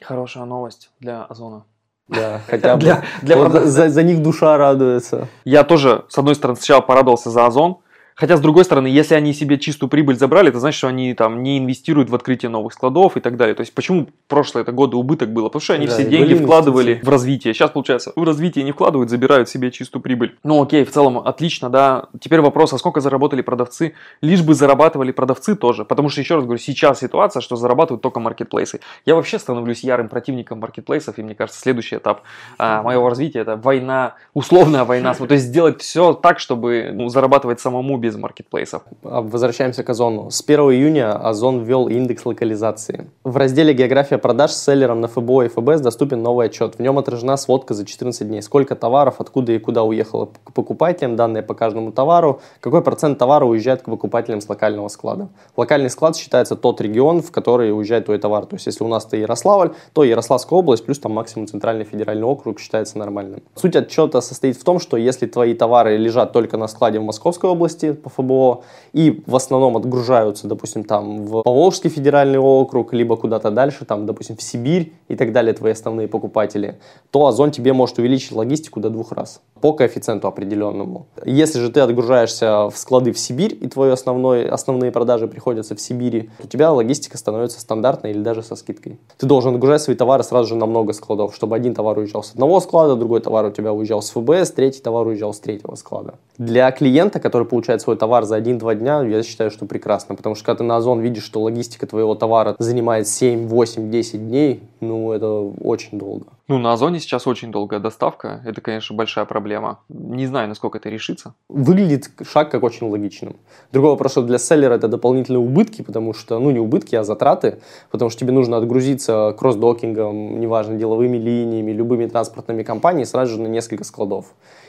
Хорошая 0.02 0.46
новость 0.46 0.92
для 1.00 1.24
Озона. 1.24 1.66
Да, 2.08 2.42
хотя 2.48 2.76
бы. 2.76 2.82
Для, 2.82 3.04
для 3.24 3.38
вот 3.38 3.64
за, 3.64 3.90
за 3.90 4.04
них 4.04 4.22
душа 4.22 4.58
радуется. 4.58 5.28
Я 5.44 5.64
тоже, 5.64 6.06
с 6.10 6.18
одной 6.18 6.36
стороны, 6.36 6.58
сначала 6.58 6.82
порадовался 6.82 7.32
за 7.32 7.48
Озон, 7.48 7.80
Хотя, 8.16 8.38
с 8.38 8.40
другой 8.40 8.64
стороны, 8.64 8.88
если 8.88 9.14
они 9.14 9.34
себе 9.34 9.60
чистую 9.60 9.90
прибыль 9.90 10.16
забрали, 10.16 10.48
это 10.48 10.60
значит, 10.60 10.78
что 10.78 10.88
они 10.88 11.14
там 11.14 11.44
не 11.44 11.58
инвестируют 11.58 12.10
в 12.10 12.16
открытие 12.16 12.50
новых 12.50 12.72
складов 12.72 13.18
и 13.18 13.20
так 13.20 13.36
далее. 13.36 13.56
То 13.56 13.62
есть, 13.62 13.74
почему 13.74 14.08
прошлое 14.30 14.64
это 14.64 14.72
годы 14.72 14.96
убыток 14.96 15.34
было? 15.34 15.50
Потому 15.50 15.62
что 15.62 15.74
они 15.74 15.86
да, 15.86 15.94
все 15.94 16.06
деньги 16.06 16.34
вкладывали 16.34 17.02
в 17.04 17.10
развитие. 17.10 17.54
Сейчас, 17.54 17.72
получается, 17.72 18.14
в 18.16 18.24
развитие 18.24 18.64
не 18.64 18.72
вкладывают, 18.72 19.10
забирают 19.10 19.50
себе 19.50 19.70
чистую 19.70 20.02
прибыль. 20.02 20.38
Ну, 20.44 20.64
окей, 20.64 20.86
в 20.86 20.92
целом, 20.92 21.18
отлично, 21.18 21.70
да. 21.70 22.06
Теперь 22.22 22.40
вопрос, 22.40 22.72
а 22.72 22.78
сколько 22.78 23.02
заработали 23.02 23.42
продавцы? 23.42 23.96
Лишь 24.22 24.44
бы 24.44 24.54
зарабатывали 24.54 25.12
продавцы 25.12 25.56
тоже. 25.56 25.84
Потому 25.84 26.08
что, 26.08 26.22
еще 26.22 26.36
раз 26.36 26.46
говорю, 26.46 26.60
сейчас 26.60 27.00
ситуация, 27.00 27.42
что 27.42 27.58
зарабатывают 27.58 28.02
только 28.02 28.22
маркетплейсы. 28.22 28.80
Я 29.06 29.16
вообще 29.16 29.40
становлюсь 29.40 29.84
ярым 29.84 30.08
противником 30.08 30.62
маркетплейсов, 30.62 31.20
и 31.20 31.22
мне 31.22 31.36
кажется, 31.36 31.60
следующий 31.60 31.98
этап 31.98 32.22
а, 32.58 32.82
моего 32.82 33.10
развития 33.10 33.40
это 33.40 33.58
война, 33.58 34.16
условная 34.34 34.86
война. 34.86 35.14
То 35.14 35.26
есть, 35.34 35.48
сделать 35.48 35.82
все 35.82 36.14
так, 36.14 36.40
чтобы 36.40 36.92
ну, 36.94 37.10
зарабатывать 37.10 37.60
самому 37.60 37.98
без 38.06 38.16
маркетплейсов. 38.16 38.84
А, 39.04 39.22
возвращаемся 39.22 39.84
к 39.84 39.90
Озону. 39.90 40.30
С 40.30 40.42
1 40.42 40.60
июня 40.60 41.14
Озон 41.14 41.64
ввел 41.64 41.88
индекс 41.88 42.26
локализации. 42.26 43.10
В 43.24 43.36
разделе 43.38 43.74
«География 43.74 44.20
продаж» 44.20 44.52
с 44.52 44.64
селлером 44.64 45.02
на 45.02 45.08
ФБО 45.08 45.46
и 45.46 45.48
ФБС 45.48 45.82
доступен 45.82 46.22
новый 46.22 46.48
отчет. 46.48 46.76
В 46.76 46.80
нем 46.80 47.00
отражена 47.00 47.38
сводка 47.38 47.74
за 47.74 47.84
14 47.86 48.28
дней. 48.28 48.42
Сколько 48.44 48.76
товаров, 48.76 49.16
откуда 49.18 49.54
и 49.54 49.60
куда 49.60 49.84
уехало 49.84 50.30
к 50.44 50.54
покупателям, 50.54 51.16
данные 51.16 51.42
по 51.42 51.56
каждому 51.56 51.92
товару, 51.92 52.42
какой 52.60 52.84
процент 52.84 53.18
товара 53.18 53.46
уезжает 53.46 53.82
к 53.82 53.86
покупателям 53.86 54.40
с 54.40 54.50
локального 54.50 54.88
склада. 54.90 55.30
Локальный 55.58 55.90
склад 55.90 56.16
считается 56.16 56.56
тот 56.56 56.80
регион, 56.82 57.24
в 57.24 57.32
который 57.32 57.76
уезжает 57.76 58.06
твой 58.06 58.20
товар. 58.20 58.46
То 58.46 58.56
есть, 58.56 58.68
если 58.68 58.84
у 58.84 58.88
нас 58.88 59.06
это 59.06 59.18
Ярославль, 59.18 59.72
то 59.94 60.04
Ярославская 60.04 60.60
область 60.60 60.86
плюс 60.86 61.00
там 61.00 61.14
максимум 61.14 61.48
центральный 61.48 61.86
федеральный 61.86 62.28
округ 62.28 62.60
считается 62.60 63.00
нормальным. 63.00 63.42
Суть 63.56 63.76
отчета 63.76 64.22
состоит 64.22 64.58
в 64.58 64.64
том, 64.64 64.80
что 64.80 64.96
если 64.96 65.26
твои 65.26 65.56
товары 65.56 65.98
лежат 65.98 66.34
только 66.34 66.58
на 66.58 66.68
складе 66.68 67.00
в 67.00 67.04
Московской 67.04 67.50
области 67.50 67.95
по 68.02 68.10
ФБО 68.10 68.64
и 68.94 69.24
в 69.26 69.36
основном 69.36 69.78
отгружаются, 69.78 70.48
допустим, 70.48 70.84
там 70.84 71.26
в 71.26 71.44
Поволжский 71.44 71.90
федеральный 71.90 72.40
округ, 72.40 72.94
либо 72.94 73.16
куда-то 73.16 73.52
дальше, 73.52 73.86
там, 73.86 74.06
допустим, 74.06 74.36
в 74.36 74.42
Сибирь 74.42 74.94
и 75.08 75.16
так 75.16 75.32
далее, 75.32 75.54
твои 75.54 75.72
основные 75.72 76.08
покупатели, 76.08 76.80
то 77.12 77.26
Озон 77.28 77.52
тебе 77.52 77.74
может 77.74 77.98
увеличить 78.00 78.32
логистику 78.32 78.80
до 78.80 78.90
двух 78.90 79.12
раз 79.12 79.42
по 79.66 79.74
коэффициенту 79.74 80.28
определенному. 80.28 81.08
Если 81.26 81.60
же 81.60 81.72
ты 81.72 81.80
отгружаешься 81.80 82.70
в 82.70 82.78
склады 82.78 83.12
в 83.12 83.18
Сибирь, 83.18 83.58
и 83.60 83.68
твои 83.68 83.90
основной, 83.90 84.48
основные 84.48 84.92
продажи 84.92 85.28
приходятся 85.28 85.76
в 85.76 85.82
Сибири, 85.82 86.30
у 86.44 86.46
тебя 86.46 86.72
логистика 86.72 87.18
становится 87.18 87.60
стандартной 87.60 88.12
или 88.12 88.20
даже 88.20 88.44
со 88.44 88.56
скидкой. 88.56 89.00
Ты 89.18 89.26
должен 89.26 89.56
отгружать 89.56 89.82
свои 89.82 89.96
товары 89.96 90.24
сразу 90.24 90.50
же 90.50 90.56
на 90.56 90.68
много 90.68 90.94
складов, 90.94 91.34
чтобы 91.34 91.56
один 91.56 91.74
товар 91.74 91.98
уезжал 91.98 92.22
с 92.22 92.34
одного 92.34 92.60
склада, 92.60 92.96
другой 92.96 93.22
товар 93.22 93.46
у 93.46 93.50
тебя 93.50 93.74
уезжал 93.74 94.04
с 94.04 94.12
ФБС, 94.12 94.52
третий 94.52 94.82
товар 94.82 95.08
уезжал 95.08 95.34
с 95.34 95.40
третьего 95.40 95.74
склада. 95.74 96.14
Для 96.38 96.70
клиента, 96.70 97.20
который 97.20 97.48
получает 97.48 97.82
свой 97.82 97.96
товар 97.96 98.26
за 98.26 98.38
1-2 98.38 98.76
дня, 98.76 99.02
я 99.02 99.24
считаю, 99.24 99.50
что 99.50 99.66
прекрасно, 99.66 100.14
потому 100.14 100.36
что 100.36 100.46
когда 100.46 100.60
ты 100.60 100.64
на 100.64 100.76
Озон 100.76 101.00
видишь, 101.00 101.24
что 101.24 101.42
логистика 101.42 101.88
твоего 101.88 102.14
товара 102.14 102.56
занимает 102.60 103.08
7, 103.08 103.48
8, 103.48 103.90
10 103.90 104.28
дней, 104.28 104.62
ну, 104.80 105.12
это 105.12 105.28
очень 105.60 105.98
долго. 105.98 106.28
Ну, 106.48 106.60
на 106.60 106.74
Озоне 106.74 107.00
сейчас 107.00 107.26
очень 107.26 107.52
долгая 107.52 107.80
доставка. 107.80 108.44
Это, 108.46 108.62
конечно, 108.62 108.96
большая 108.96 109.26
проблема. 109.26 109.80
Не 109.90 110.28
знаю, 110.28 110.48
насколько 110.48 110.78
это 110.78 110.90
решится. 110.90 111.34
Выглядит 111.50 112.12
шаг 112.24 112.52
как 112.52 112.62
очень 112.62 112.88
логичным. 112.88 113.38
Другой 113.72 113.90
вопрос, 113.92 114.12
что 114.12 114.22
для 114.22 114.38
селлера 114.38 114.76
это 114.76 114.88
дополнительные 114.88 115.40
убытки, 115.40 115.82
потому 115.82 116.14
что, 116.14 116.38
ну, 116.38 116.52
не 116.52 116.60
убытки, 116.60 116.96
а 116.96 117.04
затраты, 117.04 117.58
потому 117.90 118.12
что 118.12 118.20
тебе 118.20 118.32
нужно 118.32 118.58
отгрузиться 118.58 119.34
кросс-докингом, 119.36 120.40
неважно, 120.40 120.76
деловыми 120.76 121.18
линиями, 121.18 121.72
любыми 121.72 122.06
транспортными 122.06 122.62
компаниями 122.62 123.06
сразу 123.06 123.34
же 123.34 123.42
на 123.42 123.48
несколько 123.48 123.84
складов. 123.84 124.28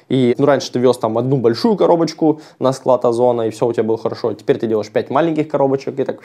И 0.09 0.35
ну, 0.39 0.47
раньше 0.47 0.72
ты 0.72 0.79
вез 0.79 0.97
там 0.97 1.18
одну 1.18 1.37
большую 1.37 1.77
коробочку 1.77 2.41
на 2.59 2.72
склад 2.72 3.05
Озона, 3.05 3.43
и 3.43 3.51
все 3.51 3.66
у 3.66 3.72
тебя 3.74 3.83
было 3.83 3.99
хорошо. 3.99 4.33
Теперь 4.33 4.57
ты 4.57 4.66
делаешь 4.66 4.91
пять 4.91 5.11
маленьких 5.11 5.49
коробочек 5.49 6.01
и 6.01 6.05
так 6.05 6.22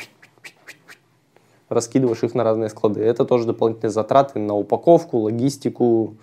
раскидываешь 1.72 2.24
их 2.24 2.36
на 2.36 2.44
разные 2.44 2.70
склады. 2.70 3.02
Это 3.02 3.26
тоже 3.26 3.46
дополнительные 3.46 3.92
затраты 3.92 4.40
на 4.40 4.54
упаковку, 4.54 5.20
логистику, 5.20 6.18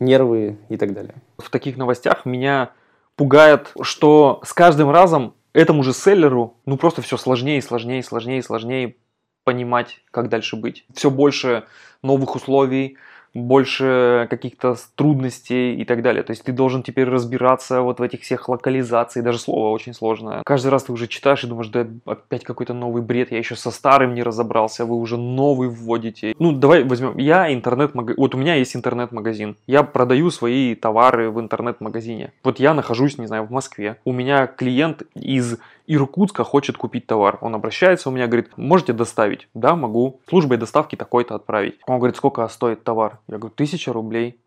нервы 0.00 0.58
и 0.68 0.76
так 0.76 0.92
далее. 0.92 1.14
В 1.38 1.50
таких 1.50 1.76
новостях 1.76 2.24
меня 2.24 2.72
пугает, 3.16 3.72
что 3.82 4.40
с 4.44 4.52
каждым 4.52 4.90
разом 4.90 5.34
этому 5.52 5.82
же 5.82 5.92
селлеру 5.92 6.54
ну 6.66 6.76
просто 6.76 7.02
все 7.02 7.16
сложнее, 7.16 7.60
сложнее, 7.62 8.02
сложнее, 8.02 8.42
сложнее 8.42 8.96
понимать, 9.44 10.00
как 10.10 10.28
дальше 10.28 10.56
быть. 10.56 10.84
Все 10.94 11.10
больше 11.10 11.64
новых 12.02 12.36
условий, 12.36 12.96
больше 13.34 14.26
каких-то 14.30 14.76
трудностей 14.94 15.74
и 15.74 15.84
так 15.84 16.02
далее. 16.02 16.22
То 16.22 16.32
есть 16.32 16.44
ты 16.44 16.52
должен 16.52 16.82
теперь 16.82 17.08
разбираться 17.08 17.82
вот 17.82 18.00
в 18.00 18.02
этих 18.02 18.22
всех 18.22 18.48
локализациях, 18.48 19.24
даже 19.24 19.38
слово 19.38 19.70
очень 19.70 19.94
сложное. 19.94 20.42
Каждый 20.44 20.68
раз 20.68 20.84
ты 20.84 20.92
уже 20.92 21.06
читаешь 21.06 21.44
и 21.44 21.46
думаешь, 21.46 21.68
да 21.68 21.86
опять 22.04 22.44
какой-то 22.44 22.74
новый 22.74 23.02
бред, 23.02 23.30
я 23.30 23.38
еще 23.38 23.56
со 23.56 23.70
старым 23.70 24.14
не 24.14 24.22
разобрался, 24.22 24.84
вы 24.84 24.96
уже 24.96 25.16
новый 25.16 25.68
вводите. 25.68 26.34
Ну, 26.38 26.52
давай 26.52 26.84
возьмем, 26.84 27.16
я 27.18 27.52
интернет-магазин, 27.52 28.20
вот 28.20 28.34
у 28.34 28.38
меня 28.38 28.54
есть 28.54 28.74
интернет-магазин, 28.74 29.56
я 29.66 29.82
продаю 29.82 30.30
свои 30.30 30.74
товары 30.74 31.30
в 31.30 31.40
интернет-магазине. 31.40 32.32
Вот 32.44 32.58
я 32.60 32.74
нахожусь, 32.74 33.18
не 33.18 33.26
знаю, 33.26 33.44
в 33.44 33.50
Москве, 33.50 33.98
у 34.04 34.12
меня 34.12 34.46
клиент 34.46 35.02
из 35.14 35.58
Иркутска 35.88 36.44
хочет 36.44 36.76
купить 36.76 37.06
товар. 37.06 37.38
Он 37.40 37.54
обращается 37.54 38.10
у 38.10 38.12
меня, 38.12 38.26
говорит, 38.26 38.50
можете 38.56 38.92
доставить? 38.92 39.48
Да, 39.54 39.74
могу. 39.74 40.20
Службой 40.28 40.58
доставки 40.58 40.96
такой-то 40.96 41.34
отправить. 41.34 41.76
Он 41.86 41.98
говорит, 41.98 42.16
сколько 42.16 42.46
стоит 42.48 42.84
товар? 42.84 43.18
Я 43.28 43.38
говорю, 43.38 43.54
тысяча 43.54 43.92
рублей. 43.92 44.40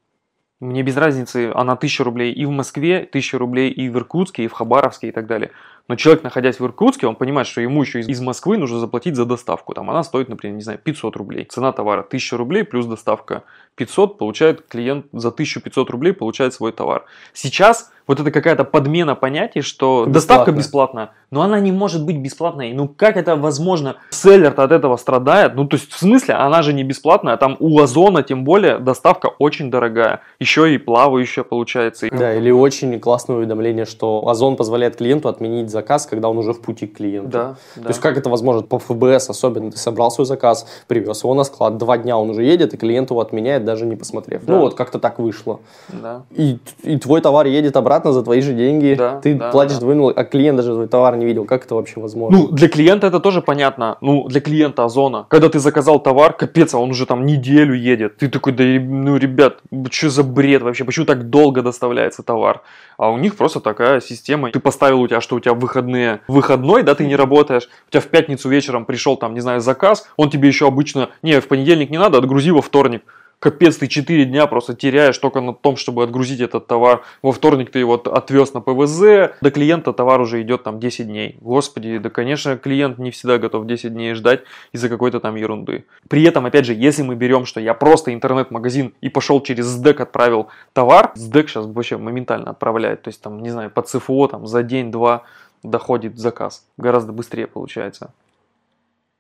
Мне 0.60 0.84
без 0.84 0.96
разницы, 0.96 1.52
она 1.56 1.74
1000 1.74 2.04
рублей 2.04 2.34
и 2.34 2.46
в 2.46 2.52
Москве, 2.52 2.98
1000 2.98 3.38
рублей 3.40 3.72
и 3.72 3.90
в 3.90 3.98
Иркутске, 3.98 4.44
и 4.44 4.48
в 4.48 4.52
Хабаровске 4.52 5.08
и 5.08 5.12
так 5.12 5.26
далее. 5.26 5.52
Но 5.88 5.96
человек, 5.96 6.24
находясь 6.24 6.60
в 6.60 6.66
Иркутске, 6.66 7.08
он 7.08 7.16
понимает, 7.16 7.48
что 7.48 7.62
ему 7.62 7.82
еще 7.82 8.02
из 8.02 8.22
Москвы 8.22 8.58
нужно 8.58 8.80
заплатить 8.80 9.16
за 9.16 9.26
доставку. 9.26 9.74
Там 9.74 9.90
она 9.90 10.04
стоит, 10.04 10.30
например, 10.30 10.56
не 10.56 10.62
знаю, 10.62 10.78
500 10.78 11.16
рублей. 11.16 11.46
Цена 11.46 11.72
товара 11.72 12.02
1000 12.02 12.38
рублей 12.38 12.64
плюс 12.64 12.86
доставка 12.86 13.44
500, 13.76 14.18
получает 14.18 14.68
клиент 14.68 15.06
за 15.14 15.30
1500 15.30 15.90
рублей 15.90 16.14
получает 16.14 16.54
свой 16.54 16.72
товар. 16.72 17.06
Сейчас 17.34 17.92
вот 18.08 18.20
это 18.20 18.32
какая-то 18.32 18.64
подмена 18.64 19.16
понятий, 19.16 19.62
что 19.62 20.02
Бесплатно. 20.02 20.14
доставка 20.14 20.52
бесплатная, 20.52 21.12
но 21.30 21.44
она 21.44 21.60
не 21.60 21.72
может 21.72 22.06
быть 22.06 22.18
бесплатной. 22.18 22.74
Ну 22.74 22.88
как 22.90 23.16
это 23.16 23.36
возможно? 23.36 23.96
Селлер-то 24.10 24.64
от 24.64 24.72
этого 24.72 24.98
страдает. 24.98 25.56
Ну 25.56 25.66
то 25.66 25.78
есть 25.78 25.92
в 25.92 25.98
смысле, 25.98 26.34
она 26.34 26.62
же 26.62 26.74
не 26.74 26.84
бесплатная, 26.84 27.38
там 27.38 27.56
у 27.60 27.80
Озона 27.80 28.24
тем 28.24 28.44
более 28.44 28.80
доставка 28.80 29.28
очень 29.40 29.72
дорогая. 29.72 30.22
Еще 30.40 30.74
и 30.74 30.78
плавающая 30.78 31.44
получается. 31.44 32.10
Да, 32.12 32.34
или 32.34 32.52
очень 32.52 33.00
классное 33.00 33.38
уведомление, 33.38 33.86
что 33.86 34.28
Озон 34.28 34.58
позволяет 34.58 34.98
клиенту 34.98 35.30
отменить 35.30 35.70
заказ, 35.70 36.06
когда 36.06 36.28
он 36.28 36.38
уже 36.38 36.54
в 36.54 36.62
пути 36.62 36.88
к 36.88 36.98
клиенту. 36.98 37.30
Да, 37.30 37.56
да. 37.76 37.84
То 37.84 37.88
есть 37.90 38.02
как 38.02 38.18
это 38.18 38.30
возможно? 38.30 38.64
По 38.64 38.80
ФБС 38.80 39.30
особенно 39.30 39.72
ты 39.72 39.78
собрал 39.78 40.12
свой 40.12 40.26
заказ, 40.26 40.68
привез 40.88 41.24
его 41.24 41.34
на 41.34 41.44
склад, 41.44 41.78
два 41.78 41.98
дня 41.98 42.18
он 42.18 42.32
уже 42.32 42.44
едет, 42.44 42.74
и 42.74 42.78
клиент 42.78 43.10
его 43.10 43.22
отменяет, 43.22 43.61
даже 43.62 43.86
не 43.86 43.96
посмотрев. 43.96 44.46
Да. 44.46 44.54
Ну 44.54 44.60
вот 44.60 44.76
как-то 44.76 45.00
так 45.00 45.20
вышло. 45.20 45.60
Да. 45.90 46.24
И, 46.32 46.58
и 46.84 46.98
твой 46.98 47.22
товар 47.22 47.46
едет 47.46 47.78
обратно 47.78 48.12
за 48.12 48.24
твои 48.24 48.42
же 48.42 48.54
деньги, 48.54 48.96
да, 48.98 49.20
ты 49.20 49.36
да, 49.36 49.50
платишь 49.52 49.76
да. 49.76 49.82
двойную, 49.82 50.20
а 50.20 50.24
клиент 50.24 50.58
даже 50.58 50.74
твой 50.74 50.88
товар 50.88 51.18
не 51.18 51.26
видел. 51.26 51.46
Как 51.46 51.66
это 51.66 51.76
вообще 51.76 52.00
возможно? 52.00 52.38
Ну, 52.38 52.48
для 52.50 52.68
клиента 52.70 53.08
это 53.08 53.20
тоже 53.20 53.42
понятно. 53.42 53.98
Ну, 54.02 54.28
для 54.28 54.42
клиента 54.42 54.84
Озона. 54.86 55.26
Когда 55.30 55.50
ты 55.50 55.60
заказал 55.60 56.00
товар, 56.00 56.34
капец, 56.34 56.74
а 56.74 56.80
он 56.80 56.92
уже 56.92 57.06
там 57.06 57.26
неделю 57.26 57.74
едет. 57.74 58.18
Ты 58.18 58.30
такой, 58.30 58.54
да 58.54 58.64
ну, 58.64 59.18
ребят, 59.18 59.60
что 59.90 60.10
за 60.10 60.24
бред 60.24 60.62
вообще? 60.62 60.86
Почему 60.86 61.06
так 61.06 61.30
долго 61.30 61.62
доставляется 61.62 62.24
товар? 62.24 62.62
А 62.98 63.10
у 63.10 63.18
них 63.18 63.36
просто 63.36 63.60
такая 63.60 64.00
система. 64.00 64.52
Ты 64.52 64.60
поставил 64.60 65.02
у 65.02 65.08
тебя, 65.08 65.22
что 65.22 65.36
у 65.36 65.40
тебя 65.40 65.54
выходные, 65.54 66.22
выходной, 66.28 66.84
да, 66.84 66.96
ты 66.96 67.06
не 67.06 67.16
работаешь. 67.16 67.68
У 67.88 67.92
тебя 67.92 68.02
в 68.02 68.08
пятницу 68.08 68.50
вечером 68.50 68.86
пришел 68.86 69.18
там, 69.18 69.34
не 69.34 69.40
знаю, 69.40 69.62
заказ. 69.62 70.08
Он 70.18 70.30
тебе 70.30 70.48
еще 70.48 70.68
обычно, 70.68 71.10
не, 71.22 71.40
в 71.40 71.48
понедельник 71.48 71.90
не 71.90 71.98
надо, 71.98 72.18
отгрузи 72.20 72.52
во 72.52 72.62
вторник 72.62 73.04
капец, 73.42 73.78
ты 73.78 73.88
4 73.88 74.26
дня 74.26 74.46
просто 74.46 74.76
теряешь 74.76 75.18
только 75.18 75.42
на 75.42 75.54
том, 75.54 75.76
чтобы 75.76 76.04
отгрузить 76.04 76.40
этот 76.40 76.68
товар. 76.68 77.02
Во 77.24 77.32
вторник 77.32 77.72
ты 77.72 77.80
его 77.80 77.96
отвез 77.96 78.54
на 78.54 78.62
ПВЗ, 78.62 79.34
до 79.42 79.52
клиента 79.52 79.94
товар 79.94 80.22
уже 80.22 80.42
идет 80.42 80.64
там 80.64 80.80
10 80.80 81.08
дней. 81.08 81.38
Господи, 81.42 81.98
да, 81.98 82.10
конечно, 82.12 82.56
клиент 82.56 83.00
не 83.00 83.10
всегда 83.10 83.40
готов 83.40 83.66
10 83.66 83.94
дней 83.94 84.14
ждать 84.14 84.42
из-за 84.72 84.90
какой-то 84.90 85.20
там 85.20 85.36
ерунды. 85.36 85.86
При 86.08 86.24
этом, 86.24 86.46
опять 86.46 86.66
же, 86.66 86.76
если 86.76 87.02
мы 87.02 87.16
берем, 87.16 87.46
что 87.46 87.60
я 87.60 87.74
просто 87.74 88.14
интернет-магазин 88.14 88.94
и 89.02 89.10
пошел 89.10 89.42
через 89.42 89.66
СДЭК 89.66 90.02
отправил 90.02 90.48
товар, 90.74 91.12
СДЭК 91.16 91.50
сейчас 91.50 91.66
вообще 91.66 91.98
моментально 91.98 92.52
отправляет, 92.52 93.02
то 93.02 93.08
есть 93.08 93.22
там, 93.22 93.42
не 93.42 93.50
знаю, 93.50 93.72
по 93.72 93.82
ЦФО 93.82 94.28
там 94.28 94.46
за 94.46 94.62
день-два 94.62 95.24
доходит 95.64 96.20
заказ. 96.20 96.66
Гораздо 96.78 97.12
быстрее 97.12 97.48
получается 97.48 98.14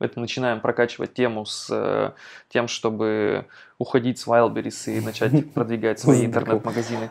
это 0.01 0.19
начинаем 0.19 0.59
прокачивать 0.59 1.13
тему 1.13 1.45
с 1.45 1.67
э, 1.69 2.11
тем, 2.49 2.67
чтобы 2.67 3.45
уходить 3.77 4.19
с 4.19 4.27
Wildberries 4.27 4.97
и 4.97 5.01
начать 5.01 5.53
продвигать 5.53 5.99
свои 5.99 6.25
интернет-магазины. 6.25 7.09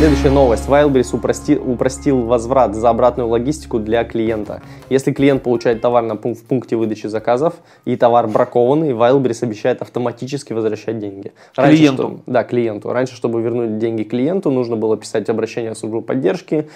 Следующая 0.00 0.30
новость. 0.30 0.66
Wildberries 0.66 1.14
упростил, 1.14 1.70
упростил 1.70 2.22
возврат 2.22 2.74
за 2.74 2.88
обратную 2.88 3.28
логистику 3.28 3.78
для 3.78 4.02
клиента. 4.04 4.62
Если 4.88 5.12
клиент 5.12 5.42
получает 5.42 5.82
товар 5.82 6.02
на 6.02 6.16
пункт, 6.16 6.40
в 6.40 6.44
пункте 6.46 6.76
выдачи 6.76 7.06
заказов 7.06 7.56
и 7.84 7.96
товар 7.96 8.26
бракованный, 8.26 8.92
Wildberries 8.92 9.44
обещает 9.44 9.82
автоматически 9.82 10.54
возвращать 10.54 10.98
деньги. 10.98 11.32
Раньше, 11.54 11.76
клиенту? 11.76 12.02
Что, 12.02 12.32
да, 12.32 12.44
клиенту. 12.44 12.90
Раньше, 12.90 13.14
чтобы 13.14 13.42
вернуть 13.42 13.76
деньги 13.76 14.04
клиенту, 14.04 14.50
нужно 14.50 14.74
было 14.74 14.96
писать 14.96 15.28
обращение 15.28 15.74
в 15.74 15.76
службу 15.76 16.00
поддержки, 16.00 16.70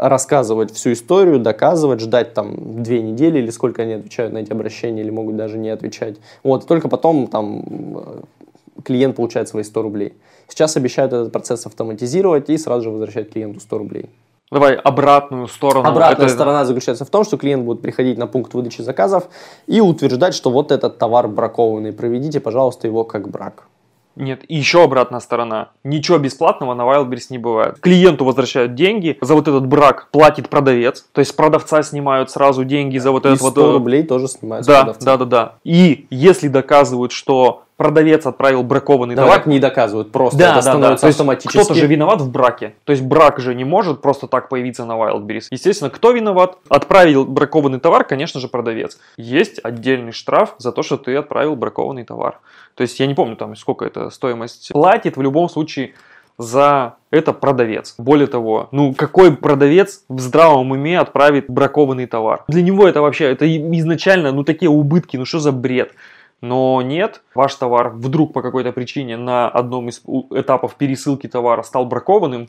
рассказывать 0.00 0.72
всю 0.72 0.92
историю, 0.92 1.38
доказывать, 1.38 2.00
ждать 2.00 2.32
там 2.32 2.82
две 2.82 3.02
недели 3.02 3.38
или 3.38 3.50
сколько 3.50 3.82
они 3.82 3.94
отвечают 3.94 4.32
на 4.32 4.38
эти 4.38 4.50
обращения 4.50 5.02
или 5.02 5.10
могут 5.10 5.36
даже 5.36 5.58
не 5.58 5.68
отвечать. 5.68 6.16
Вот, 6.42 6.64
и 6.64 6.66
только 6.66 6.88
потом 6.88 7.26
там 7.26 7.62
э, 7.66 8.82
клиент 8.82 9.16
получает 9.16 9.48
свои 9.48 9.62
100 9.62 9.82
рублей. 9.82 10.14
Сейчас 10.48 10.76
обещают 10.76 11.12
этот 11.12 11.32
процесс 11.32 11.66
автоматизировать 11.66 12.48
и 12.48 12.56
сразу 12.56 12.84
же 12.84 12.90
возвращать 12.90 13.30
клиенту 13.30 13.60
100 13.60 13.78
рублей. 13.78 14.10
Давай 14.50 14.74
обратную 14.74 15.46
сторону. 15.46 15.86
Обратная 15.86 16.26
это... 16.26 16.34
сторона 16.34 16.64
заключается 16.64 17.04
в 17.04 17.10
том, 17.10 17.24
что 17.24 17.36
клиент 17.36 17.64
будет 17.64 17.82
приходить 17.82 18.18
на 18.18 18.26
пункт 18.26 18.54
выдачи 18.54 18.80
заказов 18.80 19.28
и 19.66 19.80
утверждать, 19.80 20.34
что 20.34 20.50
вот 20.50 20.72
этот 20.72 20.98
товар 20.98 21.28
бракованный, 21.28 21.92
проведите, 21.92 22.40
пожалуйста, 22.40 22.88
его 22.88 23.04
как 23.04 23.28
брак. 23.28 23.68
Нет, 24.20 24.42
и 24.46 24.56
еще 24.56 24.84
обратная 24.84 25.20
сторона. 25.20 25.70
Ничего 25.82 26.18
бесплатного 26.18 26.74
на 26.74 26.82
Wildberries 26.82 27.26
не 27.30 27.38
бывает. 27.38 27.78
Клиенту 27.80 28.24
возвращают 28.24 28.74
деньги, 28.74 29.18
за 29.20 29.34
вот 29.34 29.48
этот 29.48 29.66
брак 29.66 30.08
платит 30.12 30.48
продавец, 30.48 31.06
то 31.12 31.20
есть 31.20 31.34
продавца 31.34 31.82
снимают 31.82 32.30
сразу 32.30 32.64
деньги 32.64 32.98
за 32.98 33.10
вот 33.10 33.24
и 33.24 33.28
этот 33.28 33.38
100 33.38 33.46
вот... 33.46 33.52
100 33.52 33.72
рублей 33.72 34.02
тоже 34.02 34.28
снимают 34.28 34.66
да, 34.66 34.80
продавца. 34.80 35.04
Да, 35.04 35.16
да, 35.16 35.24
да. 35.24 35.54
И 35.64 36.06
если 36.10 36.48
доказывают, 36.48 37.12
что 37.12 37.64
продавец 37.80 38.26
отправил 38.26 38.62
бракованный 38.62 39.14
да, 39.14 39.22
товар. 39.22 39.48
Не 39.48 39.58
доказывают, 39.58 40.12
просто 40.12 40.38
да, 40.38 40.44
это 40.44 40.54
да, 40.56 40.62
становится 40.62 41.06
да. 41.06 41.10
автоматически. 41.12 41.56
Кто-то 41.56 41.74
же 41.74 41.86
виноват 41.86 42.20
в 42.20 42.30
браке. 42.30 42.74
То 42.84 42.92
есть 42.92 43.02
брак 43.02 43.40
же 43.40 43.54
не 43.54 43.64
может 43.64 44.02
просто 44.02 44.26
так 44.26 44.50
появиться 44.50 44.84
на 44.84 44.98
Wildberries. 44.98 45.46
Естественно, 45.50 45.88
кто 45.88 46.10
виноват? 46.10 46.58
Отправил 46.68 47.24
бракованный 47.24 47.80
товар, 47.80 48.04
конечно 48.04 48.38
же, 48.38 48.48
продавец. 48.48 48.98
Есть 49.16 49.60
отдельный 49.62 50.12
штраф 50.12 50.56
за 50.58 50.72
то, 50.72 50.82
что 50.82 50.98
ты 50.98 51.16
отправил 51.16 51.56
бракованный 51.56 52.04
товар. 52.04 52.40
То 52.74 52.82
есть 52.82 53.00
я 53.00 53.06
не 53.06 53.14
помню 53.14 53.34
там 53.34 53.56
сколько 53.56 53.86
это 53.86 54.10
стоимость. 54.10 54.68
Платит 54.74 55.16
в 55.16 55.22
любом 55.22 55.48
случае 55.48 55.94
за 56.36 56.96
это 57.10 57.32
продавец. 57.32 57.94
Более 57.96 58.26
того, 58.26 58.68
ну 58.72 58.92
какой 58.92 59.34
продавец 59.34 60.04
в 60.10 60.20
здравом 60.20 60.70
уме 60.70 60.98
отправит 60.98 61.46
бракованный 61.48 62.04
товар? 62.04 62.44
Для 62.46 62.60
него 62.60 62.86
это 62.86 63.00
вообще, 63.00 63.24
это 63.24 63.46
изначально, 63.78 64.32
ну 64.32 64.44
такие 64.44 64.70
убытки, 64.70 65.16
ну 65.16 65.24
что 65.24 65.38
за 65.38 65.52
бред? 65.52 65.92
Но 66.40 66.80
нет, 66.80 67.22
ваш 67.34 67.54
товар 67.54 67.90
вдруг 67.90 68.32
по 68.32 68.42
какой-то 68.42 68.72
причине 68.72 69.16
на 69.16 69.48
одном 69.48 69.88
из 69.88 70.02
этапов 70.30 70.76
пересылки 70.76 71.26
товара 71.26 71.62
стал 71.62 71.84
бракованным, 71.84 72.48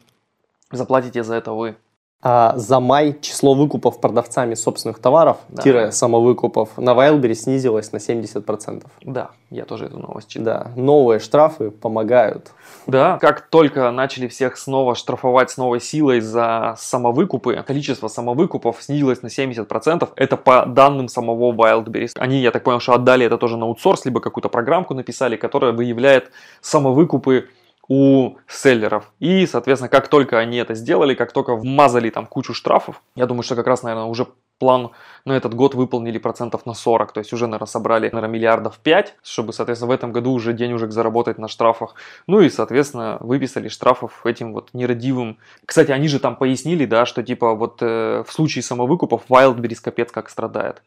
заплатите 0.71 1.23
за 1.23 1.35
это 1.35 1.51
вы. 1.51 1.75
А 2.23 2.53
за 2.55 2.79
май 2.79 3.17
число 3.19 3.55
выкупов 3.55 3.99
продавцами 3.99 4.53
собственных 4.53 4.99
товаров, 4.99 5.37
да. 5.49 5.63
тире 5.63 5.91
самовыкупов 5.91 6.77
на 6.77 6.91
Wildberries 6.91 7.33
снизилось 7.33 7.91
на 7.91 7.97
70%. 7.97 8.85
Да, 9.01 9.31
я 9.49 9.65
тоже 9.65 9.85
эту 9.85 9.97
новость 9.97 10.27
читал. 10.27 10.45
Да, 10.45 10.71
новые 10.75 11.19
штрафы 11.19 11.71
помогают. 11.71 12.51
Да, 12.85 13.17
как 13.17 13.41
только 13.49 13.89
начали 13.89 14.27
всех 14.27 14.57
снова 14.57 14.93
штрафовать 14.93 15.49
с 15.49 15.57
новой 15.57 15.81
силой 15.81 16.21
за 16.21 16.75
самовыкупы, 16.77 17.63
количество 17.65 18.07
самовыкупов 18.07 18.77
снизилось 18.81 19.23
на 19.23 19.27
70%. 19.27 20.09
Это 20.15 20.37
по 20.37 20.65
данным 20.67 21.07
самого 21.07 21.51
Wildberries. 21.53 22.11
Они, 22.19 22.39
я 22.39 22.51
так 22.51 22.63
понял, 22.63 22.79
что 22.79 22.93
отдали 22.93 23.25
это 23.25 23.39
тоже 23.39 23.57
на 23.57 23.65
аутсорс, 23.65 24.05
либо 24.05 24.19
какую-то 24.19 24.49
программку 24.49 24.93
написали, 24.93 25.37
которая 25.37 25.71
выявляет 25.71 26.29
самовыкупы 26.61 27.47
у 27.87 28.37
селлеров. 28.47 29.11
И, 29.19 29.45
соответственно, 29.45 29.89
как 29.89 30.07
только 30.07 30.39
они 30.39 30.57
это 30.57 30.75
сделали, 30.75 31.13
как 31.13 31.31
только 31.31 31.55
вмазали 31.55 32.09
там 32.09 32.25
кучу 32.25 32.53
штрафов, 32.53 33.01
я 33.15 33.25
думаю, 33.25 33.43
что 33.43 33.55
как 33.55 33.67
раз, 33.67 33.83
наверное, 33.83 34.05
уже 34.05 34.27
план 34.61 34.91
на 35.25 35.33
этот 35.33 35.55
год 35.55 35.73
выполнили 35.73 36.19
процентов 36.19 36.67
на 36.67 36.75
40, 36.75 37.11
то 37.13 37.19
есть 37.19 37.33
уже, 37.33 37.47
наверное, 37.47 37.65
собрали, 37.65 38.09
наверное, 38.11 38.29
миллиардов 38.29 38.77
5, 38.77 39.15
чтобы, 39.23 39.53
соответственно, 39.53 39.89
в 39.89 39.95
этом 39.95 40.11
году 40.11 40.31
уже 40.31 40.53
денежек 40.53 40.91
заработать 40.91 41.39
на 41.39 41.47
штрафах. 41.47 41.95
Ну 42.27 42.41
и, 42.41 42.49
соответственно, 42.49 43.17
выписали 43.21 43.69
штрафов 43.69 44.23
этим 44.23 44.53
вот 44.53 44.69
нерадивым. 44.73 45.39
Кстати, 45.65 45.89
они 45.89 46.07
же 46.07 46.19
там 46.19 46.35
пояснили, 46.35 46.85
да, 46.85 47.07
что 47.07 47.23
типа 47.23 47.55
вот 47.55 47.81
э, 47.81 48.23
в 48.25 48.31
случае 48.31 48.61
самовыкупов 48.61 49.23
Wildberries 49.29 49.81
капец 49.81 50.11
как 50.11 50.29
страдает. 50.29 50.83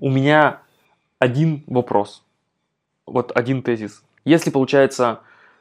У 0.00 0.08
меня 0.08 0.60
один 1.18 1.64
вопрос, 1.66 2.22
вот 3.06 3.32
один 3.34 3.62
тезис. 3.62 4.04
Если, 4.24 4.50
получается, 4.50 5.18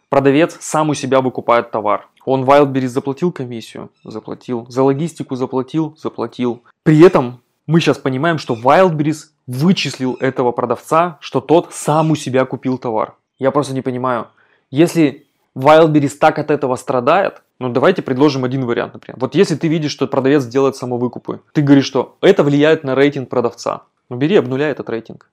Продавец 0.09 0.57
сам 0.59 0.89
у 0.89 0.93
себя 0.93 1.21
выкупает 1.21 1.71
товар. 1.71 2.07
Он 2.25 2.43
Wildberries 2.43 2.87
заплатил 2.87 3.31
комиссию? 3.31 3.91
Заплатил. 4.03 4.65
За 4.69 4.83
логистику 4.83 5.35
заплатил? 5.35 5.95
Заплатил. 5.97 6.63
При 6.83 6.99
этом 7.01 7.41
мы 7.67 7.79
сейчас 7.79 7.97
понимаем, 7.97 8.37
что 8.37 8.55
Wildberries 8.55 9.29
вычислил 9.47 10.15
этого 10.19 10.51
продавца, 10.51 11.17
что 11.21 11.41
тот 11.41 11.73
сам 11.73 12.11
у 12.11 12.15
себя 12.15 12.45
купил 12.45 12.77
товар. 12.77 13.15
Я 13.39 13.51
просто 13.51 13.73
не 13.73 13.81
понимаю. 13.81 14.27
Если 14.71 15.27
Wildberries 15.55 16.17
так 16.19 16.39
от 16.39 16.51
этого 16.51 16.75
страдает, 16.75 17.41
ну 17.59 17.69
давайте 17.69 18.01
предложим 18.01 18.43
один 18.43 18.65
вариант, 18.65 18.93
например. 18.93 19.17
Вот 19.19 19.35
если 19.35 19.55
ты 19.55 19.67
видишь, 19.67 19.91
что 19.91 20.07
продавец 20.07 20.45
делает 20.45 20.75
самовыкупы, 20.75 21.41
ты 21.53 21.61
говоришь, 21.61 21.85
что 21.85 22.17
это 22.21 22.43
влияет 22.43 22.83
на 22.83 22.95
рейтинг 22.95 23.29
продавца. 23.29 23.83
Ну 24.09 24.17
бери, 24.17 24.35
обнуляй 24.35 24.71
этот 24.71 24.89
рейтинг. 24.89 25.29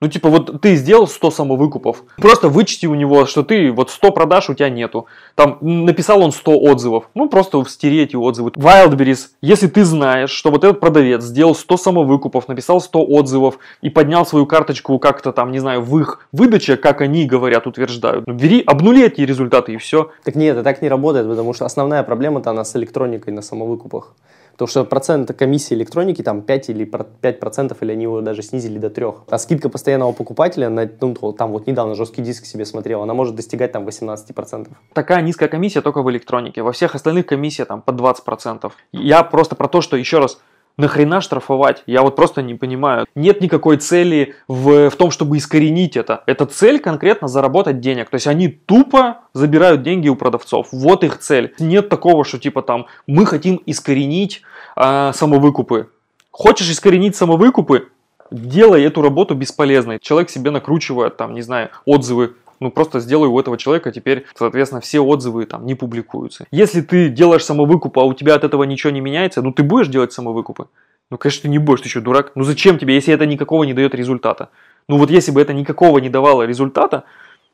Ну, 0.00 0.08
типа, 0.08 0.28
вот 0.28 0.60
ты 0.60 0.76
сделал 0.76 1.06
100 1.06 1.30
самовыкупов, 1.30 2.04
просто 2.18 2.50
вычти 2.50 2.84
у 2.86 2.94
него, 2.94 3.24
что 3.24 3.42
ты 3.42 3.72
вот 3.72 3.90
100 3.90 4.10
продаж 4.10 4.50
у 4.50 4.54
тебя 4.54 4.68
нету. 4.68 5.06
Там 5.34 5.56
написал 5.60 6.20
он 6.22 6.32
100 6.32 6.58
отзывов, 6.58 7.08
ну, 7.14 7.30
просто 7.30 7.64
стери 7.66 8.02
эти 8.02 8.14
отзывы. 8.14 8.50
Wildberries, 8.50 9.28
если 9.40 9.68
ты 9.68 9.84
знаешь, 9.84 10.30
что 10.30 10.50
вот 10.50 10.64
этот 10.64 10.80
продавец 10.80 11.22
сделал 11.22 11.54
100 11.54 11.76
самовыкупов, 11.78 12.46
написал 12.46 12.82
100 12.82 13.06
отзывов 13.06 13.58
и 13.80 13.88
поднял 13.88 14.26
свою 14.26 14.44
карточку 14.44 14.98
как-то 14.98 15.32
там, 15.32 15.50
не 15.50 15.60
знаю, 15.60 15.80
в 15.80 15.98
их 15.98 16.28
выдаче, 16.30 16.76
как 16.76 17.00
они 17.00 17.24
говорят, 17.24 17.66
утверждают, 17.66 18.26
ну, 18.26 18.34
бери, 18.34 18.62
обнули 18.66 19.06
эти 19.06 19.22
результаты 19.22 19.72
и 19.72 19.76
все. 19.78 20.10
Так 20.24 20.34
нет, 20.34 20.56
это 20.56 20.64
так 20.64 20.82
не 20.82 20.90
работает, 20.90 21.26
потому 21.26 21.54
что 21.54 21.64
основная 21.64 22.02
проблема-то 22.02 22.50
она 22.50 22.64
с 22.64 22.76
электроникой 22.76 23.32
на 23.32 23.40
самовыкупах. 23.40 24.14
Потому 24.56 24.68
что 24.68 24.84
процент 24.84 25.34
комиссии 25.34 25.74
электроники 25.74 26.22
там 26.22 26.40
5 26.40 26.70
или 26.70 26.86
5%, 26.86 27.76
или 27.78 27.92
они 27.92 28.04
его 28.04 28.22
даже 28.22 28.40
снизили 28.40 28.78
до 28.78 28.88
3. 28.88 29.06
А 29.28 29.38
скидка 29.38 29.68
постоянного 29.68 30.12
покупателя, 30.12 30.70
на, 30.70 30.88
ну, 31.02 31.14
там 31.34 31.52
вот 31.52 31.66
недавно 31.66 31.94
жесткий 31.94 32.22
диск 32.22 32.46
себе 32.46 32.64
смотрел, 32.64 33.02
она 33.02 33.12
может 33.12 33.34
достигать 33.34 33.72
там 33.72 33.86
18%. 33.86 34.68
Такая 34.94 35.20
низкая 35.20 35.50
комиссия 35.50 35.82
только 35.82 36.02
в 36.02 36.10
электронике. 36.10 36.62
Во 36.62 36.72
всех 36.72 36.94
остальных 36.94 37.26
комиссия 37.26 37.66
там 37.66 37.82
по 37.82 37.90
20%. 37.90 38.72
Я 38.92 39.22
просто 39.24 39.56
про 39.56 39.68
то, 39.68 39.82
что 39.82 39.98
еще 39.98 40.20
раз, 40.20 40.40
Нахрена 40.78 41.20
штрафовать? 41.22 41.82
Я 41.86 42.02
вот 42.02 42.16
просто 42.16 42.42
не 42.42 42.54
понимаю. 42.54 43.06
Нет 43.14 43.40
никакой 43.40 43.78
цели 43.78 44.34
в, 44.46 44.90
в 44.90 44.96
том, 44.96 45.10
чтобы 45.10 45.38
искоренить 45.38 45.96
это. 45.96 46.22
Это 46.26 46.44
цель 46.44 46.80
конкретно 46.80 47.28
заработать 47.28 47.80
денег. 47.80 48.10
То 48.10 48.16
есть 48.16 48.26
они 48.26 48.48
тупо 48.48 49.20
забирают 49.32 49.82
деньги 49.82 50.08
у 50.08 50.16
продавцов. 50.16 50.68
Вот 50.72 51.02
их 51.02 51.18
цель. 51.18 51.54
Нет 51.58 51.88
такого, 51.88 52.24
что 52.24 52.38
типа 52.38 52.62
там 52.62 52.86
мы 53.06 53.24
хотим 53.24 53.60
искоренить 53.64 54.42
э, 54.76 55.12
самовыкупы. 55.14 55.88
Хочешь 56.30 56.70
искоренить 56.70 57.16
самовыкупы? 57.16 57.88
Делай 58.30 58.84
эту 58.84 59.00
работу 59.00 59.34
бесполезной. 59.34 59.98
Человек 60.00 60.28
себе 60.28 60.50
накручивает 60.50 61.16
там, 61.16 61.32
не 61.32 61.42
знаю, 61.42 61.70
отзывы 61.86 62.34
ну 62.60 62.70
просто 62.70 63.00
сделаю 63.00 63.32
у 63.32 63.40
этого 63.40 63.58
человека 63.58 63.92
теперь, 63.92 64.24
соответственно, 64.34 64.80
все 64.80 65.00
отзывы 65.00 65.46
там 65.46 65.66
не 65.66 65.74
публикуются. 65.74 66.46
Если 66.50 66.80
ты 66.80 67.08
делаешь 67.08 67.44
самовыкуп, 67.44 67.98
а 67.98 68.04
у 68.04 68.14
тебя 68.14 68.34
от 68.34 68.44
этого 68.44 68.64
ничего 68.64 68.92
не 68.92 69.00
меняется, 69.00 69.42
ну 69.42 69.52
ты 69.52 69.62
будешь 69.62 69.88
делать 69.88 70.12
самовыкупы? 70.12 70.66
Ну, 71.10 71.18
конечно, 71.18 71.42
ты 71.42 71.48
не 71.48 71.58
будешь, 71.58 71.82
ты 71.82 71.88
еще 71.88 72.00
дурак. 72.00 72.32
Ну 72.34 72.42
зачем 72.42 72.78
тебе, 72.78 72.94
если 72.94 73.14
это 73.14 73.26
никакого 73.26 73.62
не 73.64 73.74
дает 73.74 73.94
результата? 73.94 74.48
Ну 74.88 74.98
вот 74.98 75.10
если 75.10 75.30
бы 75.30 75.40
это 75.40 75.52
никакого 75.52 75.98
не 75.98 76.08
давало 76.08 76.42
результата, 76.42 77.04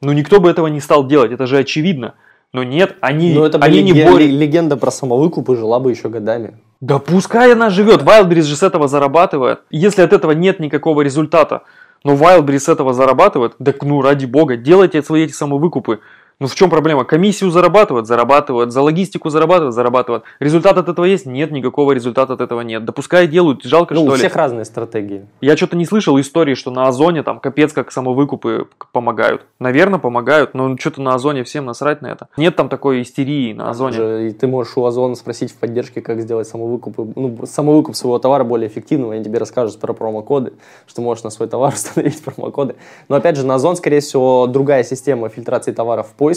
ну 0.00 0.12
никто 0.12 0.40
бы 0.40 0.50
этого 0.50 0.68
не 0.68 0.80
стал 0.80 1.06
делать, 1.06 1.32
это 1.32 1.46
же 1.46 1.58
очевидно. 1.58 2.14
Но 2.52 2.64
нет, 2.64 2.96
они, 3.00 3.32
Но 3.32 3.46
это 3.46 3.58
они 3.58 3.80
лег... 3.80 3.94
не 3.94 4.04
борются. 4.04 4.36
легенда 4.36 4.76
про 4.76 4.90
самовыкупы 4.90 5.56
жила 5.56 5.80
бы 5.80 5.90
еще 5.90 6.10
годами. 6.10 6.58
Да 6.82 6.98
пускай 6.98 7.52
она 7.52 7.70
живет, 7.70 8.02
Wildberries 8.02 8.42
же 8.42 8.56
с 8.56 8.62
этого 8.62 8.88
зарабатывает. 8.88 9.60
Если 9.70 10.02
от 10.02 10.12
этого 10.12 10.32
нет 10.32 10.60
никакого 10.60 11.00
результата, 11.00 11.62
но 12.04 12.14
Wildberries 12.14 12.60
с 12.60 12.68
этого 12.68 12.92
зарабатывает, 12.92 13.56
так 13.62 13.82
ну 13.82 14.02
ради 14.02 14.26
бога, 14.26 14.56
делайте 14.56 15.02
свои 15.02 15.24
эти 15.24 15.32
самовыкупы. 15.32 16.00
Ну 16.42 16.48
в 16.48 16.56
чем 16.56 16.70
проблема? 16.70 17.04
Комиссию 17.04 17.52
зарабатывают, 17.52 18.08
зарабатывают, 18.08 18.72
за 18.72 18.82
логистику 18.82 19.30
зарабатывают, 19.30 19.76
зарабатывают. 19.76 20.24
Результат 20.40 20.76
от 20.76 20.88
этого 20.88 21.04
есть? 21.04 21.24
Нет, 21.24 21.52
никакого 21.52 21.92
результата 21.92 22.32
от 22.32 22.40
этого 22.40 22.62
нет. 22.62 22.84
Да 22.84 22.90
пускай 22.92 23.28
делают, 23.28 23.62
жалко 23.62 23.94
ну, 23.94 24.00
что 24.00 24.10
у 24.10 24.14
ли. 24.14 24.18
всех 24.18 24.34
разные 24.34 24.64
стратегии. 24.64 25.24
Я 25.40 25.56
что-то 25.56 25.76
не 25.76 25.86
слышал 25.86 26.18
истории, 26.20 26.54
что 26.54 26.72
на 26.72 26.88
Озоне 26.88 27.22
там 27.22 27.38
капец 27.38 27.72
как 27.72 27.92
самовыкупы 27.92 28.66
помогают. 28.90 29.42
Наверное, 29.60 30.00
помогают, 30.00 30.52
но 30.54 30.76
что-то 30.76 31.00
на 31.00 31.14
Озоне 31.14 31.44
всем 31.44 31.64
насрать 31.64 32.02
на 32.02 32.08
это. 32.08 32.26
Нет 32.36 32.56
там 32.56 32.68
такой 32.68 33.02
истерии 33.02 33.52
на 33.52 33.70
Озоне. 33.70 33.94
Же, 33.94 34.28
и 34.30 34.32
ты 34.32 34.48
можешь 34.48 34.76
у 34.76 34.84
Озона 34.84 35.14
спросить 35.14 35.52
в 35.52 35.56
поддержке, 35.58 36.00
как 36.00 36.20
сделать 36.22 36.48
самовыкупы. 36.48 37.06
Ну, 37.14 37.38
самовыкуп 37.46 37.94
своего 37.94 38.18
товара 38.18 38.42
более 38.42 38.68
эффективным, 38.68 39.10
они 39.10 39.22
тебе 39.22 39.38
расскажут 39.38 39.78
про 39.78 39.92
промокоды, 39.92 40.54
что 40.88 41.02
можешь 41.02 41.22
на 41.22 41.30
свой 41.30 41.48
товар 41.48 41.72
установить 41.74 42.20
промокоды. 42.20 42.74
Но 43.08 43.14
опять 43.14 43.36
же, 43.36 43.46
на 43.46 43.54
Озон, 43.54 43.76
скорее 43.76 44.00
всего, 44.00 44.48
другая 44.48 44.82
система 44.82 45.28
фильтрации 45.28 45.70
товаров 45.70 46.08
в 46.08 46.14
поиске. 46.14 46.31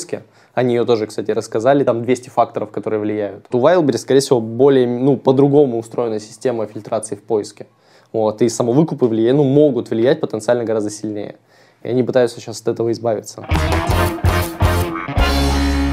Они 0.54 0.76
ее 0.76 0.86
тоже, 0.86 1.08
кстати, 1.08 1.32
рассказали. 1.32 1.84
Там 1.84 2.04
200 2.04 2.30
факторов, 2.30 2.72
которые 2.72 3.00
влияют. 3.00 3.48
У 3.52 3.60
Wildberries, 3.60 3.98
скорее 3.98 4.22
всего, 4.22 4.40
более, 4.40 4.88
ну, 4.88 5.18
по-другому 5.18 5.80
устроена 5.80 6.20
система 6.20 6.66
фильтрации 6.66 7.16
в 7.16 7.24
поиске. 7.24 7.68
Вот, 8.14 8.42
и 8.42 8.50
самовыкупы 8.50 9.08
влияют, 9.08 9.38
ну, 9.38 9.44
могут 9.44 9.90
влиять 9.90 10.22
потенциально 10.22 10.64
гораздо 10.64 10.90
сильнее. 10.90 11.36
И 11.84 11.90
они 11.90 12.04
пытаются 12.04 12.40
сейчас 12.40 12.62
от 12.62 12.70
этого 12.70 12.92
избавиться. 12.92 13.46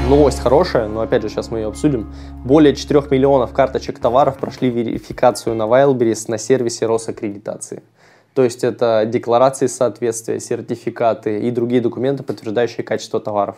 Новость 0.09 0.39
хорошая, 0.39 0.87
но 0.87 1.01
опять 1.01 1.21
же 1.21 1.29
сейчас 1.29 1.49
мы 1.49 1.59
ее 1.59 1.67
обсудим. 1.67 2.13
Более 2.45 2.75
4 2.75 3.03
миллионов 3.09 3.53
карточек 3.53 3.99
товаров 3.99 4.37
прошли 4.37 4.69
верификацию 4.69 5.55
на 5.55 5.63
Wildberries 5.63 6.25
на 6.27 6.37
сервисе 6.37 6.85
Росаккредитации. 6.85 7.83
То 8.33 8.43
есть 8.43 8.63
это 8.63 9.05
декларации 9.05 9.67
соответствия, 9.67 10.39
сертификаты 10.39 11.39
и 11.39 11.51
другие 11.51 11.81
документы, 11.81 12.23
подтверждающие 12.23 12.83
качество 12.83 13.19
товаров. 13.19 13.57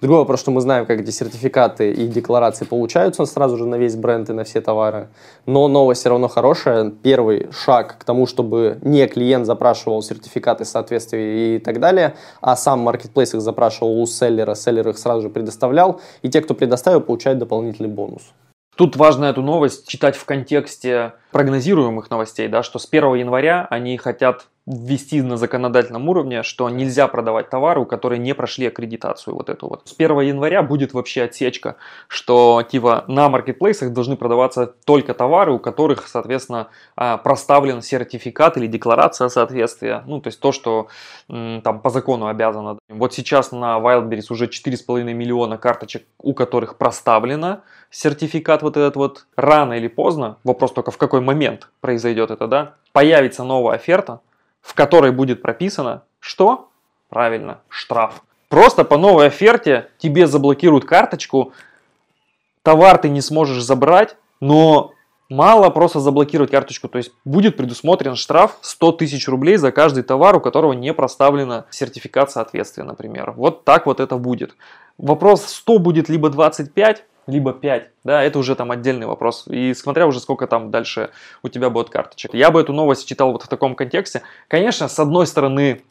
Другой 0.00 0.18
вопрос, 0.18 0.40
что 0.40 0.50
мы 0.50 0.60
знаем, 0.60 0.86
как 0.86 1.00
эти 1.00 1.10
сертификаты 1.10 1.92
и 1.92 2.06
декларации 2.06 2.64
получаются 2.64 3.24
сразу 3.24 3.56
же 3.56 3.66
на 3.66 3.76
весь 3.76 3.96
бренд 3.96 4.28
и 4.28 4.32
на 4.32 4.44
все 4.44 4.60
товары. 4.60 5.08
Но 5.46 5.68
новость 5.68 6.00
все 6.00 6.10
равно 6.10 6.28
хорошая. 6.28 6.90
Первый 6.90 7.48
шаг 7.52 7.96
к 7.98 8.04
тому, 8.04 8.26
чтобы 8.26 8.78
не 8.82 9.06
клиент 9.06 9.46
запрашивал 9.46 10.02
сертификаты 10.02 10.64
соответствия 10.64 11.56
и 11.56 11.58
так 11.58 11.80
далее, 11.80 12.16
а 12.40 12.56
сам 12.56 12.80
маркетплейс 12.80 13.34
их 13.34 13.40
запрашивал 13.40 14.00
у 14.00 14.06
селлера, 14.06 14.54
селлер 14.54 14.88
их 14.88 14.98
сразу 14.98 15.22
же 15.22 15.30
предоставлял, 15.30 16.00
и 16.22 16.28
те, 16.28 16.40
кто 16.40 16.54
предоставил, 16.54 17.00
получают 17.00 17.38
дополнительный 17.38 17.88
бонус. 17.88 18.22
Тут 18.76 18.96
важно 18.96 19.26
эту 19.26 19.40
новость 19.40 19.86
читать 19.86 20.16
в 20.16 20.24
контексте 20.24 21.12
прогнозируемых 21.30 22.10
новостей, 22.10 22.48
да, 22.48 22.64
что 22.64 22.80
с 22.80 22.88
1 22.90 23.14
января 23.14 23.66
они 23.70 23.96
хотят 23.96 24.46
ввести 24.66 25.20
на 25.20 25.36
законодательном 25.36 26.08
уровне, 26.08 26.42
что 26.42 26.70
нельзя 26.70 27.06
продавать 27.06 27.50
товары, 27.50 27.80
у 27.80 27.86
которые 27.86 28.18
не 28.18 28.34
прошли 28.34 28.66
аккредитацию 28.66 29.34
вот 29.34 29.50
эту 29.50 29.68
вот. 29.68 29.82
С 29.84 29.94
1 29.94 30.20
января 30.20 30.62
будет 30.62 30.94
вообще 30.94 31.24
отсечка, 31.24 31.76
что 32.08 32.62
типа 32.62 33.04
на 33.06 33.28
маркетплейсах 33.28 33.92
должны 33.92 34.16
продаваться 34.16 34.66
только 34.66 35.12
товары, 35.12 35.52
у 35.52 35.58
которых, 35.58 36.08
соответственно, 36.08 36.68
а, 36.96 37.18
проставлен 37.18 37.82
сертификат 37.82 38.56
или 38.56 38.66
декларация 38.66 39.28
соответствия, 39.28 40.02
ну 40.06 40.20
то 40.20 40.28
есть 40.28 40.40
то, 40.40 40.52
что 40.52 40.88
там 41.28 41.80
по 41.80 41.90
закону 41.90 42.26
обязано. 42.26 42.78
Вот 42.88 43.12
сейчас 43.12 43.52
на 43.52 43.78
Wildberries 43.78 44.26
уже 44.30 44.46
4,5 44.46 45.12
миллиона 45.12 45.58
карточек, 45.58 46.04
у 46.18 46.32
которых 46.32 46.78
проставлено 46.78 47.60
сертификат 47.90 48.62
вот 48.62 48.76
этот 48.76 48.96
вот 48.96 49.26
рано 49.36 49.74
или 49.74 49.88
поздно, 49.88 50.38
вопрос 50.42 50.72
только 50.72 50.90
в 50.90 50.96
какой 50.96 51.20
момент 51.20 51.68
произойдет 51.80 52.30
это, 52.30 52.46
да, 52.46 52.74
появится 52.92 53.44
новая 53.44 53.76
оферта, 53.76 54.20
в 54.64 54.74
которой 54.74 55.12
будет 55.12 55.42
прописано, 55.42 56.02
что? 56.18 56.70
Правильно, 57.10 57.60
штраф. 57.68 58.22
Просто 58.48 58.84
по 58.84 58.96
новой 58.96 59.26
оферте 59.26 59.90
тебе 59.98 60.26
заблокируют 60.26 60.86
карточку, 60.86 61.52
товар 62.62 62.98
ты 62.98 63.10
не 63.10 63.20
сможешь 63.20 63.62
забрать, 63.62 64.16
но 64.40 64.92
мало 65.28 65.68
просто 65.70 66.00
заблокировать 66.00 66.50
карточку. 66.50 66.88
То 66.88 66.98
есть 66.98 67.12
будет 67.24 67.56
предусмотрен 67.56 68.16
штраф 68.16 68.56
100 68.62 68.92
тысяч 68.92 69.28
рублей 69.28 69.56
за 69.56 69.70
каждый 69.70 70.02
товар, 70.02 70.36
у 70.36 70.40
которого 70.40 70.72
не 70.72 70.94
проставлена 70.94 71.66
сертификат 71.70 72.30
соответствия, 72.30 72.84
например. 72.84 73.32
Вот 73.32 73.64
так 73.64 73.84
вот 73.86 74.00
это 74.00 74.16
будет. 74.16 74.56
Вопрос 74.96 75.44
100 75.46 75.78
будет 75.78 76.08
либо 76.08 76.30
25, 76.30 77.04
либо 77.26 77.52
5, 77.52 77.90
да, 78.04 78.22
это 78.22 78.38
уже 78.38 78.54
там 78.54 78.70
отдельный 78.70 79.06
вопрос. 79.06 79.46
И 79.48 79.74
смотря 79.74 80.06
уже 80.06 80.20
сколько 80.20 80.46
там 80.46 80.70
дальше 80.70 81.10
у 81.42 81.48
тебя 81.48 81.70
будет 81.70 81.90
карточек. 81.90 82.34
Я 82.34 82.50
бы 82.50 82.60
эту 82.60 82.72
новость 82.72 83.08
читал 83.08 83.32
вот 83.32 83.42
в 83.42 83.48
таком 83.48 83.74
контексте. 83.74 84.22
Конечно, 84.48 84.88
с 84.88 84.98
одной 84.98 85.26
стороны, 85.26 85.82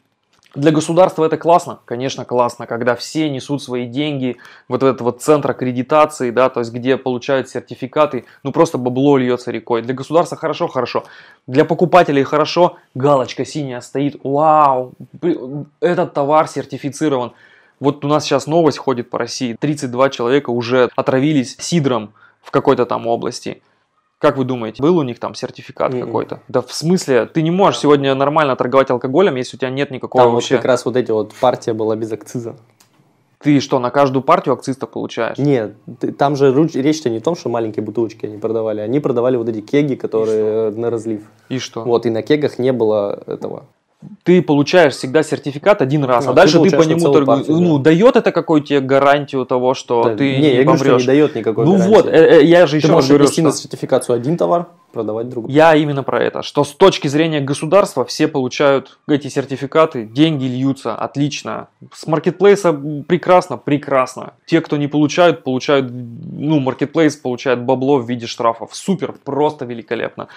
для 0.54 0.70
государства 0.70 1.24
это 1.24 1.36
классно, 1.36 1.80
конечно, 1.84 2.24
классно, 2.24 2.66
когда 2.68 2.94
все 2.94 3.28
несут 3.28 3.60
свои 3.60 3.86
деньги, 3.86 4.36
вот 4.68 4.84
этот 4.84 5.00
вот 5.00 5.20
центр 5.20 5.50
аккредитации, 5.50 6.30
да, 6.30 6.48
то 6.48 6.60
есть 6.60 6.72
где 6.72 6.96
получают 6.96 7.48
сертификаты, 7.48 8.24
ну 8.44 8.52
просто 8.52 8.78
бабло 8.78 9.16
льется 9.16 9.50
рекой. 9.50 9.82
Для 9.82 9.94
государства 9.94 10.36
хорошо, 10.36 10.68
хорошо. 10.68 11.04
Для 11.48 11.64
покупателей 11.64 12.22
хорошо, 12.22 12.76
галочка 12.94 13.44
синяя 13.44 13.80
стоит, 13.80 14.20
вау, 14.22 14.92
этот 15.80 16.14
товар 16.14 16.46
сертифицирован. 16.46 17.32
Вот 17.84 18.02
у 18.02 18.08
нас 18.08 18.24
сейчас 18.24 18.46
новость 18.46 18.78
ходит 18.78 19.10
по 19.10 19.18
России. 19.18 19.58
32 19.60 20.08
человека 20.08 20.48
уже 20.48 20.88
отравились 20.96 21.54
сидром 21.60 22.14
в 22.40 22.50
какой-то 22.50 22.86
там 22.86 23.06
области. 23.06 23.60
Как 24.16 24.38
вы 24.38 24.46
думаете, 24.46 24.82
был 24.82 24.96
у 24.96 25.02
них 25.02 25.20
там 25.20 25.34
сертификат 25.34 25.92
mm-hmm. 25.92 26.00
какой-то? 26.00 26.40
Да 26.48 26.62
в 26.62 26.72
смысле, 26.72 27.26
ты 27.26 27.42
не 27.42 27.50
можешь 27.50 27.80
сегодня 27.80 28.14
нормально 28.14 28.56
торговать 28.56 28.90
алкоголем, 28.90 29.36
если 29.36 29.58
у 29.58 29.60
тебя 29.60 29.68
нет 29.68 29.90
никакого 29.90 30.24
там 30.24 30.32
вообще... 30.32 30.54
вот 30.54 30.62
как 30.62 30.66
раз 30.70 30.86
вот 30.86 30.96
эти 30.96 31.10
вот 31.10 31.34
партия 31.34 31.74
была 31.74 31.94
без 31.94 32.10
акциза. 32.10 32.56
Ты 33.40 33.60
что, 33.60 33.78
на 33.78 33.90
каждую 33.90 34.22
партию 34.22 34.54
акциз-то 34.54 34.86
получаешь? 34.86 35.36
Нет, 35.36 35.74
там 36.16 36.36
же 36.36 36.54
речь-то 36.54 37.10
не 37.10 37.18
о 37.18 37.20
том, 37.20 37.36
что 37.36 37.50
маленькие 37.50 37.84
бутылочки 37.84 38.24
они 38.24 38.38
продавали. 38.38 38.80
Они 38.80 38.98
продавали 38.98 39.36
вот 39.36 39.50
эти 39.50 39.60
кеги, 39.60 39.94
которые 39.94 40.70
на 40.70 40.88
разлив. 40.88 41.20
И 41.50 41.58
что? 41.58 41.82
Вот, 41.82 42.06
и 42.06 42.10
на 42.10 42.22
кегах 42.22 42.58
не 42.58 42.72
было 42.72 43.22
этого 43.26 43.64
ты 44.22 44.42
получаешь 44.42 44.94
всегда 44.94 45.22
сертификат 45.22 45.82
один 45.82 46.04
раз, 46.04 46.24
Ну, 46.24 46.30
а 46.30 46.34
ты 46.34 46.40
дальше 46.40 46.58
ты, 46.58 46.70
по 46.70 46.76
получаешь 46.76 46.86
на 46.86 47.04
нему 47.04 47.12
торгуешь. 47.12 47.46
Ну, 47.48 47.78
да. 47.78 47.84
дает 47.84 48.16
это 48.16 48.32
какую 48.32 48.62
тебе 48.62 48.80
гарантию 48.80 49.44
того, 49.46 49.74
что 49.74 50.04
Да, 50.04 50.16
ты 50.16 50.36
не, 50.36 50.38
не, 50.38 50.54
я 50.56 50.62
говорю, 50.64 50.78
что 50.78 50.84
помрешь? 50.86 51.02
не 51.02 51.06
дает 51.06 51.34
никакой 51.34 51.64
ну 51.64 51.72
гарантии. 51.76 51.94
вот, 51.94 52.06
э, 52.06 52.10
э, 52.40 52.44
я 52.44 52.66
же 52.66 52.76
еще 52.76 52.86
Ты 52.86 52.92
раз 52.92 52.96
можешь 52.96 53.08
говорю, 53.10 53.24
отнести 53.24 53.42
на 53.42 53.50
что 53.50 53.58
сертификацию 53.60 54.16
один 54.16 54.36
товар, 54.36 54.66
продавать 54.92 55.28
другой. 55.28 55.50
я 55.52 55.74
именно 55.74 56.02
про 56.02 56.22
это, 56.22 56.42
что 56.42 56.64
с 56.64 56.72
точки 56.72 57.08
зрения 57.08 57.40
государства 57.40 58.04
все 58.04 58.28
получают 58.28 58.98
эти 59.08 59.28
сертификаты, 59.28 60.04
деньги 60.04 60.44
льются, 60.44 60.94
отлично. 60.94 61.68
С 61.92 62.06
маркетплейса 62.06 62.72
прекрасно, 63.08 63.56
прекрасно. 63.56 64.34
Те, 64.46 64.60
кто 64.60 64.76
не 64.76 64.86
получают, 64.86 65.42
получают, 65.44 65.90
ну, 65.90 66.60
маркетплейс 66.60 67.16
получает 67.16 67.62
бабло 67.62 67.98
в 67.98 68.08
виде 68.08 68.26
штрафов. 68.26 68.74
Супер, 68.74 69.14
просто 69.24 69.64
великолепно. 69.64 70.28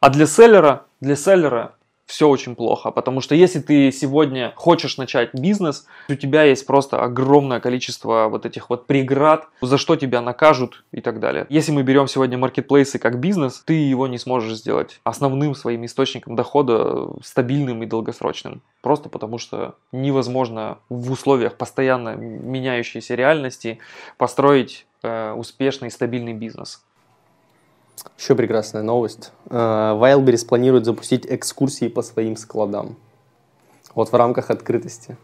А 0.00 0.10
для 0.10 0.26
селлера, 0.26 0.82
для 1.00 1.16
селлера 1.16 1.72
все 2.06 2.28
очень 2.28 2.54
плохо, 2.54 2.90
потому 2.90 3.20
что 3.20 3.34
если 3.34 3.60
ты 3.60 3.90
сегодня 3.90 4.52
хочешь 4.56 4.98
начать 4.98 5.30
бизнес, 5.32 5.86
у 6.08 6.14
тебя 6.14 6.42
есть 6.42 6.66
просто 6.66 7.02
огромное 7.02 7.60
количество 7.60 8.28
вот 8.28 8.46
этих 8.46 8.70
вот 8.70 8.86
преград, 8.86 9.48
за 9.60 9.78
что 9.78 9.96
тебя 9.96 10.20
накажут 10.20 10.84
и 10.92 11.00
так 11.00 11.20
далее. 11.20 11.46
Если 11.48 11.72
мы 11.72 11.82
берем 11.82 12.06
сегодня 12.06 12.36
маркетплейсы 12.36 12.98
как 12.98 13.18
бизнес, 13.20 13.62
ты 13.64 13.74
его 13.74 14.06
не 14.06 14.18
сможешь 14.18 14.58
сделать 14.58 15.00
основным 15.04 15.54
своим 15.54 15.84
источником 15.86 16.36
дохода 16.36 17.08
стабильным 17.22 17.82
и 17.82 17.86
долгосрочным. 17.86 18.62
Просто 18.82 19.08
потому 19.08 19.38
что 19.38 19.76
невозможно 19.92 20.78
в 20.88 21.10
условиях 21.10 21.56
постоянно 21.56 22.14
меняющейся 22.16 23.14
реальности 23.14 23.78
построить 24.18 24.86
э, 25.02 25.32
успешный 25.32 25.90
стабильный 25.90 26.34
бизнес. 26.34 26.84
Еще 28.18 28.34
прекрасная 28.34 28.82
новость. 28.82 29.32
Э, 29.50 29.96
Wildberries 29.98 30.46
планирует 30.46 30.84
запустить 30.84 31.26
экскурсии 31.26 31.88
по 31.88 32.02
своим 32.02 32.36
складам. 32.36 32.96
Вот 33.94 34.10
в 34.10 34.14
рамках 34.14 34.50
открытости. 34.50 35.16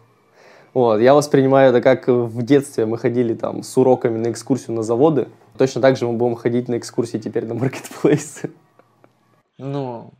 Вот, 0.72 1.00
я 1.00 1.14
воспринимаю 1.14 1.70
это 1.70 1.80
как 1.80 2.06
в 2.06 2.42
детстве 2.42 2.86
мы 2.86 2.96
ходили 2.96 3.34
там 3.34 3.64
с 3.64 3.76
уроками 3.76 4.18
на 4.18 4.30
экскурсию 4.30 4.76
на 4.76 4.82
заводы. 4.82 5.28
Точно 5.58 5.80
так 5.80 5.96
же 5.96 6.06
мы 6.06 6.12
будем 6.12 6.36
ходить 6.36 6.68
на 6.68 6.78
экскурсии 6.78 7.18
теперь 7.18 7.44
на 7.46 7.54
маркетплейсы. 7.54 8.50
Ну, 9.58 10.12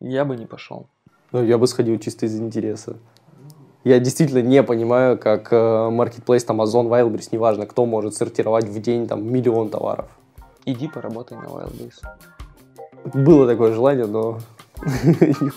я 0.00 0.24
бы 0.24 0.36
не 0.36 0.46
пошел. 0.46 0.88
Ну, 1.32 1.42
я 1.42 1.58
бы 1.58 1.66
сходил 1.66 1.98
чисто 1.98 2.26
из 2.26 2.38
интереса. 2.38 2.96
Я 3.82 3.98
действительно 3.98 4.42
не 4.42 4.62
понимаю, 4.62 5.18
как 5.18 5.52
э, 5.52 5.90
маркетплейс, 5.90 6.44
там, 6.44 6.60
Озон, 6.60 6.86
Wildberries, 6.88 7.28
неважно, 7.32 7.66
кто 7.66 7.86
может 7.86 8.14
сортировать 8.14 8.64
в 8.64 8.80
день 8.80 9.06
там 9.06 9.30
миллион 9.30 9.68
товаров. 9.68 10.06
Иди 10.66 10.88
поработай 10.88 11.38
на 11.38 11.44
Wildberries. 11.44 12.02
Было 13.14 13.46
такое 13.46 13.72
желание, 13.72 14.06
но... 14.06 14.40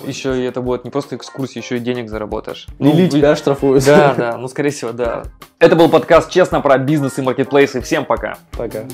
Еще 0.05 0.39
и 0.39 0.43
это 0.45 0.61
будет 0.61 0.85
не 0.85 0.91
просто 0.91 1.17
экскурсия, 1.17 1.61
еще 1.61 1.75
и 1.75 1.79
денег 1.79 2.09
заработаешь. 2.09 2.67
Или 2.77 3.03
вы- 3.03 3.09
тебя 3.09 3.35
штрафуют. 3.35 3.83
Да, 3.85 4.13
да, 4.17 4.37
ну 4.37 4.47
скорее 4.47 4.69
всего, 4.69 4.93
да. 4.93 5.23
Это 5.57 5.75
был 5.75 5.89
подкаст 5.89 6.29
«Честно» 6.29 6.61
про 6.61 6.77
бизнес 6.77 7.17
и 7.17 7.21
маркетплейсы. 7.21 7.81
Всем 7.81 8.05
пока. 8.05 8.37
Пока. 8.51 8.85